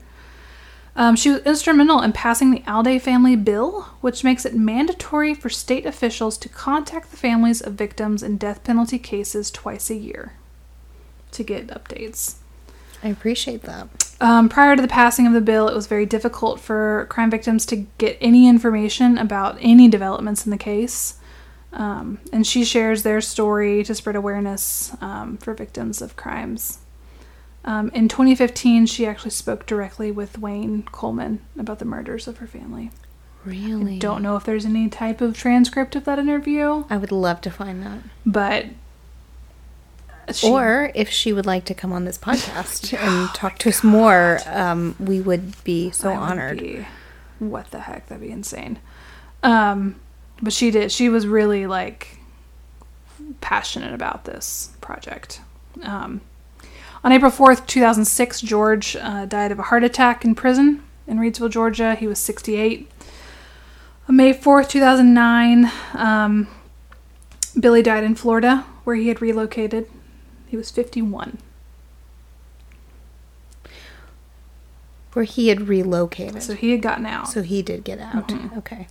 Um, 0.93 1.15
she 1.15 1.31
was 1.31 1.41
instrumental 1.43 2.01
in 2.01 2.11
passing 2.11 2.51
the 2.51 2.63
Alday 2.67 2.99
family 2.99 3.37
bill, 3.37 3.83
which 4.01 4.25
makes 4.25 4.45
it 4.45 4.53
mandatory 4.53 5.33
for 5.33 5.49
state 5.49 5.85
officials 5.85 6.37
to 6.39 6.49
contact 6.49 7.11
the 7.11 7.17
families 7.17 7.61
of 7.61 7.73
victims 7.75 8.21
in 8.21 8.37
death 8.37 8.65
penalty 8.65 8.99
cases 8.99 9.49
twice 9.49 9.89
a 9.89 9.95
year 9.95 10.33
to 11.31 11.43
get 11.43 11.67
updates. 11.67 12.35
I 13.01 13.07
appreciate 13.07 13.61
that. 13.61 14.08
Um, 14.21 14.49
prior 14.49 14.75
to 14.75 14.81
the 14.81 14.87
passing 14.87 15.27
of 15.27 15.33
the 15.33 15.41
bill, 15.41 15.67
it 15.69 15.75
was 15.75 15.87
very 15.87 16.05
difficult 16.05 16.59
for 16.59 17.07
crime 17.09 17.31
victims 17.31 17.65
to 17.67 17.87
get 17.97 18.17
any 18.19 18.47
information 18.47 19.17
about 19.17 19.57
any 19.61 19.87
developments 19.87 20.45
in 20.45 20.51
the 20.51 20.57
case. 20.57 21.15
Um, 21.71 22.19
and 22.33 22.45
she 22.45 22.65
shares 22.65 23.03
their 23.03 23.21
story 23.21 23.83
to 23.83 23.95
spread 23.95 24.15
awareness 24.15 24.95
um, 25.01 25.37
for 25.37 25.53
victims 25.53 26.01
of 26.01 26.15
crimes. 26.15 26.79
Um, 27.63 27.91
in 27.93 28.07
2015, 28.07 28.87
she 28.87 29.05
actually 29.05 29.31
spoke 29.31 29.65
directly 29.65 30.11
with 30.11 30.39
Wayne 30.39 30.83
Coleman 30.91 31.41
about 31.57 31.79
the 31.79 31.85
murders 31.85 32.27
of 32.27 32.37
her 32.37 32.47
family. 32.47 32.91
Really? 33.45 33.99
Don't 33.99 34.21
know 34.23 34.35
if 34.35 34.43
there's 34.43 34.65
any 34.65 34.89
type 34.89 35.21
of 35.21 35.37
transcript 35.37 35.95
of 35.95 36.05
that 36.05 36.19
interview, 36.19 36.85
I 36.89 36.97
would 36.97 37.11
love 37.11 37.41
to 37.41 37.51
find 37.51 37.83
that. 37.83 37.99
but 38.25 38.65
she- 40.35 40.47
or 40.49 40.91
if 40.95 41.09
she 41.09 41.33
would 41.33 41.45
like 41.45 41.65
to 41.65 41.73
come 41.73 41.91
on 41.93 42.05
this 42.05 42.17
podcast 42.27 42.97
and 42.97 43.29
talk 43.35 43.57
to 43.59 43.69
us 43.69 43.83
more, 43.83 44.39
um, 44.45 44.95
we 44.99 45.19
would 45.21 45.61
be 45.63 45.91
so 45.91 46.09
I 46.11 46.15
honored. 46.15 46.59
be- 46.59 46.85
what 47.39 47.71
the 47.71 47.79
heck? 47.81 48.07
That'd 48.07 48.21
be 48.25 48.31
insane. 48.31 48.79
Um, 49.43 49.95
but 50.41 50.51
she 50.53 50.71
did. 50.71 50.91
She 50.91 51.07
was 51.09 51.25
really 51.27 51.67
like 51.67 52.17
passionate 53.41 53.93
about 53.93 54.25
this 54.25 54.71
project. 54.81 55.41
Um, 55.83 56.21
on 57.03 57.11
April 57.13 57.31
fourth, 57.31 57.65
two 57.65 57.79
thousand 57.79 58.05
six, 58.05 58.41
George 58.41 58.95
uh, 58.97 59.25
died 59.25 59.51
of 59.51 59.59
a 59.59 59.63
heart 59.63 59.83
attack 59.83 60.25
in 60.25 60.35
prison 60.35 60.83
in 61.07 61.17
Reidsville, 61.17 61.49
Georgia. 61.49 61.95
He 61.95 62.07
was 62.07 62.19
sixty-eight. 62.19 62.89
On 64.09 64.15
May 64.15 64.33
fourth, 64.33 64.67
two 64.67 64.79
thousand 64.81 65.13
nine, 65.13 65.71
um, 65.93 66.47
Billy 67.57 67.81
died 67.81 68.03
in 68.03 68.15
Florida, 68.15 68.65
where 68.83 68.95
he 68.97 69.07
had 69.07 69.21
relocated. 69.21 69.89
He 70.49 70.57
was 70.57 70.71
fifty-one. 70.71 71.37
Where 75.13 75.25
he 75.25 75.47
had 75.47 75.67
relocated. 75.67 76.43
So 76.43 76.53
he 76.53 76.71
had 76.71 76.81
gotten 76.81 77.05
out. 77.05 77.29
So 77.29 77.41
he 77.41 77.61
did 77.61 77.83
get 77.83 77.99
out. 77.99 78.27
Mm-hmm. 78.27 78.57
Okay. 78.59 78.87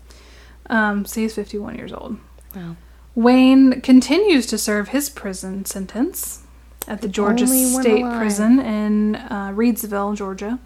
Um, 0.68 1.04
so 1.04 1.20
he's 1.20 1.34
51 1.34 1.76
years 1.76 1.92
old. 1.92 2.18
Wow. 2.56 2.76
Wayne 3.14 3.80
continues 3.80 4.44
to 4.46 4.58
serve 4.58 4.88
his 4.88 5.08
prison 5.10 5.64
sentence 5.64 6.42
at 6.88 7.02
the 7.02 7.08
Georgia 7.08 7.44
only 7.44 7.64
State. 7.64 8.04
Prison 8.04 8.58
in 8.58 9.16
uh, 9.16 9.52
Reidsville, 9.54 10.16
Georgia. 10.16 10.58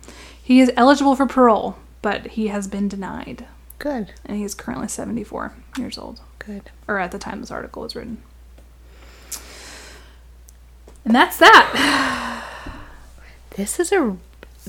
He 0.42 0.60
is 0.60 0.72
eligible 0.76 1.14
for 1.16 1.26
parole, 1.26 1.76
but 2.00 2.28
he 2.28 2.48
has 2.48 2.66
been 2.66 2.88
denied, 2.88 3.46
Good. 3.78 4.12
and 4.24 4.36
he 4.38 4.44
is 4.44 4.54
currently 4.54 4.88
74 4.88 5.54
years 5.78 5.98
old, 5.98 6.20
Good. 6.38 6.70
or 6.88 6.98
at 6.98 7.12
the 7.12 7.18
time 7.18 7.40
this 7.40 7.50
article 7.50 7.82
was 7.82 7.94
written. 7.94 8.22
And 11.04 11.14
that's 11.14 11.38
that. 11.38 12.38
This 13.56 13.78
is 13.78 13.92
a. 13.92 14.16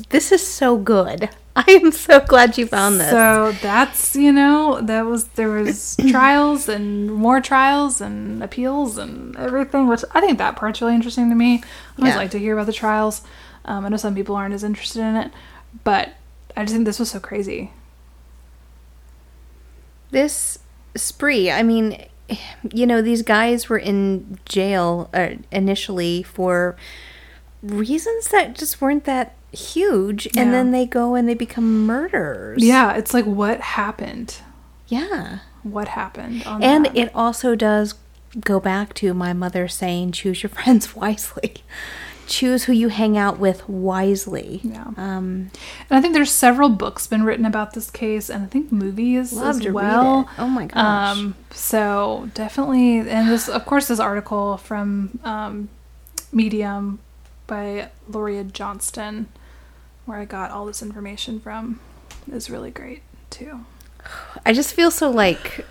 This 0.09 0.33
is 0.33 0.45
so 0.45 0.77
good. 0.77 1.29
I 1.55 1.63
am 1.69 1.91
so 1.93 2.19
glad 2.19 2.57
you 2.57 2.67
found 2.67 2.99
this. 2.99 3.11
So 3.11 3.53
that's 3.61 4.13
you 4.13 4.33
know 4.33 4.81
that 4.81 5.03
was 5.05 5.25
there 5.39 5.47
was 5.49 5.95
trials 6.09 6.67
and 6.67 7.09
more 7.13 7.39
trials 7.39 8.01
and 8.01 8.43
appeals 8.43 8.97
and 8.97 9.37
everything, 9.37 9.87
which 9.87 10.03
I 10.13 10.19
think 10.19 10.37
that 10.39 10.57
part's 10.57 10.81
really 10.81 10.95
interesting 10.95 11.29
to 11.29 11.35
me. 11.35 11.63
I 11.97 12.01
always 12.01 12.13
Yeah. 12.13 12.17
like 12.17 12.31
to 12.31 12.39
hear 12.39 12.55
about 12.55 12.65
the 12.65 12.73
trials. 12.73 13.21
Um, 13.63 13.85
I 13.85 13.89
know 13.89 13.95
some 13.97 14.15
people 14.15 14.35
aren't 14.35 14.53
as 14.53 14.65
interested 14.65 14.99
in 15.01 15.15
it, 15.15 15.31
but 15.85 16.09
I 16.57 16.63
just 16.63 16.73
think 16.73 16.83
this 16.85 16.99
was 16.99 17.11
so 17.11 17.21
crazy. 17.21 17.71
this 20.11 20.59
spree 20.95 21.49
i 21.49 21.63
mean 21.63 22.05
you 22.73 22.85
know 22.85 23.01
these 23.01 23.21
guys 23.21 23.67
were 23.69 23.77
in 23.77 24.37
jail 24.45 25.09
uh, 25.13 25.29
initially 25.51 26.23
for 26.23 26.75
reasons 27.61 28.27
that 28.29 28.55
just 28.55 28.81
weren't 28.81 29.03
that 29.05 29.35
huge 29.51 30.27
Yeah. 30.33 30.41
and 30.43 30.53
then 30.53 30.71
they 30.71 30.85
go 30.85 31.15
and 31.15 31.27
they 31.29 31.33
become 31.35 31.85
murderers 31.85 32.63
Yeah, 32.63 32.93
it's 32.93 33.13
like 33.13 33.25
what 33.25 33.59
happened? 33.61 34.37
yeah 34.87 35.39
What 35.63 35.89
happened? 35.89 36.43
On 36.45 36.61
and 36.63 36.85
that? 36.85 36.97
it 36.97 37.11
also 37.15 37.55
does 37.55 37.95
go 38.41 38.59
back 38.59 38.93
to 38.95 39.13
my 39.13 39.31
mother 39.33 39.67
saying 39.67 40.11
choose 40.13 40.43
your 40.43 40.49
friends 40.49 40.95
wisely 41.03 41.55
choose 42.27 42.63
who 42.65 42.73
you 42.73 42.89
hang 42.89 43.17
out 43.17 43.39
with 43.39 43.67
wisely 43.69 44.59
Yeah. 44.63 44.85
um 44.97 45.49
And 45.89 45.91
I 45.91 46.01
think 46.01 46.13
there's 46.13 46.31
several 46.31 46.69
books 46.69 47.07
been 47.07 47.23
written 47.23 47.45
about 47.45 47.73
this 47.73 47.89
case, 47.91 48.29
and 48.29 48.43
I 48.43 48.47
think 48.47 48.71
movies 48.71 49.37
as 49.37 49.67
well. 49.67 50.29
oh 50.37 50.47
my 50.47 50.65
gosh 50.67 51.17
Um, 51.17 51.35
so 51.51 52.29
definitely, 52.33 52.99
and 52.99 53.29
this, 53.29 53.47
of 53.49 53.65
course, 53.65 53.87
this 53.87 53.99
article 53.99 54.57
from 54.57 55.19
um, 55.23 55.69
Medium 56.31 56.99
by 57.47 57.89
Loria 58.07 58.43
Johnston, 58.43 59.27
where 60.05 60.17
I 60.17 60.25
got 60.25 60.51
all 60.51 60.65
this 60.65 60.81
information 60.81 61.39
from, 61.39 61.79
is 62.31 62.49
really 62.49 62.71
great 62.71 63.01
too. 63.29 63.65
I 64.45 64.53
just 64.53 64.73
feel 64.73 64.91
so 64.91 65.09
like 65.09 65.65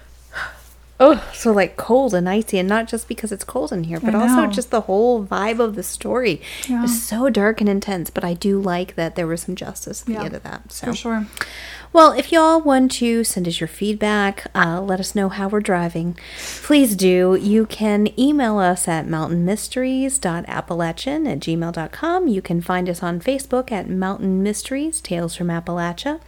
oh 1.00 1.24
so 1.32 1.50
like 1.52 1.76
cold 1.76 2.12
and 2.14 2.28
icy 2.28 2.58
and 2.58 2.68
not 2.68 2.86
just 2.86 3.08
because 3.08 3.32
it's 3.32 3.42
cold 3.44 3.72
in 3.72 3.84
here 3.84 3.98
but 3.98 4.14
also 4.14 4.46
just 4.46 4.70
the 4.70 4.82
whole 4.82 5.24
vibe 5.24 5.58
of 5.58 5.74
the 5.74 5.82
story 5.82 6.40
Yeah. 6.68 6.84
is 6.84 7.02
so 7.02 7.28
dark 7.30 7.60
and 7.60 7.68
intense 7.68 8.10
but 8.10 8.22
I 8.24 8.34
do 8.34 8.60
like 8.60 8.94
that 8.94 9.16
there 9.16 9.26
was 9.26 9.42
some 9.42 9.56
justice 9.56 10.02
at 10.02 10.06
the 10.06 10.16
end 10.16 10.34
of 10.34 10.42
that 10.44 10.70
so. 10.70 10.88
For 10.88 10.94
sure. 10.94 11.26
well 11.92 12.12
if 12.12 12.30
y'all 12.30 12.60
want 12.60 12.92
to 12.92 13.24
send 13.24 13.48
us 13.48 13.58
your 13.58 13.68
feedback 13.68 14.46
uh, 14.54 14.80
let 14.80 15.00
us 15.00 15.14
know 15.14 15.28
how 15.28 15.48
we're 15.48 15.60
driving 15.60 16.16
please 16.62 16.94
do. 16.94 17.36
You 17.40 17.66
can 17.66 18.08
email 18.20 18.58
us 18.58 18.86
at 18.86 19.06
mountainmysteries.appalachian 19.06 21.26
at 21.26 21.40
gmail.com 21.40 22.28
you 22.28 22.42
can 22.42 22.60
find 22.60 22.88
us 22.88 23.02
on 23.02 23.18
facebook 23.20 23.72
at 23.72 23.88
mountain 23.88 24.42
mysteries 24.42 25.00
tales 25.00 25.34
from 25.34 25.48
appalachia 25.48 26.20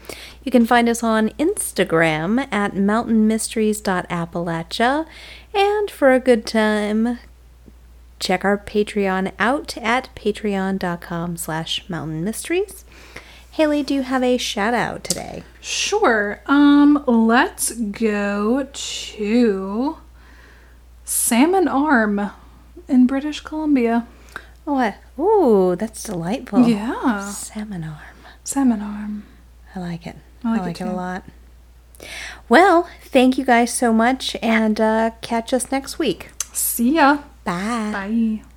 you 0.44 0.52
can 0.52 0.66
find 0.66 0.88
us 0.88 1.02
on 1.02 1.30
instagram 1.30 2.46
at 2.52 2.74
mountainmysteries.appalachia 2.74 5.06
and 5.54 5.90
for 5.90 6.12
a 6.12 6.20
good 6.20 6.46
time 6.46 7.18
check 8.20 8.44
our 8.44 8.56
patreon 8.58 9.32
out 9.38 9.76
at 9.78 10.08
patreon.com 10.14 11.36
slash 11.36 11.88
mountain 11.88 12.22
mysteries 12.22 12.84
haley 13.52 13.82
do 13.82 13.94
you 13.94 14.02
have 14.02 14.22
a 14.22 14.36
shout 14.36 14.74
out 14.74 15.02
today 15.02 15.42
Sure. 15.66 16.42
Um, 16.44 17.02
let's 17.06 17.72
go 17.72 18.68
to 18.70 19.96
Salmon 21.04 21.68
Arm 21.68 22.32
in 22.86 23.06
British 23.06 23.40
Columbia. 23.40 24.06
What? 24.64 24.96
Ooh, 25.18 25.74
that's 25.74 26.02
delightful. 26.02 26.68
Yeah. 26.68 27.30
Salmon 27.30 27.82
arm. 27.82 27.96
Salmon 28.44 28.82
Arm. 28.82 29.24
I 29.74 29.80
like 29.80 30.06
it. 30.06 30.16
I 30.44 30.48
I 30.48 30.52
like 30.52 30.62
like, 30.62 30.80
it 30.80 30.84
it, 30.84 30.88
a 30.88 30.92
lot. 30.92 31.24
Well, 32.48 32.88
thank 33.02 33.38
you 33.38 33.44
guys 33.44 33.72
so 33.72 33.92
much 33.92 34.36
and 34.42 34.80
uh, 34.80 35.12
catch 35.22 35.52
us 35.52 35.70
next 35.70 35.98
week. 35.98 36.30
See 36.52 36.96
ya. 36.96 37.18
Bye. 37.44 37.90
Bye. 37.92 38.53